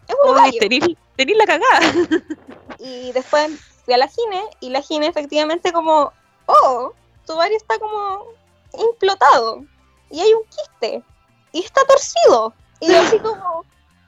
es 0.09 0.17
un 0.25 0.31
Uy, 0.31 0.35
ovario". 0.39 0.61
tenís, 0.61 0.97
tenís 1.15 1.37
la 1.37 1.45
cagada. 1.45 1.81
Y 2.79 3.13
después 3.13 3.51
fui 3.85 3.95
a 3.95 3.99
la 3.99 4.09
gine 4.09 4.43
y 4.61 4.71
la 4.71 4.83
gine 4.83 5.07
efectivamente 5.07 5.73
como, 5.73 6.13
oh, 6.47 6.93
tu 7.27 7.33
ovario 7.33 7.57
está 7.57 7.79
como 7.79 8.25
implotado 8.79 9.65
y 10.11 10.21
hay 10.21 10.33
un 10.33 10.43
quiste 10.45 11.03
y 11.53 11.61
está 11.61 11.83
torcido. 11.85 12.53
Y 12.81 12.89
yo 12.89 13.01
así 13.01 13.19
como, 13.19 13.65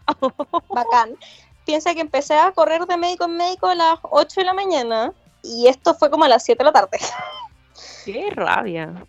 bacán. 0.69 1.17
Piensa 1.65 1.95
que 1.95 2.01
empecé 2.01 2.35
a 2.35 2.53
correr 2.53 2.87
de 2.87 2.97
médico 2.97 3.25
en 3.25 3.37
médico 3.37 3.67
a 3.67 3.75
las 3.75 3.99
8 4.03 4.41
de 4.41 4.45
la 4.45 4.53
mañana 4.53 5.13
y 5.43 5.67
esto 5.67 5.95
fue 5.95 6.11
como 6.11 6.25
a 6.25 6.29
las 6.29 6.45
7 6.45 6.59
de 6.59 6.65
la 6.65 6.73
tarde. 6.73 6.99
Qué 8.05 8.31
rabia. 8.31 9.05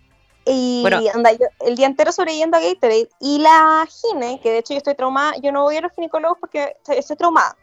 Y 0.46 0.82
Bueno. 0.82 1.02
anda, 1.14 1.34
yo 1.34 1.46
el 1.60 1.76
día 1.76 1.86
entero 1.86 2.12
sobreviviendo 2.12 2.58
a 2.58 2.62
Gatorade. 2.62 3.10
Y 3.20 3.40
la 3.40 3.86
gine, 3.88 4.40
que 4.42 4.50
de 4.52 4.60
hecho 4.60 4.74
yo 4.74 4.78
estoy 4.78 4.96
traumada, 4.96 5.36
yo 5.42 5.52
no 5.52 5.64
voy 5.64 5.78
a 5.78 5.82
los 5.82 5.92
ginecólogos 5.94 6.38
porque 6.40 6.76
estoy, 6.78 6.98
estoy 6.98 7.18
traumada. 7.18 7.56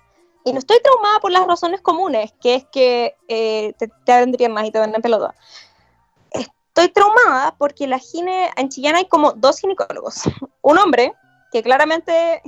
Y 0.45 0.53
no 0.53 0.59
estoy 0.59 0.79
traumada 0.83 1.21
por 1.21 1.33
las 1.33 1.47
razones 1.47 1.81
comunes, 1.81 2.33
que 2.41 2.55
es 2.57 2.67
que 2.67 3.17
eh, 3.29 3.73
te, 3.79 3.89
te 4.05 4.13
abren 4.13 4.33
piernas 4.33 4.67
y 4.67 4.71
te 4.71 4.79
venden 4.79 5.01
pelota. 5.03 5.35
Estoy 6.31 6.89
traumada 6.89 7.55
porque 7.57 7.87
la 7.87 7.99
gine, 7.99 8.51
en 8.57 8.69
Chillán 8.69 8.97
hay 8.97 9.07
como 9.07 9.33
dos 9.33 9.59
ginecólogos. 9.61 10.23
Un 10.61 10.79
hombre, 10.79 11.13
que 11.51 11.63
claramente 11.63 12.43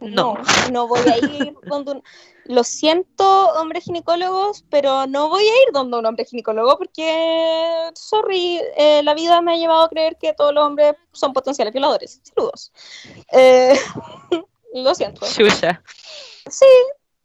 no, 0.00 0.34
No. 0.34 0.42
no 0.70 0.86
voy 0.86 1.00
a 1.00 1.18
ir 1.18 1.54
donde 1.64 1.92
un... 1.92 2.02
Lo 2.44 2.64
siento, 2.64 3.50
hombres 3.60 3.84
ginecólogos, 3.84 4.64
pero 4.70 5.06
no 5.06 5.28
voy 5.28 5.42
a 5.42 5.62
ir 5.64 5.72
donde 5.72 5.98
un 5.98 6.06
hombre 6.06 6.24
ginecólogo 6.24 6.78
porque, 6.78 7.90
sorry, 7.94 8.58
eh, 8.76 9.02
la 9.02 9.12
vida 9.12 9.42
me 9.42 9.52
ha 9.52 9.56
llevado 9.56 9.82
a 9.82 9.88
creer 9.90 10.16
que 10.18 10.32
todos 10.32 10.54
los 10.54 10.64
hombres 10.64 10.94
son 11.12 11.34
potenciales 11.34 11.74
violadores. 11.74 12.22
Saludos. 12.22 12.72
Eh, 13.32 13.78
lo 14.72 14.94
siento. 14.94 15.26
Chucha. 15.26 15.82
Sí, 16.48 16.64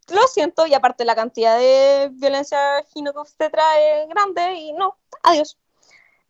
lo 0.09 0.27
siento, 0.27 0.65
y 0.67 0.73
aparte 0.73 1.05
la 1.05 1.15
cantidad 1.15 1.57
de 1.57 2.09
violencia 2.13 2.83
ginecobstetra 2.93 3.63
es 3.79 4.09
grande 4.09 4.53
y 4.55 4.73
no, 4.73 4.97
adiós. 5.23 5.57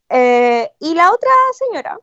Eh, 0.09 0.71
y 0.79 0.93
la 0.93 1.11
otra 1.11 1.31
señora, 1.57 1.99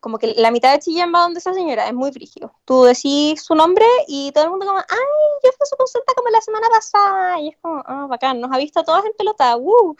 como 0.00 0.18
que 0.18 0.34
la 0.36 0.50
mitad 0.50 0.72
de 0.72 0.80
Chillán 0.80 1.12
va 1.14 1.20
donde 1.20 1.38
esa 1.38 1.54
señora, 1.54 1.86
es 1.86 1.94
muy 1.94 2.10
frígido. 2.10 2.52
Tú 2.64 2.84
decís 2.84 3.40
su 3.42 3.54
nombre 3.54 3.86
y 4.08 4.32
todo 4.32 4.44
el 4.44 4.50
mundo 4.50 4.66
como, 4.66 4.78
ay, 4.78 4.86
yo 5.44 5.50
fui 5.52 5.58
a 5.60 5.66
su 5.66 5.76
consulta 5.76 6.12
como 6.14 6.28
la 6.30 6.40
semana 6.40 6.66
pasada. 6.68 7.38
Y 7.38 7.50
es 7.50 7.56
como, 7.58 7.82
ah, 7.86 8.06
bacán, 8.08 8.40
nos 8.40 8.50
ha 8.52 8.58
visto 8.58 8.80
a 8.80 8.84
todas 8.84 9.04
en 9.04 9.12
pelota, 9.12 9.54
¡woo! 9.56 9.96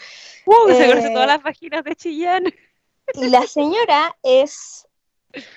Uh, 0.47 0.69
se 0.69 0.85
Eh, 0.85 0.89
conoce 0.89 1.11
todas 1.11 1.29
las 1.29 1.41
páginas 1.41 1.85
de 1.85 1.95
Chillán. 1.95 2.45
Y 3.15 3.29
la 3.29 3.47
señora 3.47 4.17
es 4.23 4.89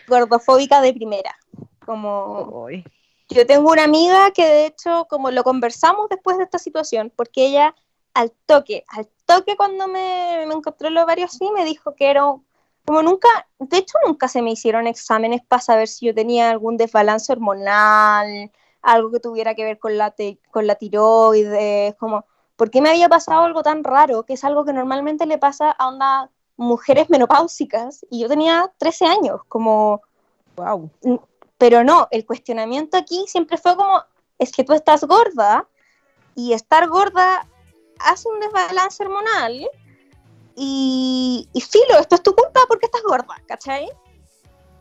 gordofóbica 0.07 0.79
de 0.81 0.93
primera. 0.93 1.35
Como, 1.83 2.65
Uy. 2.65 2.83
Yo 3.29 3.45
tengo 3.45 3.71
una 3.71 3.83
amiga 3.83 4.31
que 4.31 4.45
de 4.45 4.65
hecho, 4.67 5.07
como 5.09 5.31
lo 5.31 5.43
conversamos 5.43 6.09
después 6.09 6.37
de 6.37 6.43
esta 6.43 6.59
situación, 6.59 7.11
porque 7.15 7.45
ella 7.47 7.75
al 8.13 8.31
toque, 8.45 8.85
al 8.87 9.07
toque 9.25 9.57
cuando 9.57 9.87
me, 9.87 10.45
me 10.47 10.53
encontró 10.53 10.89
los 10.89 11.03
ovarios 11.03 11.33
así, 11.33 11.49
me 11.51 11.65
dijo 11.65 11.95
que 11.95 12.09
era 12.09 12.23
como 12.85 13.01
nunca, 13.01 13.27
de 13.57 13.77
hecho 13.77 13.97
nunca 14.05 14.27
se 14.27 14.41
me 14.43 14.51
hicieron 14.51 14.85
exámenes 14.85 15.41
para 15.43 15.61
saber 15.61 15.87
si 15.87 16.05
yo 16.05 16.13
tenía 16.13 16.51
algún 16.51 16.77
desbalance 16.77 17.31
hormonal, 17.31 18.51
algo 18.83 19.11
que 19.11 19.19
tuviera 19.19 19.55
que 19.55 19.63
ver 19.63 19.79
con 19.79 19.97
la, 19.97 20.11
te- 20.11 20.37
con 20.51 20.67
la 20.67 20.75
tiroides, 20.75 21.95
como, 21.95 22.25
¿por 22.55 22.69
qué 22.69 22.81
me 22.81 22.89
había 22.89 23.09
pasado 23.09 23.43
algo 23.43 23.63
tan 23.63 23.83
raro? 23.83 24.23
Que 24.23 24.33
es 24.33 24.43
algo 24.43 24.63
que 24.63 24.71
normalmente 24.73 25.25
le 25.25 25.39
pasa 25.39 25.71
a 25.71 25.87
onda 25.87 26.29
mujeres 26.57 27.09
menopáusicas, 27.09 28.05
y 28.11 28.19
yo 28.21 28.27
tenía 28.27 28.71
13 28.77 29.05
años, 29.05 29.41
como 29.49 30.01
Wow. 30.55 30.89
Pero 31.57 31.83
no, 31.83 32.07
el 32.11 32.25
cuestionamiento 32.25 32.97
aquí 32.97 33.25
siempre 33.27 33.57
fue 33.57 33.75
como, 33.75 34.03
es 34.37 34.51
que 34.51 34.63
tú 34.63 34.73
estás 34.73 35.03
gorda 35.03 35.67
y 36.35 36.53
estar 36.53 36.87
gorda 36.87 37.47
hace 37.99 38.27
un 38.27 38.39
desbalance 38.39 39.03
hormonal 39.03 39.69
y, 40.55 41.49
y 41.53 41.61
filo, 41.61 41.99
esto 41.99 42.15
es 42.15 42.23
tu 42.23 42.33
culpa 42.35 42.61
porque 42.67 42.85
estás 42.85 43.03
gorda, 43.03 43.41
¿cachai? 43.47 43.89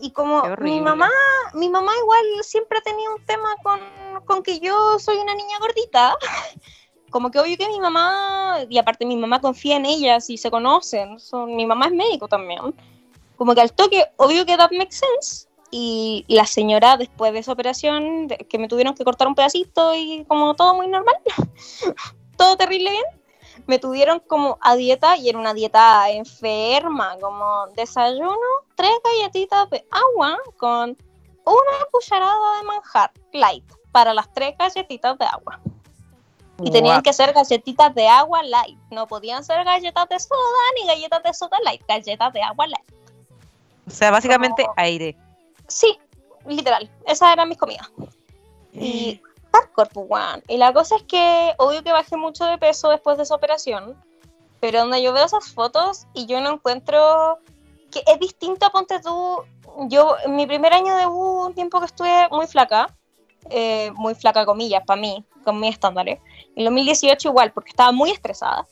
Y 0.00 0.10
como 0.10 0.42
mi 0.60 0.80
mamá, 0.80 1.10
mi 1.54 1.68
mamá 1.68 1.92
igual 2.00 2.24
siempre 2.42 2.78
ha 2.78 2.82
tenido 2.82 3.14
un 3.14 3.24
tema 3.24 3.48
con, 3.62 3.80
con 4.26 4.42
que 4.42 4.58
yo 4.58 4.98
soy 4.98 5.16
una 5.16 5.34
niña 5.34 5.58
gordita. 5.60 6.16
Como 7.10 7.30
que 7.30 7.38
obvio 7.38 7.56
que 7.56 7.68
mi 7.68 7.78
mamá, 7.78 8.64
y 8.68 8.76
aparte 8.76 9.06
mi 9.06 9.16
mamá 9.16 9.40
confía 9.40 9.76
en 9.76 9.86
ellas 9.86 10.28
y 10.30 10.36
se 10.36 10.50
conocen, 10.50 11.20
son, 11.20 11.54
mi 11.54 11.64
mamá 11.64 11.86
es 11.86 11.92
médico 11.92 12.26
también. 12.26 12.74
Como 13.36 13.54
que 13.54 13.60
al 13.60 13.72
toque, 13.72 14.04
obvio 14.16 14.44
que 14.44 14.56
that 14.56 14.72
makes 14.72 14.96
sense. 14.96 15.46
Y 15.76 16.24
la 16.28 16.46
señora, 16.46 16.96
después 16.96 17.32
de 17.32 17.40
esa 17.40 17.50
operación, 17.50 18.28
que 18.28 18.58
me 18.58 18.68
tuvieron 18.68 18.94
que 18.94 19.02
cortar 19.02 19.26
un 19.26 19.34
pedacito 19.34 19.92
y 19.92 20.24
como 20.28 20.54
todo 20.54 20.72
muy 20.76 20.86
normal, 20.86 21.16
todo 22.38 22.56
terrible 22.56 22.92
bien, 22.92 23.04
me 23.66 23.80
tuvieron 23.80 24.20
como 24.20 24.56
a 24.60 24.76
dieta 24.76 25.16
y 25.16 25.28
era 25.28 25.36
una 25.36 25.52
dieta 25.52 26.08
enferma, 26.10 27.18
como 27.20 27.66
desayuno, 27.74 28.38
tres 28.76 28.92
galletitas 29.02 29.68
de 29.70 29.84
agua 29.90 30.38
con 30.58 30.90
una 31.44 31.86
cucharada 31.90 32.58
de 32.58 32.62
manjar 32.68 33.10
light 33.32 33.64
para 33.90 34.14
las 34.14 34.32
tres 34.32 34.54
galletitas 34.56 35.18
de 35.18 35.24
agua. 35.24 35.58
Y 36.62 36.70
tenían 36.70 37.02
que 37.02 37.12
ser 37.12 37.32
galletitas 37.32 37.92
de 37.96 38.06
agua 38.06 38.44
light, 38.44 38.78
no 38.92 39.08
podían 39.08 39.42
ser 39.42 39.64
galletas 39.64 40.08
de 40.08 40.20
soda 40.20 40.38
ni 40.76 40.86
galletas 40.86 41.20
de 41.24 41.34
soda 41.34 41.58
light, 41.64 41.82
galletas 41.88 42.32
de 42.32 42.42
agua 42.42 42.68
light. 42.68 42.92
O 43.88 43.90
sea, 43.90 44.12
básicamente 44.12 44.62
como- 44.62 44.74
aire. 44.76 45.16
Sí, 45.68 45.98
literal, 46.46 46.90
esas 47.06 47.32
eran 47.32 47.48
mis 47.48 47.58
comidas. 47.58 47.90
Y 48.72 49.20
hardcore, 49.52 49.90
pues, 49.92 50.06
weón. 50.08 50.42
Y 50.48 50.56
la 50.56 50.72
cosa 50.72 50.96
es 50.96 51.02
que, 51.04 51.54
obvio 51.58 51.82
que 51.82 51.92
bajé 51.92 52.16
mucho 52.16 52.44
de 52.44 52.58
peso 52.58 52.90
después 52.90 53.16
de 53.16 53.22
esa 53.22 53.34
operación, 53.34 53.96
pero 54.60 54.80
donde 54.80 55.02
yo 55.02 55.12
veo 55.12 55.24
esas 55.24 55.52
fotos 55.52 56.06
y 56.14 56.26
yo 56.26 56.40
no 56.40 56.54
encuentro 56.54 57.38
que 57.90 58.02
es 58.06 58.18
distinto, 58.18 58.68
ponte 58.70 59.00
tú, 59.00 59.42
yo 59.88 60.16
en 60.24 60.36
mi 60.36 60.46
primer 60.46 60.72
año 60.72 60.96
de 60.96 61.06
U, 61.06 61.46
un 61.46 61.54
tiempo 61.54 61.78
que 61.80 61.86
estuve 61.86 62.28
muy 62.30 62.46
flaca, 62.46 62.88
eh, 63.50 63.92
muy 63.94 64.14
flaca 64.14 64.44
comillas 64.44 64.82
para 64.84 65.00
mí, 65.00 65.24
con 65.44 65.60
mis 65.60 65.74
estándares. 65.74 66.18
En 66.56 66.58
el 66.58 66.64
2018 66.64 67.28
igual, 67.28 67.52
porque 67.52 67.70
estaba 67.70 67.92
muy 67.92 68.10
estresada. 68.10 68.66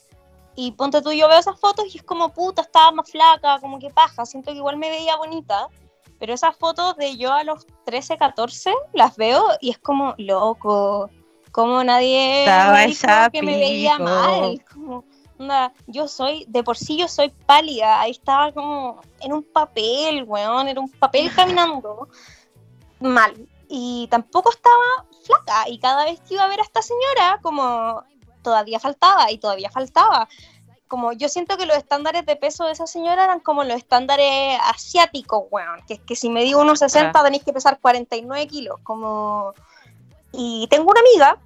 Y 0.55 0.71
ponte 0.71 1.01
tú, 1.01 1.11
yo 1.11 1.27
veo 1.27 1.39
esas 1.39 1.59
fotos 1.59 1.85
y 1.93 1.97
es 1.97 2.03
como, 2.03 2.29
puta, 2.33 2.61
estaba 2.61 2.91
más 2.91 3.09
flaca, 3.09 3.59
como 3.59 3.79
que 3.79 3.89
paja, 3.89 4.25
siento 4.25 4.51
que 4.51 4.57
igual 4.57 4.77
me 4.77 4.89
veía 4.89 5.15
bonita. 5.15 5.67
Pero 6.23 6.35
esas 6.35 6.55
fotos 6.55 6.95
de 6.95 7.17
yo 7.17 7.33
a 7.33 7.43
los 7.43 7.67
13, 7.83 8.17
14, 8.17 8.73
las 8.93 9.17
veo 9.17 9.43
y 9.59 9.71
es 9.71 9.77
como, 9.77 10.15
loco, 10.17 11.09
como 11.51 11.83
nadie 11.83 12.45
Estaba 12.45 12.77
me 12.77 12.87
dijo 12.87 13.07
que 13.33 13.43
me 13.43 13.57
veía 13.57 13.99
mal. 13.99 14.63
Como, 14.71 15.03
onda, 15.37 15.73
yo 15.85 16.07
soy, 16.07 16.45
de 16.47 16.63
por 16.63 16.77
sí 16.77 16.97
yo 16.97 17.09
soy 17.09 17.27
pálida, 17.45 17.99
ahí 17.99 18.11
estaba 18.11 18.53
como 18.53 19.01
en 19.19 19.33
un 19.33 19.43
papel, 19.43 20.23
weón, 20.23 20.69
era 20.69 20.79
un 20.79 20.89
papel 20.91 21.29
caminando 21.35 22.07
mal. 23.01 23.33
Y 23.67 24.07
tampoco 24.09 24.49
estaba 24.49 25.05
flaca. 25.25 25.67
Y 25.67 25.77
cada 25.77 26.05
vez 26.05 26.21
que 26.21 26.35
iba 26.35 26.43
a 26.43 26.47
ver 26.47 26.61
a 26.61 26.63
esta 26.63 26.81
señora, 26.81 27.41
como 27.41 28.01
todavía 28.41 28.79
faltaba 28.79 29.29
y 29.29 29.39
todavía 29.39 29.69
faltaba. 29.69 30.29
Como 30.93 31.11
yo 31.11 31.27
siento 31.27 31.57
que 31.57 31.65
los 31.65 31.75
estándares 31.75 32.23
de 32.23 32.35
peso 32.35 32.65
de 32.65 32.73
esa 32.73 32.85
señora 32.85 33.23
eran 33.23 33.39
como 33.39 33.63
los 33.63 33.77
estándares 33.77 34.59
asiáticos, 34.63 35.45
weón. 35.49 35.81
Que 35.87 35.95
es 35.95 35.99
que 36.01 36.15
si 36.15 36.29
me 36.29 36.43
digo 36.43 36.61
unos 36.61 36.77
60 36.77 37.23
tenéis 37.23 37.43
que 37.43 37.51
pesar 37.51 37.79
49 37.79 38.45
kilos. 38.45 38.77
Como... 38.83 39.55
Y 40.33 40.67
tengo 40.69 40.91
una 40.91 40.99
amiga 40.99 41.39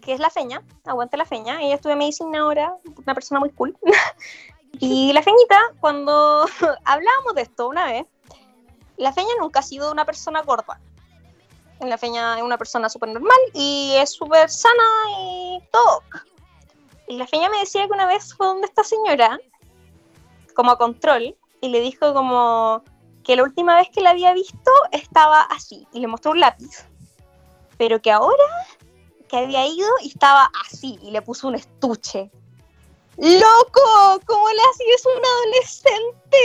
que 0.00 0.12
es 0.12 0.18
la 0.18 0.30
feña, 0.30 0.64
aguante 0.84 1.16
la 1.16 1.24
feña. 1.24 1.62
Ella 1.62 1.76
estudia 1.76 1.94
medicina 1.94 2.40
ahora, 2.40 2.74
una 3.06 3.14
persona 3.14 3.38
muy 3.38 3.50
cool. 3.50 3.78
y 4.80 5.12
la 5.12 5.22
feñita, 5.22 5.60
cuando 5.78 6.44
hablábamos 6.84 7.36
de 7.36 7.42
esto 7.42 7.68
una 7.68 7.86
vez, 7.86 8.04
la 8.96 9.12
feña 9.12 9.30
nunca 9.38 9.60
ha 9.60 9.62
sido 9.62 9.92
una 9.92 10.04
persona 10.04 10.42
gorda. 10.42 10.80
La 11.78 11.98
feña 11.98 12.36
es 12.36 12.42
una 12.42 12.58
persona 12.58 12.88
súper 12.88 13.10
normal 13.10 13.38
y 13.54 13.92
es 13.94 14.10
súper 14.10 14.50
sana 14.50 14.82
y 15.20 15.62
todo. 15.70 16.02
Y 17.12 17.16
la 17.18 17.26
feña 17.26 17.50
me 17.50 17.58
decía 17.58 17.86
que 17.86 17.92
una 17.92 18.06
vez 18.06 18.32
fue 18.32 18.46
donde 18.46 18.66
esta 18.66 18.82
señora, 18.82 19.38
como 20.54 20.70
a 20.70 20.78
control, 20.78 21.36
y 21.60 21.68
le 21.68 21.82
dijo 21.82 22.14
como 22.14 22.82
que 23.22 23.36
la 23.36 23.42
última 23.42 23.76
vez 23.76 23.90
que 23.90 24.00
la 24.00 24.10
había 24.12 24.32
visto 24.32 24.70
estaba 24.92 25.42
así, 25.42 25.86
y 25.92 26.00
le 26.00 26.06
mostró 26.06 26.30
un 26.30 26.40
lápiz. 26.40 26.86
Pero 27.76 28.00
que 28.00 28.10
ahora 28.10 28.42
que 29.28 29.36
había 29.36 29.66
ido 29.66 29.90
y 30.02 30.08
estaba 30.08 30.50
así, 30.64 30.98
y 31.02 31.10
le 31.10 31.20
puso 31.20 31.48
un 31.48 31.56
estuche. 31.56 32.30
¡Loco! 33.18 34.20
¿Cómo 34.24 34.48
le 34.48 34.62
hacías 34.70 35.04
a 35.04 35.10
un 35.10 35.26
adolescente? 35.34 36.38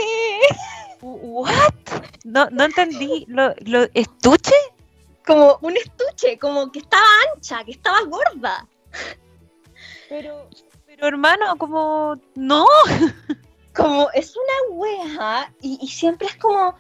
¿What? 1.01 2.03
No, 2.25 2.49
no 2.49 2.65
entendí. 2.65 3.23
¿Lo, 3.29 3.55
lo 3.61 3.87
estuche? 3.93 4.55
Como 5.25 5.59
un 5.61 5.77
estuche, 5.77 6.37
como 6.37 6.69
que 6.73 6.79
estaba 6.79 7.05
ancha, 7.33 7.63
que 7.63 7.71
estaba 7.71 8.01
gorda. 8.01 8.67
Pero, 10.09 10.49
pero 10.85 11.07
hermano, 11.07 11.55
como. 11.57 12.19
No. 12.35 12.65
como 13.77 14.09
es 14.13 14.35
una 14.35 14.75
wea 14.75 15.53
y, 15.61 15.77
y 15.79 15.87
siempre 15.87 16.27
es 16.27 16.35
como, 16.37 16.75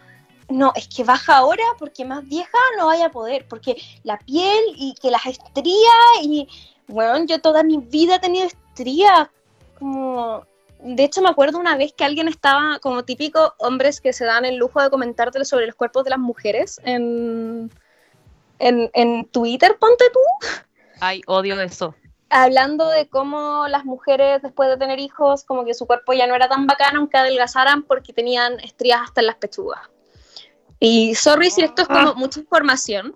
no, 0.49 0.71
es 0.75 0.87
que 0.87 1.03
baja 1.03 1.37
ahora 1.37 1.63
porque 1.77 2.03
más 2.05 2.27
vieja 2.27 2.57
no 2.77 2.87
vaya 2.87 3.07
a 3.07 3.11
poder, 3.11 3.45
porque 3.47 3.77
la 4.03 4.17
piel 4.17 4.63
y 4.75 4.95
que 4.95 5.11
las 5.11 5.25
estrías 5.25 6.23
y, 6.23 6.47
bueno, 6.87 7.25
yo 7.25 7.39
toda 7.39 7.63
mi 7.63 7.77
vida 7.77 8.15
he 8.15 8.19
tenido 8.19 8.47
estrías, 8.47 9.29
como, 9.77 10.45
de 10.79 11.03
hecho 11.03 11.21
me 11.21 11.29
acuerdo 11.29 11.59
una 11.59 11.77
vez 11.77 11.93
que 11.93 12.03
alguien 12.03 12.27
estaba, 12.27 12.79
como 12.79 13.03
típico 13.03 13.53
hombres 13.59 14.01
que 14.01 14.13
se 14.13 14.25
dan 14.25 14.45
el 14.45 14.55
lujo 14.55 14.81
de 14.81 14.89
comentarte 14.89 15.43
sobre 15.45 15.67
los 15.67 15.75
cuerpos 15.75 16.03
de 16.03 16.09
las 16.11 16.19
mujeres 16.19 16.81
en, 16.83 17.71
en, 18.59 18.89
en 18.93 19.25
Twitter, 19.25 19.77
ponte 19.79 20.05
tú, 20.11 20.47
Ay, 20.99 21.21
odio 21.27 21.61
eso. 21.61 21.93
Hablando 22.29 22.87
de 22.89 23.07
cómo 23.07 23.67
las 23.67 23.85
mujeres 23.85 24.41
después 24.41 24.69
de 24.69 24.77
tener 24.77 24.99
hijos, 24.99 25.43
como 25.43 25.65
que 25.65 25.73
su 25.73 25.85
cuerpo 25.85 26.13
ya 26.13 26.27
no 26.27 26.35
era 26.35 26.49
tan 26.49 26.67
bacano 26.67 26.99
aunque 26.99 27.17
adelgazaran 27.17 27.83
porque 27.83 28.13
tenían 28.13 28.59
estrías 28.59 29.01
hasta 29.03 29.21
en 29.21 29.27
las 29.27 29.35
pechugas. 29.35 29.79
Y 30.79 31.15
sorry 31.15 31.49
si 31.49 31.61
esto 31.61 31.83
es 31.83 31.87
como 31.87 32.15
mucha 32.15 32.39
información, 32.39 33.15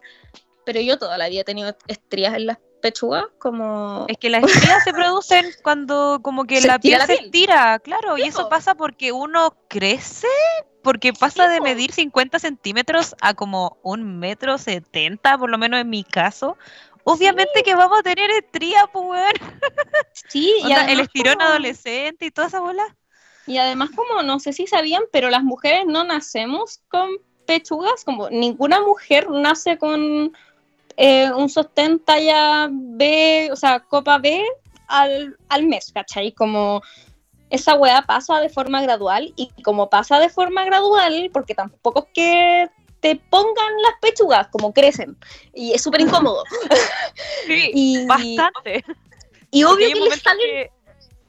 pero 0.65 0.79
yo 0.79 0.97
toda 0.97 1.17
la 1.17 1.29
vida 1.29 1.41
he 1.41 1.45
tenido 1.45 1.75
estrías 1.87 2.33
en 2.35 2.47
las 2.47 2.57
pechugas, 2.81 3.25
como... 3.37 4.05
Es 4.07 4.17
que 4.17 4.29
las 4.29 4.43
estrías 4.43 4.83
se 4.83 4.91
producen 4.91 5.45
cuando 5.63 6.19
como 6.23 6.45
que 6.45 6.61
la 6.61 6.79
piel 6.79 7.01
se 7.03 7.13
estira, 7.13 7.79
claro, 7.79 8.17
y 8.17 8.23
eso 8.23 8.49
pasa 8.49 8.75
porque 8.75 9.11
uno 9.11 9.55
crece, 9.67 10.27
porque 10.81 11.13
pasa 11.13 11.47
de 11.47 11.61
medir 11.61 11.91
50 11.91 12.39
centímetros 12.39 13.15
a 13.21 13.35
como 13.35 13.77
un 13.83 14.19
metro 14.19 14.57
70, 14.57 15.37
por 15.37 15.49
lo 15.49 15.57
menos 15.57 15.79
en 15.79 15.89
mi 15.89 16.03
caso. 16.03 16.57
Obviamente 17.13 17.63
que 17.63 17.75
vamos 17.75 17.99
a 17.99 18.03
tener 18.03 18.29
estrías, 18.31 18.85
pues. 18.91 19.33
Sí, 20.29 20.53
y 20.59 20.63
Onda, 20.63 20.75
el 20.75 20.81
además 20.87 21.07
estirón 21.07 21.35
como- 21.35 21.47
adolescente 21.49 22.25
y 22.25 22.31
toda 22.31 22.47
esa 22.47 22.59
bola. 22.59 22.95
Y 23.47 23.57
además 23.57 23.89
como, 23.95 24.21
no 24.23 24.39
sé 24.39 24.53
si 24.53 24.67
sabían, 24.67 25.03
pero 25.11 25.29
las 25.29 25.43
mujeres 25.43 25.85
no 25.87 26.03
nacemos 26.03 26.81
con 26.89 27.09
pechugas, 27.45 28.03
como 28.05 28.29
ninguna 28.29 28.79
mujer 28.81 29.29
nace 29.29 29.77
con 29.77 30.31
eh, 30.97 31.31
un 31.35 31.49
sostén 31.49 31.99
talla 31.99 32.69
B, 32.71 33.49
o 33.51 33.55
sea, 33.55 33.79
copa 33.79 34.19
B 34.19 34.45
al, 34.87 35.37
al 35.49 35.65
mes, 35.65 35.91
¿cachai? 35.93 36.31
Como 36.33 36.81
esa 37.49 37.73
weá 37.75 38.03
pasa 38.03 38.39
de 38.39 38.49
forma 38.49 38.81
gradual 38.81 39.33
y 39.35 39.49
como 39.63 39.89
pasa 39.89 40.19
de 40.19 40.29
forma 40.29 40.63
gradual, 40.63 41.29
porque 41.33 41.55
tampoco 41.55 41.99
es 42.01 42.05
que 42.13 42.69
te 43.01 43.15
pongan 43.29 43.81
las 43.81 43.93
pechugas, 44.01 44.47
como 44.47 44.73
crecen, 44.73 45.17
y 45.53 45.73
es 45.73 45.81
súper 45.81 46.01
incómodo. 46.01 46.43
Sí, 47.47 47.71
Y, 47.73 48.05
bastante. 48.05 48.85
y 49.51 49.63
obvio 49.63 49.87
que 49.87 49.93
un 49.93 49.93
le 49.93 49.99
momento 50.05 50.23
salen 50.23 50.39
que- 50.47 50.71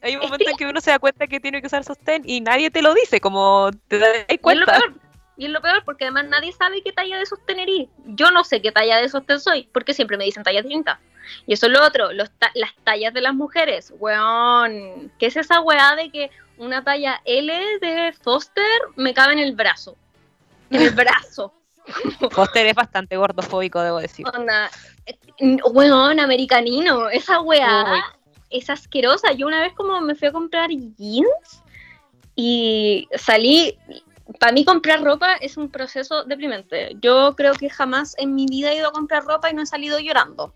hay 0.03 0.16
un 0.16 0.23
momento 0.23 0.51
en 0.51 0.57
que 0.57 0.66
uno 0.66 0.81
se 0.81 0.91
da 0.91 0.99
cuenta 0.99 1.27
que 1.27 1.41
tiene 1.41 1.61
que 1.61 1.66
usar 1.68 1.85
sostén 1.85 2.23
y 2.27 2.41
nadie 2.41 2.70
te 2.70 2.83
lo 2.83 2.93
dice, 2.95 3.20
como 3.20 3.70
te 3.89 3.99
das 3.99 4.09
Y 4.29 4.33
es 4.35 4.37
lo 4.37 4.43
cuenta. 4.43 4.66
peor, 4.79 4.95
y 5.37 5.45
es 5.47 5.51
lo 5.51 5.61
peor 5.62 5.83
porque 5.85 6.05
además 6.05 6.27
nadie 6.27 6.53
sabe 6.53 6.83
qué 6.83 6.93
talla 6.93 7.18
de 7.18 7.27
sostén 7.27 7.61
eres. 7.61 7.89
Yo 8.07 8.31
no 8.33 8.43
sé 8.45 8.61
qué 8.61 8.70
talla 8.73 8.99
de 8.99 9.09
sostén 9.09 9.41
soy, 9.41 9.68
porque 9.73 9.95
siempre 9.95 10.16
me 10.16 10.25
dicen 10.25 10.43
tallas 10.43 10.64
distintas. 10.64 10.99
Y 11.47 11.55
eso 11.55 11.66
es 11.66 11.73
lo 11.73 11.85
otro, 11.85 12.12
los 12.12 12.31
ta- 12.33 12.51
las 12.55 12.70
tallas 12.85 13.14
de 13.14 13.20
las 13.20 13.33
mujeres. 13.35 13.93
Weón, 13.99 15.12
¿qué 15.18 15.27
es 15.27 15.37
esa 15.37 15.61
weá 15.61 15.95
de 15.97 16.11
que 16.11 16.31
una 16.59 16.83
talla 16.85 17.20
L 17.25 17.53
de 17.81 18.12
Foster 18.23 18.81
me 18.97 19.14
cabe 19.14 19.33
en 19.35 19.39
el 19.39 19.53
brazo? 19.55 19.97
En 20.70 20.83
el 20.83 20.91
brazo. 20.91 21.55
Foster 22.30 22.66
es 22.66 22.74
bastante 22.74 23.16
gordofóbico, 23.16 23.80
debo 23.80 23.99
decir. 23.99 24.26
Onda, 24.35 24.70
eh, 25.07 25.16
weón, 25.72 26.20
americanino, 26.20 27.09
esa 27.09 27.41
weá 27.41 28.03
es 28.51 28.70
asquerosa. 28.70 29.33
Yo 29.33 29.47
una 29.47 29.61
vez 29.61 29.72
como 29.74 30.01
me 30.01 30.14
fui 30.14 30.28
a 30.28 30.33
comprar 30.33 30.70
jeans 30.70 31.62
y 32.37 33.09
salí, 33.16 33.78
para 34.39 34.53
mí 34.53 34.64
comprar 34.64 35.03
ropa 35.03 35.35
es 35.35 35.57
un 35.57 35.70
proceso 35.70 36.24
deprimente. 36.24 36.97
Yo 37.01 37.35
creo 37.37 37.55
que 37.55 37.68
jamás 37.68 38.14
en 38.18 38.35
mi 38.35 38.47
vida 38.47 38.70
he 38.70 38.76
ido 38.76 38.89
a 38.89 38.93
comprar 38.93 39.24
ropa 39.24 39.51
y 39.51 39.55
no 39.55 39.62
he 39.62 39.66
salido 39.66 39.99
llorando. 39.99 40.55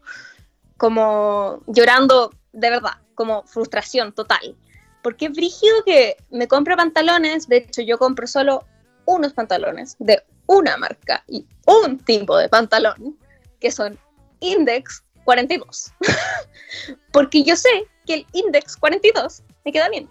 Como 0.77 1.63
llorando 1.67 2.33
de 2.53 2.71
verdad, 2.71 2.99
como 3.15 3.45
frustración 3.45 4.13
total. 4.13 4.57
Porque 5.03 5.27
es 5.27 5.33
brígido 5.33 5.85
que 5.85 6.17
me 6.31 6.49
compro 6.49 6.77
pantalones, 6.77 7.49
de 7.49 7.59
hecho 7.59 7.83
yo 7.83 7.99
compro 7.99 8.27
solo 8.27 8.65
unos 9.05 9.33
pantalones 9.33 9.97
de 9.99 10.23
una 10.47 10.77
marca 10.77 11.25
y 11.29 11.47
un 11.67 11.99
tipo 11.99 12.37
de 12.37 12.49
pantalón, 12.49 13.19
que 13.61 13.71
son 13.71 13.99
Index 14.41 15.03
42. 15.25 15.93
Porque 17.13 17.43
yo 17.43 17.57
sé 17.57 17.87
que 18.07 18.15
el 18.15 18.27
Index 18.33 18.77
42 18.77 19.43
me 19.65 19.73
queda 19.73 19.89
bien. 19.89 20.09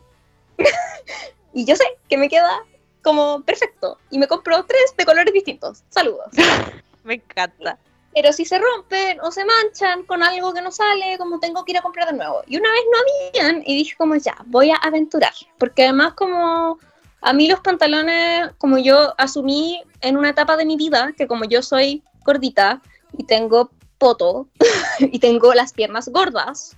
y 1.53 1.65
yo 1.65 1.75
sé 1.75 1.85
que 2.09 2.17
me 2.17 2.29
queda 2.29 2.63
como 3.01 3.41
perfecto. 3.43 3.99
Y 4.09 4.17
me 4.17 4.27
compro 4.27 4.65
tres 4.65 4.93
de 4.97 5.05
colores 5.05 5.33
distintos. 5.33 5.83
Saludos. 5.89 6.27
Me 7.03 7.15
encanta. 7.15 7.77
Pero 8.15 8.33
si 8.33 8.45
se 8.45 8.57
rompen 8.57 9.19
o 9.21 9.29
se 9.29 9.45
manchan 9.45 10.03
con 10.05 10.23
algo 10.23 10.53
que 10.53 10.61
no 10.61 10.71
sale, 10.71 11.17
como 11.19 11.39
tengo 11.39 11.63
que 11.63 11.73
ir 11.73 11.77
a 11.77 11.81
comprar 11.81 12.07
de 12.07 12.13
nuevo. 12.13 12.41
Y 12.47 12.57
una 12.57 12.71
vez 12.71 12.81
no 12.91 12.97
habían 13.43 13.63
y 13.63 13.75
dije 13.75 13.95
como 13.95 14.15
ya, 14.15 14.35
voy 14.45 14.71
a 14.71 14.77
aventurar. 14.77 15.33
Porque 15.59 15.83
además 15.83 16.13
como 16.13 16.79
a 17.21 17.33
mí 17.33 17.47
los 17.47 17.59
pantalones, 17.61 18.51
como 18.57 18.77
yo 18.77 19.13
asumí 19.17 19.81
en 20.01 20.17
una 20.17 20.29
etapa 20.29 20.57
de 20.57 20.65
mi 20.65 20.75
vida, 20.75 21.13
que 21.17 21.27
como 21.27 21.45
yo 21.45 21.61
soy 21.61 22.03
gordita 22.23 22.81
y 23.17 23.23
tengo 23.23 23.71
poto 23.97 24.47
y 24.99 25.19
tengo 25.19 25.53
las 25.53 25.73
piernas 25.73 26.09
gordas, 26.09 26.75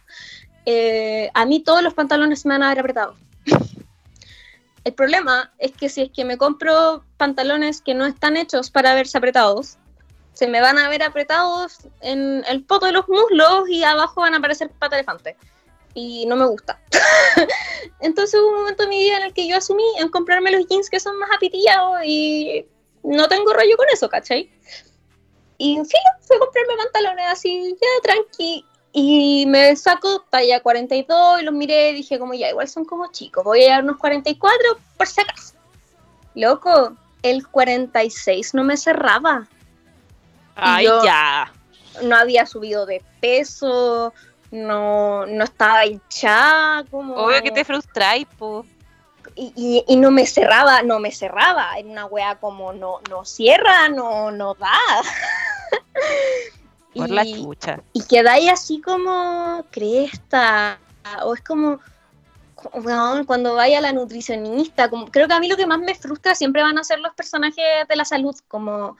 eh, 0.65 1.29
a 1.33 1.45
mí 1.45 1.61
todos 1.61 1.81
los 1.81 1.93
pantalones 1.93 2.45
me 2.45 2.53
van 2.53 2.63
a 2.63 2.69
ver 2.69 2.79
apretados. 2.79 3.17
El 4.83 4.93
problema 4.93 5.51
es 5.57 5.73
que 5.73 5.89
si 5.89 6.03
es 6.03 6.11
que 6.11 6.23
me 6.23 6.37
compro 6.37 7.03
pantalones 7.17 7.81
que 7.81 7.93
no 7.93 8.05
están 8.05 8.37
hechos 8.37 8.71
para 8.71 8.93
verse 8.93 9.17
apretados, 9.17 9.77
se 10.31 10.47
me 10.47 10.61
van 10.61 10.77
a 10.77 10.87
ver 10.87 11.03
apretados 11.03 11.79
en 11.99 12.45
el 12.47 12.63
poto 12.63 12.85
de 12.85 12.93
los 12.93 13.09
muslos 13.09 13.67
y 13.67 13.83
abajo 13.83 14.21
van 14.21 14.33
a 14.33 14.37
aparecer 14.37 14.69
pata 14.69 14.95
elefante. 14.95 15.35
Y 15.99 16.27
no 16.27 16.35
me 16.35 16.45
gusta. 16.45 16.79
Entonces 18.01 18.39
hubo 18.39 18.49
un 18.49 18.59
momento 18.59 18.83
en 18.83 18.89
mi 18.89 18.99
vida 18.99 19.17
en 19.17 19.23
el 19.23 19.33
que 19.33 19.47
yo 19.47 19.57
asumí 19.57 19.83
en 19.97 20.09
comprarme 20.09 20.51
los 20.51 20.67
jeans 20.67 20.91
que 20.91 20.99
son 20.99 21.17
más 21.17 21.31
apitillados 21.35 22.01
y 22.05 22.67
no 23.01 23.27
tengo 23.27 23.51
rollo 23.51 23.75
con 23.77 23.87
eso, 23.91 24.07
¿cachai? 24.07 24.51
Y 25.57 25.75
en 25.75 25.87
fin, 25.87 25.99
fui 26.21 26.35
a 26.35 26.39
comprarme 26.39 26.73
pantalones 26.77 27.25
así, 27.31 27.75
ya 27.81 27.87
tranqui. 28.03 28.63
Y 28.93 29.45
me 29.47 29.75
saco 29.75 30.23
talla 30.29 30.61
42 30.61 31.41
y 31.41 31.45
los 31.45 31.53
miré 31.55 31.89
y 31.89 31.95
dije 31.95 32.19
como 32.19 32.35
ya, 32.35 32.49
igual 32.51 32.67
son 32.67 32.85
como 32.85 33.11
chicos, 33.11 33.43
voy 33.43 33.61
a 33.61 33.63
llevar 33.63 33.83
unos 33.83 33.97
44 33.97 34.55
por 34.97 35.07
si 35.07 35.21
acaso. 35.21 35.55
Loco, 36.35 36.95
el 37.23 37.47
46 37.47 38.53
no 38.53 38.63
me 38.63 38.77
cerraba. 38.77 39.47
Ay, 40.55 40.85
yo- 40.85 41.03
ya. 41.03 41.51
No 42.03 42.15
había 42.15 42.45
subido 42.45 42.85
de 42.85 43.03
peso, 43.19 44.13
no, 44.51 45.25
no 45.25 45.43
estaba 45.43 45.85
hinchada, 45.85 46.83
como... 46.89 47.15
Obvio 47.15 47.41
que 47.43 47.51
te 47.51 47.65
frustráis, 47.65 48.25
po. 48.37 48.65
y, 49.35 49.51
y- 49.55 49.83
y 49.87 49.95
no 49.97 50.09
me 50.11 50.25
cerraba, 50.25 50.81
no 50.83 50.99
me 50.99 51.11
cerraba. 51.11 51.77
Era 51.77 51.87
una 51.89 52.05
wea 52.05 52.35
como 52.35 52.73
no, 52.73 52.99
no 53.09 53.25
cierra, 53.25 53.89
no, 53.89 54.31
no 54.31 54.53
da. 54.55 54.77
Por 56.95 57.09
y, 57.09 57.13
la 57.13 57.25
chucha. 57.25 57.79
y 57.93 58.03
quedáis 58.03 58.51
así 58.51 58.81
como 58.81 59.63
cresta. 59.71 60.79
O 61.23 61.33
es 61.33 61.41
como, 61.41 61.79
cuando 63.25 63.55
vaya 63.55 63.79
a 63.79 63.81
la 63.81 63.93
nutricionista. 63.93 64.89
Como, 64.89 65.07
creo 65.07 65.27
que 65.27 65.33
a 65.33 65.39
mí 65.39 65.47
lo 65.47 65.57
que 65.57 65.67
más 65.67 65.79
me 65.79 65.95
frustra 65.95 66.35
siempre 66.35 66.61
van 66.61 66.77
a 66.77 66.83
ser 66.83 66.99
los 66.99 67.13
personajes 67.13 67.87
de 67.87 67.95
la 67.95 68.05
salud. 68.05 68.35
Como, 68.47 68.97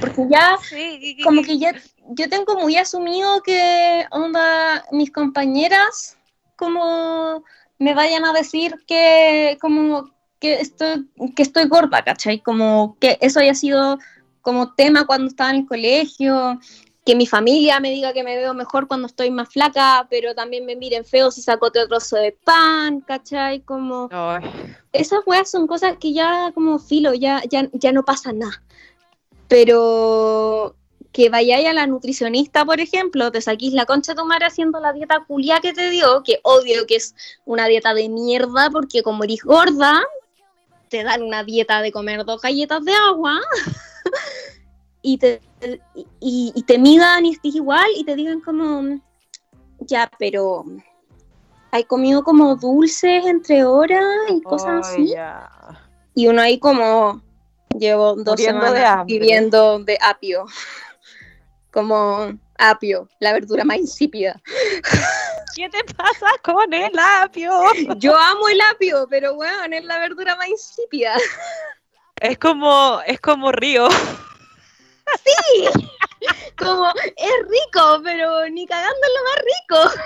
porque 0.00 0.26
ya 0.30 0.56
Sí, 0.68 1.18
como 1.22 1.42
que 1.42 1.58
ya 1.58 1.74
yo 2.10 2.28
tengo 2.28 2.56
muy 2.56 2.76
asumido 2.76 3.42
que 3.42 4.06
onda 4.10 4.84
mis 4.92 5.10
compañeras 5.10 6.16
como 6.56 7.44
me 7.78 7.94
vayan 7.94 8.24
a 8.24 8.32
decir 8.32 8.74
que 8.86 9.58
como 9.60 10.10
que 10.40 10.60
estoy 10.60 11.08
que 11.34 11.42
estoy 11.42 11.66
gorda, 11.66 12.02
¿cachai? 12.02 12.40
Como 12.40 12.96
que 13.00 13.18
eso 13.20 13.40
haya 13.40 13.54
sido 13.54 13.98
como 14.40 14.74
tema 14.74 15.06
cuando 15.06 15.26
estaba 15.26 15.50
en 15.50 15.56
el 15.56 15.66
colegio, 15.66 16.60
que 17.06 17.14
mi 17.14 17.24
familia 17.24 17.78
me 17.78 17.92
diga 17.92 18.12
que 18.12 18.24
me 18.24 18.34
veo 18.34 18.52
mejor 18.52 18.88
cuando 18.88 19.06
estoy 19.06 19.30
más 19.30 19.48
flaca, 19.48 20.08
pero 20.10 20.34
también 20.34 20.66
me 20.66 20.74
miren 20.74 21.04
feo 21.04 21.30
si 21.30 21.40
saco 21.40 21.66
otro 21.66 21.86
trozo 21.86 22.16
de 22.16 22.32
pan, 22.32 23.00
¿cachai? 23.00 23.60
Como 23.60 24.08
Ay, 24.10 24.74
esas 24.92 25.20
weas 25.24 25.48
son 25.48 25.68
cosas 25.68 25.98
que 25.98 26.12
ya 26.12 26.50
como 26.52 26.80
filo, 26.80 27.14
ya, 27.14 27.42
ya, 27.48 27.68
ya 27.72 27.92
no 27.92 28.04
pasa 28.04 28.32
nada. 28.32 28.60
Pero 29.46 30.74
que 31.12 31.28
vayáis 31.28 31.68
a 31.68 31.72
la 31.72 31.86
nutricionista, 31.86 32.64
por 32.64 32.80
ejemplo, 32.80 33.30
te 33.30 33.40
saquís 33.40 33.72
la 33.72 33.86
concha 33.86 34.12
de 34.12 34.16
tu 34.20 34.26
madre 34.26 34.46
haciendo 34.46 34.80
la 34.80 34.92
dieta 34.92 35.24
culia 35.28 35.60
que 35.60 35.72
te 35.72 35.90
dio, 35.90 36.24
que 36.24 36.40
obvio 36.42 36.88
que 36.88 36.96
es 36.96 37.14
una 37.44 37.68
dieta 37.68 37.94
de 37.94 38.08
mierda, 38.08 38.68
porque 38.70 39.04
como 39.04 39.22
eres 39.22 39.44
gorda, 39.44 40.02
te 40.88 41.04
dan 41.04 41.22
una 41.22 41.44
dieta 41.44 41.82
de 41.82 41.92
comer 41.92 42.24
dos 42.24 42.42
galletas 42.42 42.84
de 42.84 42.92
agua, 42.92 43.40
y 45.06 45.18
te, 45.18 45.40
y, 46.18 46.52
y 46.52 46.62
te 46.64 46.78
midan 46.78 47.24
y 47.26 47.30
estés 47.30 47.54
igual, 47.54 47.86
y 47.94 48.02
te 48.02 48.16
digan 48.16 48.40
como, 48.40 49.00
ya, 49.78 50.10
pero 50.18 50.64
hay 51.70 51.84
comido 51.84 52.24
como 52.24 52.56
dulces 52.56 53.24
entre 53.24 53.64
horas 53.64 54.02
y 54.30 54.42
cosas 54.42 54.88
así. 54.88 55.14
Y 56.12 56.26
uno 56.26 56.42
ahí 56.42 56.58
como 56.58 57.22
llevo 57.78 58.16
dos 58.16 58.40
Muriendo 58.40 58.66
semanas 58.66 59.06
viviendo 59.06 59.78
de 59.78 59.96
apio. 60.00 60.46
Como 61.70 62.32
apio, 62.56 63.06
la 63.20 63.34
verdura 63.34 63.62
más 63.62 63.76
insípida. 63.76 64.40
¿Qué 65.54 65.68
te 65.68 65.84
pasa 65.92 66.26
con 66.42 66.72
el 66.72 66.98
apio? 66.98 67.52
Yo 67.98 68.16
amo 68.16 68.48
el 68.48 68.58
apio, 68.72 69.06
pero 69.10 69.34
bueno, 69.34 69.76
es 69.76 69.84
la 69.84 69.98
verdura 69.98 70.36
más 70.36 70.48
insípida. 70.48 71.14
Es 72.18 72.38
como, 72.38 73.02
es 73.06 73.20
como 73.20 73.52
Río. 73.52 73.88
Como 76.58 76.86
es 76.88 77.32
rico, 77.48 78.00
pero 78.02 78.48
ni 78.48 78.66
cagando 78.66 78.94
es 79.02 79.12
lo 79.14 79.24
más 79.24 79.38
rico. 79.44 80.02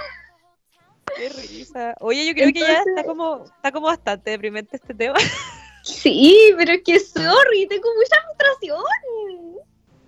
Qué 1.16 1.28
risa. 1.28 1.94
Oye, 2.00 2.26
yo 2.26 2.34
creo 2.34 2.52
que 2.52 2.60
ya 2.60 2.82
está 2.86 3.04
como, 3.04 3.44
está 3.44 3.72
como 3.72 3.86
bastante 3.86 4.30
deprimente 4.30 4.76
este 4.76 4.94
tema. 4.94 5.18
Sí, 5.82 6.52
pero 6.58 6.72
es 6.72 6.82
que 6.84 7.00
sorry, 7.00 7.66
tengo 7.66 7.88
mucha 7.96 8.16
frustración. 8.22 8.84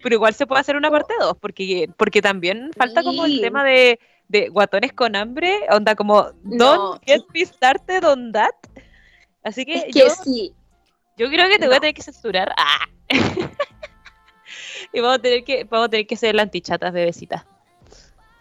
Pero 0.02 0.14
igual 0.16 0.34
se 0.34 0.46
puede 0.46 0.60
hacer 0.60 0.76
una 0.76 0.90
parte 0.90 1.14
2, 1.18 1.36
porque, 1.40 1.88
porque 1.96 2.20
también 2.20 2.70
falta 2.76 3.02
como 3.02 3.24
el 3.24 3.40
tema 3.40 3.64
de, 3.64 3.98
de 4.28 4.48
guatones 4.48 4.92
con 4.92 5.14
hambre, 5.16 5.60
onda 5.70 5.94
como 5.94 6.30
No. 6.42 6.74
don't 6.98 7.02
get 7.06 7.22
me 7.32 7.44
started 7.46 8.04
on 8.04 8.32
that. 8.32 8.54
Así 9.44 9.64
que, 9.64 9.74
Es 9.76 9.84
que 9.84 9.92
yo, 10.00 10.10
sí. 10.10 10.52
yo 11.16 11.28
creo 11.30 11.48
que 11.48 11.58
te 11.58 11.66
voy 11.66 11.74
a 11.74 11.78
no. 11.78 11.80
tener 11.80 11.94
que 11.94 12.02
censurar. 12.02 12.52
Ah. 12.56 12.86
y 14.92 15.00
vamos 15.00 15.18
a 15.18 15.22
tener 15.22 15.44
que, 15.44 15.64
vamos 15.64 15.86
a 15.86 15.90
tener 15.90 16.06
que 16.06 16.16
ser 16.16 16.34
la 16.34 16.42
antichatas 16.42 16.92
bebecita. 16.92 17.46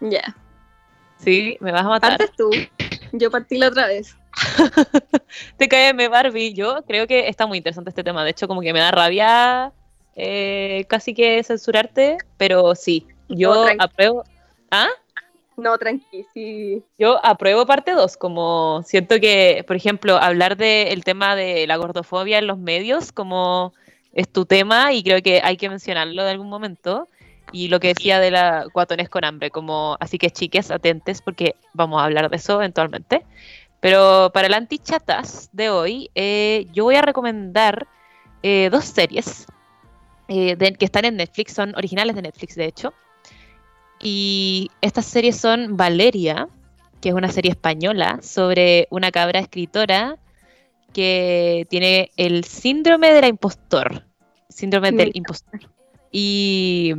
Ya. 0.00 0.36
Sí, 1.18 1.56
me 1.60 1.72
vas 1.72 1.84
a 1.84 1.88
matar. 1.88 2.12
Antes 2.12 2.32
tú. 2.32 2.50
Yo 3.12 3.30
partí 3.30 3.58
la 3.58 3.68
otra 3.68 3.86
vez. 3.86 4.16
TKM 5.58 6.10
Barbie, 6.10 6.54
yo 6.54 6.82
creo 6.86 7.06
que 7.06 7.28
está 7.28 7.46
muy 7.46 7.58
interesante 7.58 7.90
este 7.90 8.02
tema. 8.02 8.24
De 8.24 8.30
hecho, 8.30 8.48
como 8.48 8.62
que 8.62 8.72
me 8.72 8.80
da 8.80 8.90
rabia 8.90 9.72
eh, 10.16 10.84
casi 10.88 11.14
que 11.14 11.42
censurarte, 11.42 12.18
pero 12.36 12.74
sí, 12.74 13.06
yo 13.28 13.66
No, 13.66 13.70
apruebo. 13.78 14.24
¿Ah? 14.70 14.88
No, 15.56 15.76
tranqui, 15.76 16.24
sí. 16.32 16.82
Yo 16.98 17.24
apruebo 17.24 17.66
parte 17.66 17.92
2, 17.92 18.16
como 18.16 18.82
siento 18.84 19.20
que, 19.20 19.64
por 19.66 19.76
ejemplo, 19.76 20.16
hablar 20.16 20.56
del 20.56 21.04
tema 21.04 21.36
de 21.36 21.66
la 21.66 21.76
gordofobia 21.76 22.38
en 22.38 22.46
los 22.46 22.58
medios, 22.58 23.12
como 23.12 23.74
es 24.12 24.28
tu 24.28 24.44
tema 24.44 24.92
y 24.92 25.02
creo 25.02 25.22
que 25.22 25.40
hay 25.42 25.56
que 25.56 25.68
mencionarlo 25.68 26.24
de 26.24 26.30
algún 26.30 26.48
momento. 26.48 27.08
Y 27.50 27.68
lo 27.68 27.80
que 27.80 27.88
decía 27.88 28.18
de 28.18 28.30
la 28.30 28.66
guatones 28.72 29.08
con 29.08 29.24
hambre, 29.24 29.50
como 29.50 29.96
así 30.00 30.16
que 30.16 30.30
chiques, 30.30 30.70
atentes, 30.70 31.20
porque 31.20 31.54
vamos 31.74 32.00
a 32.00 32.04
hablar 32.04 32.30
de 32.30 32.36
eso 32.36 32.54
eventualmente. 32.54 33.24
Pero 33.80 34.30
para 34.32 34.46
el 34.46 34.54
antichatas 34.54 35.50
de 35.52 35.68
hoy, 35.68 36.10
eh, 36.14 36.66
yo 36.72 36.84
voy 36.84 36.94
a 36.94 37.02
recomendar 37.02 37.88
eh, 38.42 38.68
dos 38.70 38.84
series 38.84 39.46
eh, 40.28 40.56
que 40.56 40.84
están 40.84 41.04
en 41.04 41.16
Netflix, 41.16 41.52
son 41.52 41.74
originales 41.76 42.14
de 42.14 42.22
Netflix, 42.22 42.54
de 42.54 42.66
hecho. 42.66 42.94
Y 44.00 44.70
estas 44.80 45.06
series 45.06 45.36
son 45.36 45.76
Valeria, 45.76 46.48
que 47.00 47.10
es 47.10 47.14
una 47.14 47.28
serie 47.28 47.50
española 47.50 48.18
sobre 48.22 48.86
una 48.90 49.10
cabra 49.10 49.40
escritora 49.40 50.16
que 50.92 51.66
tiene 51.70 52.10
el 52.16 52.44
síndrome 52.44 53.12
del 53.12 53.26
impostor. 53.26 54.04
Síndrome 54.48 54.92
Me 54.92 54.98
del 54.98 55.12
impostor. 55.14 55.60
Y. 56.10 56.92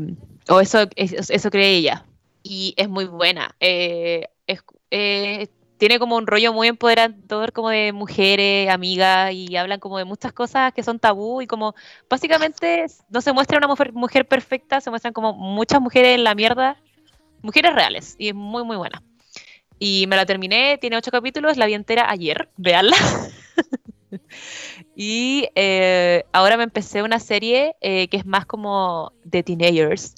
O 0.49 0.59
eso, 0.59 0.87
es- 0.95 1.29
eso 1.29 1.49
cree 1.49 1.75
ella. 1.75 2.05
Y 2.41 2.73
es 2.77 2.89
muy 2.89 3.05
buena. 3.05 3.55
Eh, 3.59 4.27
es- 4.47 4.63
eh, 4.91 5.47
tiene 5.77 5.99
como 5.99 6.15
un 6.15 6.27
rollo 6.27 6.53
muy 6.53 6.67
empoderador 6.67 7.51
como 7.51 7.69
de 7.69 7.91
mujeres, 7.91 8.69
amigas, 8.69 9.33
y 9.33 9.55
hablan 9.57 9.79
como 9.79 9.97
de 9.97 10.05
muchas 10.05 10.31
cosas 10.31 10.73
que 10.73 10.83
son 10.83 10.99
tabú 10.99 11.41
y 11.41 11.47
como 11.47 11.75
básicamente 12.09 12.85
no 13.09 13.21
se 13.21 13.33
muestra 13.33 13.57
una 13.57 13.67
mujer, 13.67 13.91
mujer 13.91 14.25
perfecta, 14.27 14.79
se 14.81 14.89
muestran 14.89 15.13
como 15.13 15.33
muchas 15.33 15.81
mujeres 15.81 16.15
en 16.15 16.23
la 16.23 16.35
mierda, 16.35 16.77
mujeres 17.41 17.73
reales, 17.73 18.15
y 18.17 18.29
es 18.29 18.35
muy 18.35 18.63
muy 18.63 18.77
buena. 18.77 19.03
Y 19.77 20.05
me 20.07 20.15
la 20.15 20.25
terminé, 20.25 20.77
tiene 20.77 20.95
ocho 20.95 21.11
capítulos, 21.11 21.57
la 21.57 21.65
vi 21.65 21.73
entera 21.73 22.09
ayer, 22.09 22.49
veanla. 22.55 22.95
y 24.95 25.49
eh, 25.55 26.23
ahora 26.31 26.57
me 26.57 26.63
empecé 26.63 27.03
una 27.03 27.19
serie 27.19 27.75
eh, 27.81 28.07
que 28.07 28.17
es 28.17 28.25
más 28.25 28.45
como 28.45 29.13
de 29.23 29.43
teenagers, 29.43 30.15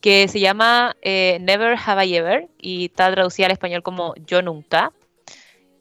que 0.00 0.28
se 0.28 0.40
llama 0.40 0.96
eh, 1.02 1.38
Never 1.40 1.76
Have 1.84 2.06
I 2.06 2.16
Ever, 2.16 2.48
y 2.60 2.86
está 2.86 3.10
traducida 3.12 3.46
al 3.46 3.52
español 3.52 3.82
como 3.82 4.14
Yo 4.26 4.42
Nunca. 4.42 4.92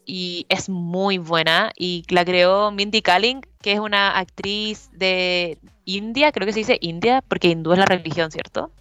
Y 0.05 0.47
es 0.49 0.70
muy 0.70 1.20
buena, 1.20 1.72
y 1.78 2.03
la 2.10 2.26
creó 2.26 2.72
Mindy 2.72 3.03
Kaling, 3.03 3.41
que 3.62 3.74
es 3.74 3.80
una 3.80 4.18
actriz 4.18 4.89
de 4.91 5.60
India, 5.86 6.32
creo 6.32 6.47
que 6.47 6.53
se 6.53 6.60
dice 6.60 6.80
India, 6.82 7.22
porque 7.28 7.49
hindú 7.49 7.74
es 7.74 7.78
la 7.78 7.86
religión, 7.86 8.32
¿cierto? 8.32 8.72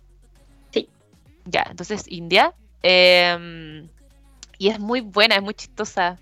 Sí. 0.70 0.89
Ya, 1.45 1.66
entonces 1.68 2.07
India. 2.09 2.55
eh, 2.83 3.87
y 4.59 4.68
es 4.68 4.81
muy 4.81 5.01
buena, 5.01 5.37
es 5.37 5.43
muy 5.43 5.55
chistosa. 5.55 6.18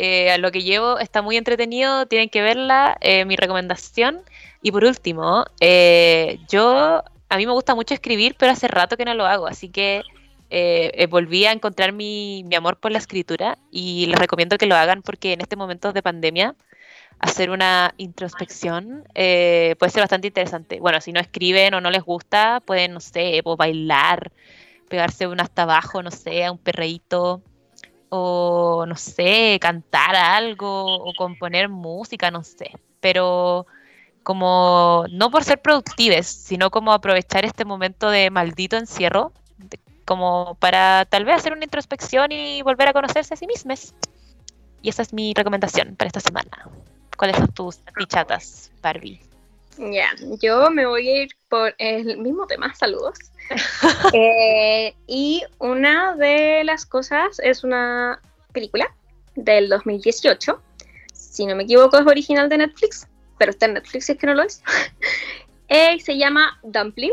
Eh, 0.00 0.30
a 0.30 0.38
lo 0.38 0.52
que 0.52 0.62
llevo 0.62 1.00
está 1.00 1.22
muy 1.22 1.36
entretenido, 1.36 2.06
tienen 2.06 2.28
que 2.28 2.40
verla, 2.40 2.96
eh, 3.00 3.24
mi 3.24 3.34
recomendación. 3.34 4.20
Y 4.62 4.70
por 4.70 4.84
último, 4.84 5.44
eh, 5.60 6.38
yo, 6.48 7.02
a 7.28 7.36
mí 7.36 7.46
me 7.46 7.52
gusta 7.52 7.74
mucho 7.74 7.94
escribir, 7.94 8.36
pero 8.38 8.52
hace 8.52 8.68
rato 8.68 8.96
que 8.96 9.04
no 9.04 9.14
lo 9.14 9.26
hago, 9.26 9.48
así 9.48 9.68
que 9.70 10.02
volví 11.10 11.46
a 11.46 11.52
encontrar 11.52 11.92
mi, 11.92 12.44
mi 12.46 12.54
amor 12.54 12.78
por 12.78 12.92
la 12.92 12.98
escritura 12.98 13.58
y 13.72 14.06
les 14.06 14.18
recomiendo 14.18 14.56
que 14.56 14.66
lo 14.66 14.76
hagan 14.76 15.02
porque 15.02 15.32
en 15.32 15.40
este 15.42 15.56
momento 15.56 15.92
de 15.92 16.02
pandemia 16.02 16.54
hacer 17.18 17.50
una 17.50 17.92
introspección 17.98 19.04
puede 19.14 19.90
ser 19.90 20.02
bastante 20.02 20.28
interesante. 20.28 20.80
Bueno, 20.80 21.00
si 21.00 21.12
no 21.12 21.20
escriben 21.20 21.74
o 21.74 21.80
no 21.80 21.90
les 21.90 22.02
gusta, 22.02 22.60
pueden, 22.64 22.94
no 22.94 23.00
sé, 23.00 23.40
pues, 23.42 23.56
bailar, 23.58 24.30
pegarse 24.88 25.26
un 25.26 25.40
hasta 25.40 25.62
abajo, 25.62 26.02
no 26.02 26.10
sé, 26.12 26.44
a 26.44 26.52
un 26.52 26.58
perreíto, 26.58 27.42
o 28.10 28.84
no 28.86 28.96
sé, 28.96 29.58
cantar 29.60 30.16
algo, 30.16 30.96
o 30.96 31.12
componer 31.14 31.68
música, 31.68 32.30
no 32.30 32.42
sé. 32.44 32.72
Pero, 33.00 33.66
como 34.22 35.04
no 35.10 35.30
por 35.30 35.44
ser 35.44 35.60
productives, 35.60 36.26
sino 36.26 36.70
como 36.70 36.92
aprovechar 36.92 37.44
este 37.44 37.64
momento 37.64 38.10
de 38.10 38.30
maldito 38.30 38.76
encierro, 38.76 39.32
como 40.04 40.56
para 40.60 41.04
tal 41.06 41.24
vez 41.24 41.36
hacer 41.36 41.52
una 41.52 41.64
introspección 41.64 42.32
y 42.32 42.62
volver 42.62 42.88
a 42.88 42.92
conocerse 42.92 43.34
a 43.34 43.36
sí 43.36 43.46
mismas. 43.46 43.94
Y 44.80 44.88
esa 44.88 45.02
es 45.02 45.12
mi 45.12 45.34
recomendación 45.34 45.96
para 45.96 46.06
esta 46.08 46.20
semana. 46.20 46.68
¿Cuáles 47.16 47.36
son 47.36 47.48
tus 47.48 47.76
pichatas, 47.94 48.70
Barbie? 48.80 49.27
Ya, 49.78 50.10
yo 50.40 50.70
me 50.70 50.86
voy 50.86 51.08
a 51.08 51.22
ir 51.22 51.30
por 51.48 51.74
el 51.78 52.18
mismo 52.18 52.46
tema, 52.46 52.74
saludos. 52.74 53.18
Eh, 54.12 54.94
y 55.06 55.42
una 55.58 56.14
de 56.14 56.62
las 56.64 56.84
cosas 56.84 57.40
es 57.42 57.64
una 57.64 58.20
película 58.52 58.94
del 59.36 59.70
2018. 59.70 60.60
Si 61.14 61.46
no 61.46 61.56
me 61.56 61.62
equivoco, 61.62 61.96
es 61.96 62.06
original 62.06 62.48
de 62.50 62.58
Netflix, 62.58 63.08
pero 63.38 63.50
está 63.50 63.66
en 63.66 63.74
Netflix 63.74 64.06
si 64.06 64.12
es 64.12 64.18
que 64.18 64.26
no 64.26 64.34
lo 64.34 64.42
es. 64.42 64.62
Eh, 65.70 66.00
se 66.00 66.16
llama 66.16 66.58
Dumpling. 66.62 67.12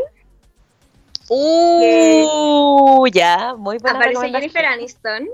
Uh, 1.28 3.06
ya, 3.12 3.54
muy 3.54 3.76
buena 3.76 3.98
Aparece. 3.98 4.30
Jennifer 4.30 4.64
Aniston. 4.64 5.28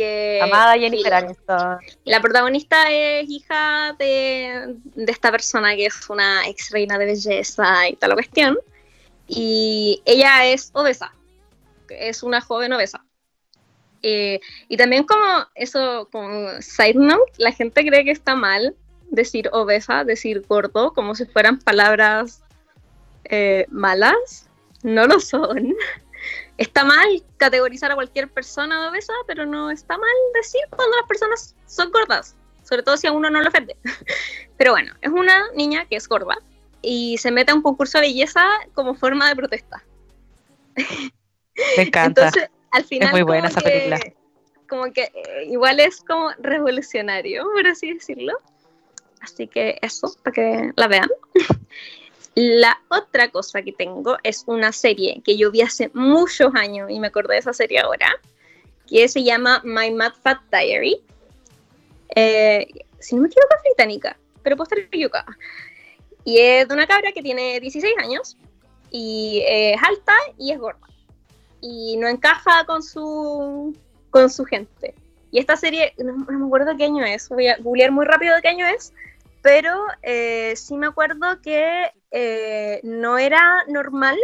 Que, 0.00 0.40
Amada 0.42 0.78
Jennifer 0.78 1.12
Aniston. 1.12 1.78
La 2.04 2.22
protagonista 2.22 2.90
es 2.90 3.28
hija 3.28 3.94
de, 3.98 4.76
de 4.94 5.12
esta 5.12 5.30
persona 5.30 5.76
que 5.76 5.84
es 5.84 6.08
una 6.08 6.48
ex 6.48 6.70
reina 6.70 6.96
de 6.96 7.04
belleza 7.04 7.86
y 7.86 7.96
tal 7.96 8.14
cuestión. 8.14 8.56
Y 9.28 10.00
ella 10.06 10.46
es 10.46 10.70
obesa. 10.72 11.12
Es 11.90 12.22
una 12.22 12.40
joven 12.40 12.72
obesa. 12.72 13.04
Eh, 14.02 14.40
y 14.68 14.78
también 14.78 15.04
como 15.04 15.46
eso, 15.54 16.08
como 16.10 16.48
side 16.62 16.94
note, 16.94 17.32
la 17.36 17.52
gente 17.52 17.86
cree 17.86 18.02
que 18.02 18.12
está 18.12 18.34
mal 18.34 18.74
decir 19.10 19.50
obesa, 19.52 20.04
decir 20.04 20.46
gordo, 20.48 20.94
como 20.94 21.14
si 21.14 21.26
fueran 21.26 21.58
palabras 21.58 22.42
eh, 23.24 23.66
malas. 23.68 24.48
No 24.82 25.06
lo 25.06 25.20
son. 25.20 25.74
Está 26.60 26.84
mal 26.84 27.08
categorizar 27.38 27.90
a 27.90 27.94
cualquier 27.94 28.28
persona 28.28 28.82
de 28.82 28.88
obesa, 28.88 29.14
pero 29.26 29.46
no 29.46 29.70
está 29.70 29.96
mal 29.96 30.10
decir 30.34 30.60
cuando 30.68 30.94
las 30.94 31.06
personas 31.06 31.56
son 31.64 31.90
gordas, 31.90 32.36
sobre 32.62 32.82
todo 32.82 32.98
si 32.98 33.06
a 33.06 33.12
uno 33.12 33.30
no 33.30 33.40
lo 33.40 33.48
ofende. 33.48 33.78
Pero 34.58 34.72
bueno, 34.72 34.92
es 35.00 35.10
una 35.10 35.50
niña 35.54 35.86
que 35.86 35.96
es 35.96 36.06
gorda 36.06 36.36
y 36.82 37.16
se 37.16 37.30
mete 37.30 37.52
a 37.52 37.54
un 37.54 37.62
concurso 37.62 37.96
de 37.96 38.08
belleza 38.08 38.46
como 38.74 38.94
forma 38.94 39.26
de 39.30 39.36
protesta. 39.36 39.82
Me 41.76 41.84
encanta. 41.84 42.26
Entonces, 42.26 42.50
al 42.72 42.84
final 42.84 43.10
muy 43.12 43.22
buena 43.22 43.48
esa 43.48 43.62
que- 43.62 43.70
película. 43.70 44.00
Como 44.68 44.92
que 44.92 45.04
eh, 45.04 45.46
igual 45.46 45.80
es 45.80 46.02
como 46.02 46.30
revolucionario, 46.40 47.44
por 47.54 47.66
así 47.68 47.94
decirlo. 47.94 48.34
Así 49.22 49.48
que 49.48 49.78
eso, 49.80 50.14
para 50.22 50.34
que 50.34 50.72
la 50.76 50.88
vean. 50.88 51.08
La 52.42 52.80
otra 52.88 53.30
cosa 53.30 53.60
que 53.60 53.72
tengo 53.72 54.16
es 54.22 54.44
una 54.46 54.72
serie 54.72 55.20
que 55.22 55.36
yo 55.36 55.50
vi 55.50 55.60
hace 55.60 55.90
muchos 55.92 56.54
años 56.54 56.90
y 56.90 56.98
me 56.98 57.08
acordé 57.08 57.34
de 57.34 57.40
esa 57.40 57.52
serie 57.52 57.80
ahora, 57.80 58.18
que 58.86 59.06
se 59.08 59.22
llama 59.22 59.60
My 59.62 59.90
Mad 59.90 60.14
Fat 60.22 60.38
Diary. 60.50 61.02
Eh, 62.16 62.66
si 62.98 63.14
no 63.14 63.20
me 63.20 63.28
equivoco 63.28 63.54
es 63.56 63.62
británica, 63.62 64.16
pero 64.42 64.56
puedo 64.56 64.64
estar 64.64 64.78
equivocada. 64.78 65.36
Y 66.24 66.38
es 66.38 66.66
de 66.66 66.72
una 66.72 66.86
cabra 66.86 67.12
que 67.12 67.20
tiene 67.20 67.60
16 67.60 67.94
años 67.98 68.38
y 68.90 69.42
es 69.46 69.78
alta 69.82 70.14
y 70.38 70.52
es 70.52 70.58
gorda. 70.58 70.88
Y 71.60 71.98
no 71.98 72.08
encaja 72.08 72.64
con 72.64 72.82
su, 72.82 73.76
con 74.08 74.30
su 74.30 74.46
gente. 74.46 74.94
Y 75.30 75.40
esta 75.40 75.58
serie, 75.58 75.92
no, 75.98 76.14
no 76.14 76.38
me 76.38 76.46
acuerdo 76.46 76.74
qué 76.78 76.84
año 76.84 77.04
es, 77.04 77.28
voy 77.28 77.48
a 77.48 77.58
googlear 77.58 77.90
muy 77.90 78.06
rápido 78.06 78.34
de 78.34 78.40
qué 78.40 78.48
año 78.48 78.66
es, 78.66 78.94
pero 79.42 79.78
eh, 80.02 80.54
sí 80.56 80.74
me 80.78 80.86
acuerdo 80.86 81.40
que 81.42 81.92
eh, 82.10 82.80
no 82.82 83.18
era 83.18 83.64
normal 83.68 84.18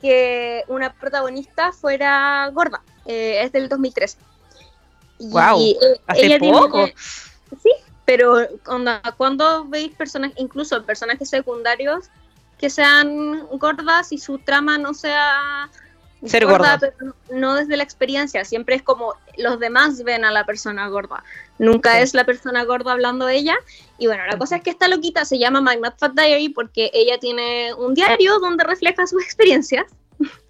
que 0.00 0.64
una 0.68 0.92
protagonista 0.92 1.72
fuera 1.72 2.48
gorda. 2.52 2.82
Eh, 3.06 3.42
es 3.42 3.52
del 3.52 3.68
2013. 3.68 4.18
Y, 5.18 5.30
Guau, 5.30 5.60
eh, 5.60 5.76
hace 6.06 6.26
ella 6.26 6.38
tiene- 6.38 6.58
poco. 6.58 6.86
sí, 7.62 7.70
pero 8.04 8.36
onda, 8.66 9.00
cuando 9.16 9.64
veis 9.66 9.94
personajes, 9.94 10.36
incluso 10.38 10.82
personajes 10.84 11.28
secundarios 11.30 12.10
que 12.58 12.68
sean 12.70 13.46
gordas 13.58 14.12
y 14.12 14.18
su 14.18 14.38
trama 14.38 14.78
no 14.78 14.94
sea 14.94 15.68
Ser 16.26 16.46
gorda. 16.46 16.78
pero 16.80 16.94
no- 17.00 17.14
no 17.30 17.54
desde 17.54 17.76
la 17.76 17.82
experiencia, 17.82 18.44
siempre 18.44 18.74
es 18.76 18.82
como 18.82 19.14
los 19.36 19.58
demás 19.58 20.02
ven 20.02 20.24
a 20.24 20.30
la 20.30 20.44
persona 20.44 20.86
gorda, 20.88 21.22
nunca 21.58 21.92
Sí. 21.96 22.02
es 22.02 22.14
la 22.14 22.24
persona 22.24 22.64
gorda 22.64 22.92
hablando 22.92 23.26
de 23.26 23.36
ella. 23.36 23.56
Y 23.98 24.06
bueno, 24.06 24.24
la 24.26 24.36
cosa 24.38 24.56
es 24.56 24.62
que 24.62 24.70
esta 24.70 24.88
loquita 24.88 25.24
se 25.24 25.38
llama 25.38 25.60
My 25.60 25.78
Mad 25.78 25.94
Fat 25.98 26.12
Diary 26.14 26.48
porque 26.50 26.90
ella 26.94 27.18
tiene 27.18 27.74
un 27.74 27.94
diario 27.94 28.38
donde 28.40 28.64
refleja 28.64 29.06
sus 29.06 29.22
experiencias. 29.22 29.84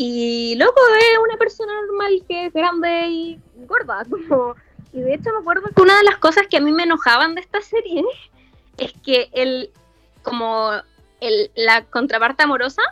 Y 0.00 0.54
loco, 0.56 0.80
es 0.96 1.18
una 1.24 1.36
persona 1.36 1.72
normal 1.82 2.22
que 2.28 2.46
es 2.46 2.52
grande 2.52 3.08
y 3.08 3.40
gorda. 3.66 4.04
Como... 4.28 4.54
Y 4.92 5.00
de 5.00 5.14
hecho 5.14 5.30
me 5.32 5.38
acuerdo 5.40 5.68
que 5.74 5.82
una 5.82 5.98
de 5.98 6.04
las 6.04 6.16
cosas 6.18 6.46
que 6.48 6.56
a 6.56 6.60
mí 6.60 6.72
me 6.72 6.84
enojaban 6.84 7.34
de 7.34 7.40
esta 7.42 7.60
serie 7.60 8.02
es 8.78 8.92
que 9.04 9.28
el, 9.32 9.70
como 10.22 10.70
el, 11.20 11.50
la 11.56 11.84
contraparte 11.84 12.44
amorosa 12.44 12.82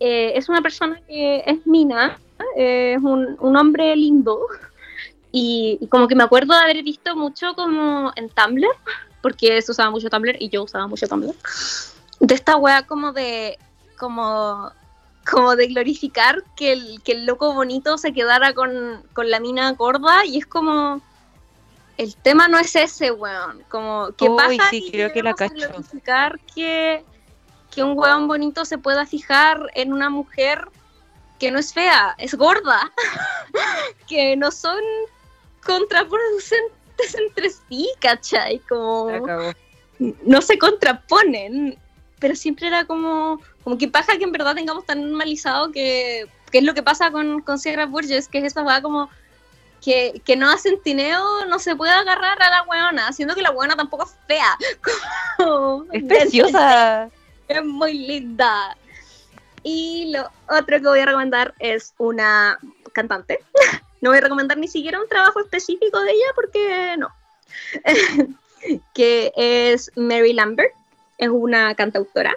eh, 0.00 0.32
es 0.34 0.48
una 0.48 0.62
persona 0.62 1.00
que 1.06 1.42
es 1.46 1.66
mina, 1.66 2.18
eh, 2.56 2.94
es 2.96 3.02
un, 3.02 3.36
un 3.40 3.56
hombre 3.56 3.94
lindo. 3.96 4.40
Y, 5.32 5.78
y 5.80 5.86
como 5.88 6.08
que 6.08 6.14
me 6.14 6.24
acuerdo 6.24 6.54
de 6.54 6.60
haber 6.60 6.82
visto 6.82 7.14
mucho 7.16 7.54
como 7.54 8.12
en 8.16 8.28
Tumblr, 8.30 8.68
porque 9.20 9.60
se 9.60 9.72
usaba 9.72 9.90
mucho 9.90 10.08
Tumblr 10.08 10.36
y 10.40 10.48
yo 10.48 10.62
usaba 10.62 10.86
mucho 10.86 11.06
Tumblr, 11.06 11.34
de 12.20 12.34
esta 12.34 12.56
wea 12.56 12.86
como 12.86 13.12
de, 13.12 13.58
como, 13.98 14.70
como 15.30 15.56
de 15.56 15.66
glorificar 15.66 16.42
que 16.56 16.72
el, 16.72 17.02
que 17.02 17.12
el 17.12 17.26
loco 17.26 17.52
bonito 17.52 17.98
se 17.98 18.12
quedara 18.12 18.54
con, 18.54 19.02
con 19.12 19.30
la 19.30 19.40
mina 19.40 19.72
gorda 19.72 20.24
y 20.24 20.38
es 20.38 20.46
como... 20.46 21.00
El 21.98 22.14
tema 22.14 22.46
no 22.46 22.58
es 22.58 22.76
ese, 22.76 23.10
weón. 23.10 23.62
Como 23.70 24.10
que 24.18 24.28
Uy, 24.28 24.36
pasa 24.36 24.68
sí, 24.68 24.86
creo 24.92 25.10
que 25.14 25.22
la 25.22 25.32
cacho. 25.32 25.54
glorificar 25.54 26.38
que, 26.54 27.02
que 27.76 27.84
un 27.84 27.96
weón 27.96 28.26
bonito 28.26 28.64
se 28.64 28.78
pueda 28.78 29.04
fijar 29.06 29.70
en 29.74 29.92
una 29.92 30.08
mujer 30.10 30.66
que 31.38 31.50
no 31.50 31.58
es 31.58 31.74
fea, 31.74 32.14
es 32.16 32.34
gorda, 32.34 32.90
que 34.08 34.34
no 34.34 34.50
son 34.50 34.80
contraproducentes 35.64 37.14
entre 37.14 37.50
sí, 37.50 37.90
¿cachai? 38.00 38.58
Como 38.60 39.10
no 39.98 40.40
se 40.42 40.58
contraponen, 40.58 41.78
pero 42.18 42.34
siempre 42.34 42.66
era 42.68 42.86
como, 42.86 43.40
como 43.62 43.76
que 43.78 43.88
paja 43.88 44.16
que 44.16 44.24
en 44.24 44.32
verdad 44.32 44.54
tengamos 44.54 44.86
tan 44.86 45.02
normalizado 45.02 45.70
que, 45.70 46.26
que 46.50 46.58
es 46.58 46.64
lo 46.64 46.72
que 46.74 46.82
pasa 46.82 47.10
con, 47.10 47.42
con 47.42 47.58
Sierra 47.58 47.84
Burgess, 47.86 48.28
que 48.28 48.38
es 48.38 48.44
esa 48.44 48.62
weá 48.62 48.80
como 48.80 49.10
que, 49.82 50.20
que 50.24 50.36
no 50.36 50.50
hacen 50.50 50.80
tineo, 50.82 51.44
no 51.46 51.58
se 51.58 51.76
puede 51.76 51.92
agarrar 51.92 52.40
a 52.42 52.48
la 52.50 52.62
weona, 52.62 53.12
siendo 53.12 53.34
que 53.34 53.42
la 53.42 53.50
weona 53.50 53.76
tampoco 53.76 54.04
es 54.04 54.16
fea. 54.26 54.56
Como- 55.36 55.84
Es 55.92 56.04
preciosa. 56.04 57.10
es 57.48 57.64
muy 57.64 57.94
linda. 57.94 58.76
Y 59.62 60.12
lo 60.12 60.30
otro 60.48 60.80
que 60.80 60.86
voy 60.86 61.00
a 61.00 61.06
recomendar 61.06 61.54
es 61.58 61.94
una 61.98 62.58
cantante. 62.92 63.40
No 64.02 64.10
voy 64.10 64.18
a 64.18 64.20
recomendar 64.20 64.58
ni 64.58 64.68
siquiera 64.68 65.00
un 65.00 65.08
trabajo 65.08 65.40
específico 65.40 65.98
de 66.00 66.10
ella 66.10 66.26
porque 66.34 66.96
no. 66.98 67.08
que 68.94 69.32
es 69.34 69.90
Mary 69.96 70.34
Lambert. 70.34 70.70
Es 71.16 71.30
una 71.30 71.74
cantautora. 71.74 72.36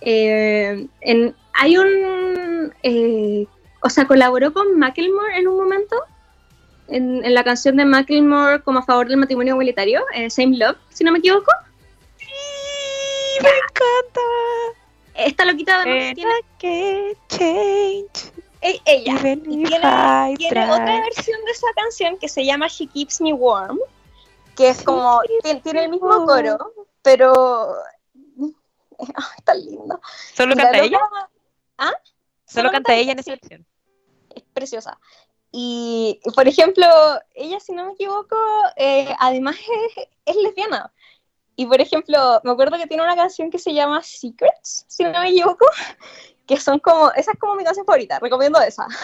Eh, 0.00 0.88
hay 1.54 1.78
un... 1.78 2.74
eh, 2.82 3.46
o 3.80 3.88
sea, 3.88 4.06
colaboró 4.08 4.52
con 4.52 4.76
Macklemore 4.76 5.38
en 5.38 5.46
un 5.46 5.56
momento. 5.56 5.96
En, 6.88 7.24
en 7.24 7.32
la 7.32 7.44
canción 7.44 7.76
de 7.76 7.84
Macklemore 7.84 8.60
como 8.62 8.80
a 8.80 8.84
favor 8.84 9.08
del 9.08 9.18
matrimonio 9.18 9.54
igualitario, 9.54 10.02
eh, 10.14 10.28
Same 10.28 10.58
Love, 10.58 10.78
si 10.88 11.04
no 11.04 11.12
me 11.12 11.20
equivoco. 11.20 11.52
Me 13.42 13.48
encanta. 13.48 14.20
Esta 15.14 15.44
loquita 15.44 15.82
además 15.82 16.14
tiene 16.14 16.32
can 16.58 17.12
change, 17.28 18.32
e- 18.60 18.80
ella. 18.84 19.14
even 19.14 19.50
Y 19.50 19.62
if 19.64 20.38
tiene, 20.38 20.70
otra 20.70 21.00
versión 21.00 21.44
de 21.44 21.50
esa 21.50 21.66
canción 21.74 22.18
que 22.18 22.28
se 22.28 22.44
llama 22.44 22.68
She 22.68 22.86
Keeps 22.86 23.20
Me 23.20 23.32
Warm, 23.32 23.78
que 24.56 24.68
es 24.70 24.82
como, 24.82 25.20
tiene, 25.42 25.60
tiene 25.60 25.84
el 25.84 25.90
mismo 25.90 26.24
coro, 26.24 26.72
pero... 27.02 27.74
Ay, 28.98 29.42
tan 29.44 29.64
linda. 29.64 30.00
¿Solo 30.34 30.54
la 30.54 30.62
canta 30.62 30.78
loca 30.78 30.86
ella? 30.86 30.98
¿Ah? 31.78 31.92
Solo 31.92 31.98
solo 32.46 32.70
canta 32.70 32.72
canta 32.72 32.96
ella 32.96 33.12
en 33.12 33.18
esa 33.18 33.30
versión. 33.32 33.66
es 34.34 34.42
preciosa. 34.52 34.98
Y, 35.50 36.20
y, 36.24 36.30
por 36.32 36.46
ejemplo, 36.46 36.86
ella, 37.34 37.58
si 37.60 37.72
no 37.72 37.86
me 37.86 37.92
equivoco, 37.92 38.36
eh, 38.76 39.14
además 39.18 39.56
es, 39.96 40.08
es 40.26 40.36
lesbiana. 40.36 40.92
Y 41.58 41.66
por 41.66 41.80
ejemplo, 41.80 42.40
me 42.44 42.52
acuerdo 42.52 42.78
que 42.78 42.86
tiene 42.86 43.02
una 43.02 43.16
canción 43.16 43.50
que 43.50 43.58
se 43.58 43.74
llama 43.74 44.00
Secrets, 44.00 44.84
si 44.86 45.02
no 45.02 45.18
me 45.18 45.30
equivoco, 45.30 45.66
que 46.46 46.56
son 46.56 46.78
como, 46.78 47.10
esa 47.16 47.32
es 47.32 47.38
como 47.40 47.56
mi 47.56 47.64
canción 47.64 47.84
favorita, 47.84 48.20
recomiendo 48.20 48.60
esa. 48.60 48.86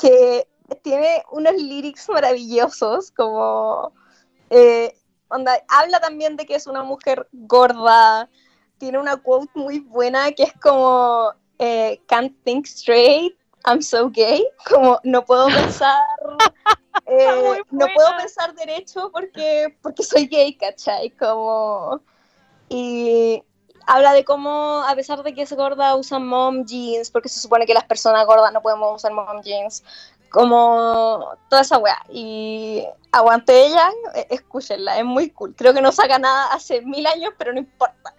Eh, 0.00 0.44
que 0.66 0.76
tiene 0.82 1.22
unos 1.30 1.54
lyrics 1.54 2.08
maravillosos, 2.08 3.12
como, 3.12 3.92
eh, 4.50 4.92
onda, 5.28 5.52
habla 5.68 6.00
también 6.00 6.36
de 6.36 6.46
que 6.46 6.56
es 6.56 6.66
una 6.66 6.82
mujer 6.82 7.28
gorda. 7.32 8.28
Tiene 8.78 8.98
una 8.98 9.18
quote 9.18 9.50
muy 9.54 9.78
buena 9.78 10.32
que 10.32 10.44
es 10.44 10.52
como 10.54 11.32
eh, 11.60 12.00
Can't 12.08 12.34
think 12.44 12.66
straight, 12.66 13.36
I'm 13.66 13.82
so 13.82 14.10
gay. 14.10 14.44
Como 14.68 14.98
no 15.04 15.24
puedo 15.24 15.46
pensar, 15.46 16.00
eh, 17.06 17.62
no 17.70 17.86
puedo 17.94 18.16
pensar 18.16 18.54
derecho 18.54 19.10
porque, 19.12 19.76
porque 19.82 20.02
soy 20.02 20.26
gay, 20.26 20.56
¿cachai? 20.56 21.10
Como 21.10 22.00
y 22.68 23.42
habla 23.86 24.12
de 24.12 24.24
cómo, 24.24 24.82
a 24.86 24.94
pesar 24.94 25.22
de 25.22 25.34
que 25.34 25.42
es 25.42 25.52
gorda, 25.52 25.96
usan 25.96 26.26
mom 26.26 26.64
jeans, 26.64 27.10
porque 27.10 27.28
se 27.28 27.40
supone 27.40 27.66
que 27.66 27.74
las 27.74 27.84
personas 27.84 28.26
gordas 28.26 28.52
no 28.52 28.60
podemos 28.60 28.96
usar 28.96 29.12
mom 29.12 29.40
jeans, 29.42 29.82
como 30.30 31.26
toda 31.48 31.62
esa 31.62 31.78
weá. 31.78 31.98
Y 32.10 32.84
aguante 33.12 33.66
ella, 33.66 33.90
eh, 34.14 34.26
escúchenla, 34.30 34.98
es 34.98 35.04
muy 35.04 35.30
cool. 35.30 35.54
Creo 35.56 35.72
que 35.72 35.80
no 35.80 35.90
saca 35.90 36.18
nada 36.18 36.52
hace 36.52 36.82
mil 36.82 37.06
años, 37.06 37.32
pero 37.38 37.52
no 37.52 37.60
importa. 37.60 38.14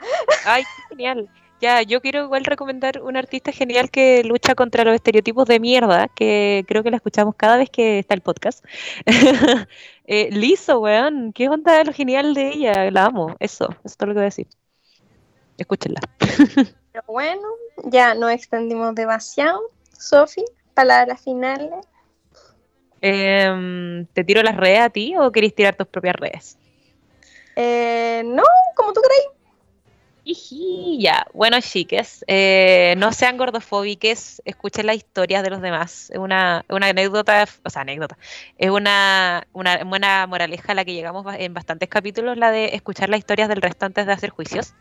Ay, 0.46 0.64
genial. 0.90 1.30
Ya, 1.62 1.82
yo 1.82 2.02
quiero 2.02 2.24
igual 2.24 2.46
recomendar 2.46 3.02
un 3.02 3.18
artista 3.18 3.52
genial 3.52 3.92
que 3.92 4.24
lucha 4.24 4.56
contra 4.56 4.86
los 4.86 4.96
estereotipos 4.96 5.46
de 5.46 5.60
mierda, 5.60 6.08
que 6.08 6.64
creo 6.68 6.84
que 6.84 6.92
la 6.92 6.98
escuchamos 6.98 7.36
cada 7.36 7.58
vez 7.58 7.70
que 7.70 8.00
está 8.00 8.14
el 8.14 8.22
podcast. 8.22 8.64
eh, 10.06 10.30
Lizo, 10.32 10.80
weón, 10.80 11.34
qué 11.34 11.50
onda 11.50 11.84
lo 11.84 11.92
genial 11.92 12.34
de 12.34 12.50
ella, 12.50 12.90
la 12.92 13.06
amo, 13.06 13.36
eso, 13.40 13.70
eso 13.70 13.82
es 13.84 13.98
todo 13.98 14.08
lo 14.08 14.14
que 14.14 14.20
voy 14.20 14.24
a 14.24 14.26
decir. 14.26 14.48
Escúchenla. 15.58 16.00
Pero 16.94 17.04
bueno, 17.08 17.48
ya 17.84 18.14
no 18.14 18.30
extendimos 18.30 18.96
demasiado. 18.96 19.60
Sofi, 19.92 20.46
palabras 20.74 21.22
finales. 21.22 21.72
Eh, 23.02 24.06
¿Te 24.14 24.24
tiro 24.24 24.42
las 24.44 24.56
redes 24.56 24.80
a 24.80 24.90
ti 24.90 25.14
o 25.18 25.30
querés 25.32 25.54
tirar 25.54 25.76
tus 25.76 25.88
propias 25.88 26.16
redes? 26.16 26.58
Eh, 27.58 28.24
no, 28.26 28.44
como 28.76 28.94
tú 28.94 29.02
crees. 29.02 29.39
Ya, 31.00 31.26
bueno, 31.34 31.60
chiques, 31.62 32.24
eh, 32.28 32.94
no 32.98 33.12
sean 33.14 33.38
gordofóbiques, 33.38 34.42
escuchen 34.46 34.86
las 34.86 34.98
historias 34.98 35.44
de 35.44 35.50
los 35.50 35.62
demás. 35.62 36.10
Es 36.12 36.20
una, 36.20 36.66
una 36.70 36.88
anécdota, 36.88 37.48
o 37.64 37.70
sea, 37.70 37.82
anécdota, 37.82 38.18
es 38.58 38.70
una, 38.70 39.48
una 39.54 39.84
buena 39.86 40.28
moraleja 40.28 40.74
a 40.74 40.76
la 40.76 40.86
que 40.86 40.94
llegamos 40.94 41.26
en 41.38 41.54
bastantes 41.54 41.90
capítulos, 41.90 42.38
la 42.38 42.52
de 42.52 42.76
escuchar 42.76 43.10
las 43.10 43.20
historias 43.20 43.50
del 43.50 43.62
resto 43.62 43.86
antes 43.86 44.06
de 44.06 44.14
hacer 44.14 44.30
juicios. 44.30 44.74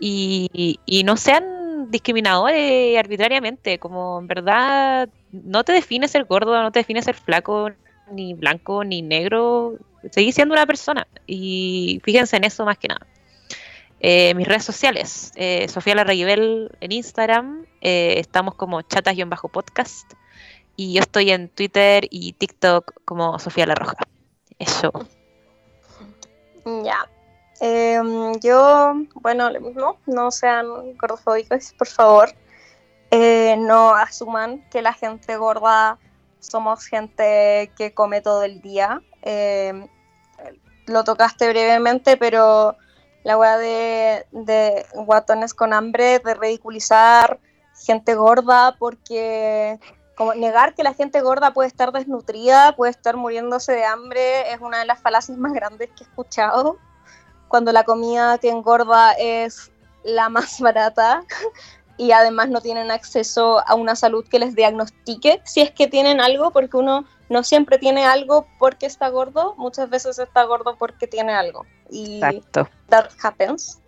Y, 0.00 0.78
y 0.86 1.04
no 1.04 1.16
sean 1.16 1.90
discriminadores 1.90 2.98
arbitrariamente, 2.98 3.78
como 3.78 4.20
en 4.20 4.26
verdad 4.26 5.08
no 5.32 5.64
te 5.64 5.72
define 5.72 6.08
ser 6.08 6.24
gordo, 6.24 6.60
no 6.62 6.70
te 6.72 6.80
define 6.80 7.02
ser 7.02 7.16
flaco, 7.16 7.70
ni 8.10 8.34
blanco, 8.34 8.84
ni 8.84 9.02
negro, 9.02 9.74
seguís 10.10 10.34
siendo 10.34 10.54
una 10.54 10.66
persona. 10.66 11.06
Y 11.26 12.00
fíjense 12.04 12.36
en 12.36 12.44
eso 12.44 12.64
más 12.64 12.78
que 12.78 12.88
nada. 12.88 13.06
Eh, 14.00 14.34
mis 14.34 14.46
redes 14.46 14.64
sociales, 14.64 15.32
eh, 15.34 15.68
Sofía 15.68 15.96
Larraguibel 15.96 16.70
en 16.80 16.92
Instagram, 16.92 17.66
eh, 17.80 18.14
estamos 18.18 18.54
como 18.54 18.82
chatas-podcast 18.82 20.12
y 20.76 20.92
yo 20.92 21.00
estoy 21.00 21.32
en 21.32 21.48
Twitter 21.48 22.06
y 22.08 22.32
TikTok 22.34 22.94
como 23.04 23.38
Sofía 23.40 23.66
La 23.66 23.74
Roja. 23.74 23.96
Eso. 24.58 24.92
Ya. 26.84 27.08
Em, 27.60 28.38
yo, 28.40 28.94
bueno, 29.14 29.50
lo 29.50 29.60
mismo, 29.60 29.98
no 30.06 30.30
sean 30.30 30.96
gordofóbicos, 30.96 31.72
por 31.76 31.88
favor. 31.88 32.30
Eh, 33.10 33.56
no 33.58 33.94
asuman 33.94 34.62
que 34.70 34.82
la 34.82 34.92
gente 34.92 35.36
gorda 35.36 35.98
somos 36.40 36.84
gente 36.84 37.72
que 37.76 37.92
come 37.94 38.20
todo 38.20 38.44
el 38.44 38.60
día. 38.60 39.02
Em, 39.22 39.88
lo 40.86 41.02
tocaste 41.04 41.48
brevemente, 41.48 42.16
pero 42.16 42.76
la 43.24 43.36
weá 43.36 43.58
de, 43.58 44.26
de 44.32 44.86
guatones 44.94 45.54
con 45.54 45.72
hambre, 45.72 46.18
de 46.18 46.34
ridiculizar 46.34 47.38
gente 47.84 48.14
gorda, 48.14 48.76
porque 48.78 49.78
como 50.16 50.34
negar 50.34 50.74
que 50.74 50.82
la 50.82 50.94
gente 50.94 51.20
gorda 51.20 51.52
puede 51.52 51.68
estar 51.68 51.92
desnutrida, 51.92 52.74
puede 52.74 52.90
estar 52.90 53.16
muriéndose 53.16 53.72
de 53.72 53.84
hambre, 53.84 54.52
es 54.52 54.60
una 54.60 54.80
de 54.80 54.86
las 54.86 55.00
falacias 55.00 55.38
más 55.38 55.52
grandes 55.52 55.90
que 55.90 56.02
he 56.02 56.06
escuchado. 56.06 56.76
Cuando 57.46 57.72
la 57.72 57.84
comida 57.84 58.36
que 58.38 58.50
engorda 58.50 59.12
es 59.12 59.70
la 60.02 60.28
más 60.28 60.60
barata 60.60 61.22
y 61.96 62.12
además 62.12 62.48
no 62.48 62.60
tienen 62.60 62.90
acceso 62.90 63.62
a 63.66 63.74
una 63.74 63.94
salud 63.94 64.26
que 64.28 64.38
les 64.38 64.54
diagnostique 64.54 65.40
si 65.44 65.60
es 65.60 65.70
que 65.70 65.86
tienen 65.86 66.20
algo, 66.20 66.50
porque 66.50 66.76
uno 66.76 67.04
no 67.28 67.44
siempre 67.44 67.78
tiene 67.78 68.04
algo 68.04 68.46
porque 68.58 68.86
está 68.86 69.08
gordo, 69.10 69.54
muchas 69.56 69.88
veces 69.88 70.18
está 70.18 70.44
gordo 70.44 70.76
porque 70.78 71.06
tiene 71.06 71.32
algo. 71.32 71.64
Y 71.90 72.16
Exacto. 72.16 72.68
that 72.88 73.10
happens. 73.22 73.80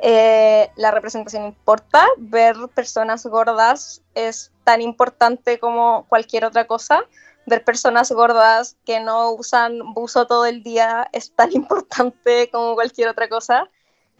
Eh, 0.00 0.70
la 0.76 0.90
representación 0.90 1.44
importa, 1.44 2.06
ver 2.18 2.56
personas 2.74 3.24
gordas 3.26 4.02
es 4.14 4.52
tan 4.64 4.82
importante 4.82 5.58
como 5.58 6.06
cualquier 6.08 6.44
otra 6.44 6.66
cosa. 6.66 7.04
Ver 7.46 7.64
personas 7.64 8.10
gordas 8.10 8.76
que 8.84 9.00
no 9.00 9.30
usan 9.32 9.94
buzo 9.94 10.26
todo 10.26 10.46
el 10.46 10.62
día 10.62 11.08
es 11.12 11.32
tan 11.32 11.52
importante 11.56 12.50
como 12.50 12.74
cualquier 12.74 13.08
otra 13.08 13.28
cosa. 13.28 13.68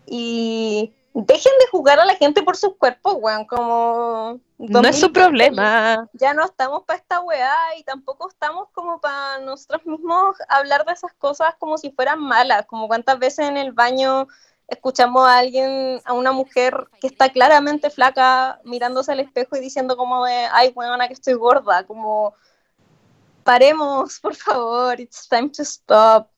Y 0.07 0.93
dejen 1.15 1.53
de 1.61 1.69
jugar 1.71 2.01
a 2.01 2.05
la 2.05 2.17
gente 2.17 2.43
por 2.43 2.57
sus 2.57 2.77
cuerpos, 2.77 3.17
weón, 3.19 3.47
como... 3.47 4.41
No 4.59 4.81
es 4.81 4.97
su 4.97 5.07
2020, 5.07 5.21
problema. 5.21 6.09
Ya 6.12 6.35
no 6.35 6.45
estamos 6.45 6.83
para 6.83 6.99
esta 6.99 7.21
weá 7.21 7.57
y 7.79 7.85
tampoco 7.85 8.29
estamos 8.29 8.69
como 8.73 9.01
para 9.01 9.39
nosotros 9.39 9.87
mismos 9.87 10.37
hablar 10.49 10.85
de 10.85 10.93
esas 10.93 11.12
cosas 11.15 11.55
como 11.59 11.79
si 11.79 11.93
fueran 11.93 12.21
malas, 12.21 12.67
como 12.67 12.89
cuántas 12.89 13.19
veces 13.19 13.49
en 13.49 13.57
el 13.57 13.73
baño 13.73 14.27
escuchamos 14.67 15.27
a 15.27 15.39
alguien, 15.39 16.01
a 16.05 16.15
una 16.15 16.33
mujer 16.33 16.89
que 17.01 17.07
está 17.07 17.29
claramente 17.31 17.91
flaca 17.91 18.61
mirándose 18.65 19.12
al 19.12 19.21
espejo 19.21 19.57
y 19.57 19.61
diciendo 19.61 19.97
como 19.97 20.25
de, 20.25 20.49
ay, 20.53 20.73
weona, 20.75 21.07
que 21.07 21.15
estoy 21.15 21.35
gorda, 21.35 21.85
como 21.85 22.35
paremos, 23.45 24.19
por 24.21 24.35
favor, 24.35 24.99
it's 24.99 25.29
time 25.29 25.51
to 25.51 25.62
stop. 25.62 26.29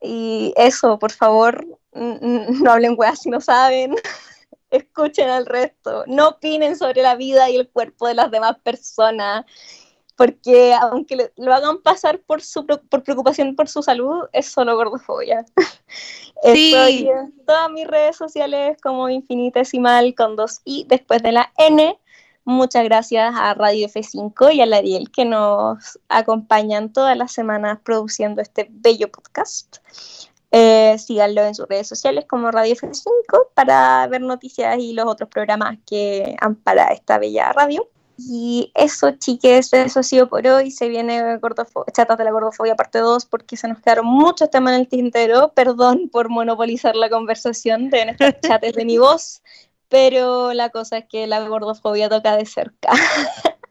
Y 0.00 0.54
eso, 0.56 0.98
por 0.98 1.12
favor, 1.12 1.66
no 1.94 2.70
hablen 2.70 2.94
weas 2.96 3.20
si 3.20 3.30
no 3.30 3.40
saben. 3.40 3.94
Escuchen 4.70 5.28
al 5.28 5.46
resto. 5.46 6.04
No 6.06 6.30
opinen 6.30 6.76
sobre 6.76 7.02
la 7.02 7.14
vida 7.14 7.48
y 7.48 7.56
el 7.56 7.68
cuerpo 7.68 8.08
de 8.08 8.14
las 8.14 8.30
demás 8.30 8.58
personas. 8.62 9.44
Porque 10.16 10.74
aunque 10.74 11.32
lo 11.36 11.54
hagan 11.54 11.82
pasar 11.82 12.20
por, 12.20 12.40
su, 12.40 12.66
por 12.66 13.02
preocupación 13.02 13.56
por 13.56 13.68
su 13.68 13.82
salud, 13.82 14.26
es 14.32 14.46
solo 14.46 14.76
gordofobia. 14.76 15.44
Sí. 16.42 16.74
Estoy 16.74 17.08
en 17.08 17.32
todas 17.46 17.70
mis 17.70 17.86
redes 17.86 18.16
sociales 18.16 18.76
como 18.82 19.08
infinitesimal 19.08 20.14
con 20.14 20.36
dos 20.36 20.60
i 20.66 20.84
después 20.86 21.22
de 21.22 21.32
la 21.32 21.50
n. 21.56 21.98
Muchas 22.44 22.84
gracias 22.84 23.34
a 23.34 23.54
Radio 23.54 23.88
F5 23.88 24.52
y 24.52 24.60
a 24.60 24.66
Lariel 24.66 25.10
que 25.10 25.24
nos 25.24 25.98
acompañan 26.10 26.92
todas 26.92 27.16
las 27.16 27.32
semanas 27.32 27.78
produciendo 27.82 28.42
este 28.42 28.66
bello 28.70 29.10
podcast. 29.10 29.78
Eh, 30.56 30.96
síganlo 30.98 31.42
en 31.42 31.52
sus 31.52 31.66
redes 31.66 31.88
sociales 31.88 32.26
como 32.28 32.52
Radio 32.52 32.76
F5 32.76 33.48
para 33.54 34.06
ver 34.06 34.20
noticias 34.20 34.78
y 34.78 34.92
los 34.92 35.04
otros 35.04 35.28
programas 35.28 35.78
que 35.84 36.36
han 36.40 36.54
para 36.54 36.92
esta 36.92 37.18
bella 37.18 37.52
radio. 37.52 37.88
Y 38.16 38.70
eso, 38.76 39.10
chiques, 39.18 39.72
eso 39.72 39.98
ha 39.98 40.02
sido 40.04 40.28
por 40.28 40.46
hoy. 40.46 40.70
Se 40.70 40.88
viene 40.88 41.40
Chatas 41.92 42.16
de 42.16 42.22
la 42.22 42.30
Gordofobia 42.30 42.76
parte 42.76 43.00
2 43.00 43.26
porque 43.26 43.56
se 43.56 43.66
nos 43.66 43.80
quedaron 43.80 44.06
muchos 44.06 44.48
temas 44.48 44.74
en 44.74 44.82
el 44.82 44.88
tintero. 44.88 45.52
Perdón 45.54 46.08
por 46.08 46.28
monopolizar 46.28 46.94
la 46.94 47.10
conversación, 47.10 47.90
deben 47.90 48.10
estar 48.10 48.38
chates 48.38 48.74
de 48.74 48.84
mi 48.84 48.96
voz, 48.96 49.42
pero 49.88 50.52
la 50.52 50.68
cosa 50.70 50.98
es 50.98 51.06
que 51.06 51.26
la 51.26 51.40
gordofobia 51.48 52.08
toca 52.08 52.36
de 52.36 52.46
cerca. 52.46 52.92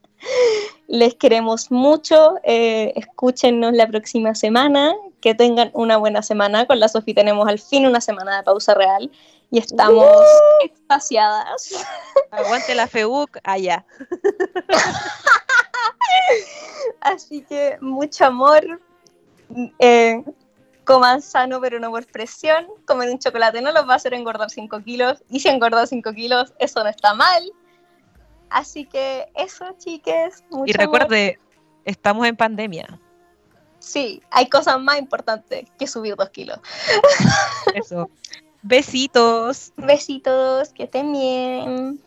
Les 0.87 1.15
queremos 1.15 1.71
mucho, 1.71 2.35
eh, 2.43 2.93
escúchenos 2.95 3.73
la 3.73 3.87
próxima 3.87 4.35
semana, 4.35 4.93
que 5.21 5.33
tengan 5.33 5.71
una 5.73 5.97
buena 5.97 6.21
semana. 6.21 6.65
Con 6.65 6.79
la 6.79 6.89
Sofi 6.89 7.13
tenemos 7.13 7.47
al 7.47 7.59
fin 7.59 7.85
una 7.85 8.01
semana 8.01 8.37
de 8.37 8.43
pausa 8.43 8.73
real 8.73 9.09
y 9.49 9.59
estamos 9.59 10.05
extasiadas. 10.63 11.85
Aguante 12.31 12.75
la 12.75 12.87
FEUC 12.87 13.39
allá. 13.43 13.85
Así 17.01 17.43
que 17.43 17.77
mucho 17.81 18.25
amor. 18.25 18.81
eh, 19.79 20.23
coman 20.83 21.21
sano, 21.21 21.61
pero 21.61 21.79
no 21.79 21.91
por 21.91 22.05
presión. 22.07 22.67
Comer 22.85 23.09
un 23.09 23.19
chocolate 23.19 23.61
no 23.61 23.71
los 23.71 23.87
va 23.87 23.93
a 23.93 23.97
hacer 23.97 24.13
engordar 24.13 24.49
5 24.49 24.81
kilos. 24.81 25.23
Y 25.29 25.39
si 25.39 25.49
engorda 25.49 25.87
5 25.87 26.13
kilos, 26.13 26.53
eso 26.59 26.83
no 26.83 26.89
está 26.89 27.13
mal. 27.13 27.43
Así 28.53 28.85
que 28.85 29.25
eso, 29.33 29.65
chiques. 29.79 30.43
Mucho 30.51 30.65
Y 30.67 30.79
amor. 30.79 30.99
recuerde, 30.99 31.39
estamos 31.85 32.27
en 32.27 32.37
pandemia. 32.37 32.99
Sí, 33.79 34.21
hay 34.29 34.47
cosas 34.47 34.79
más 34.79 34.99
importantes 34.99 35.65
que 35.77 35.87
subir 35.87 36.15
2 36.15 36.29
kilos. 36.29 36.59
Eso. 37.73 38.11
Besitos. 38.61 39.73
Besitos, 39.75 40.69
que 40.69 40.83
estén 40.83 41.11
bien. 41.11 41.99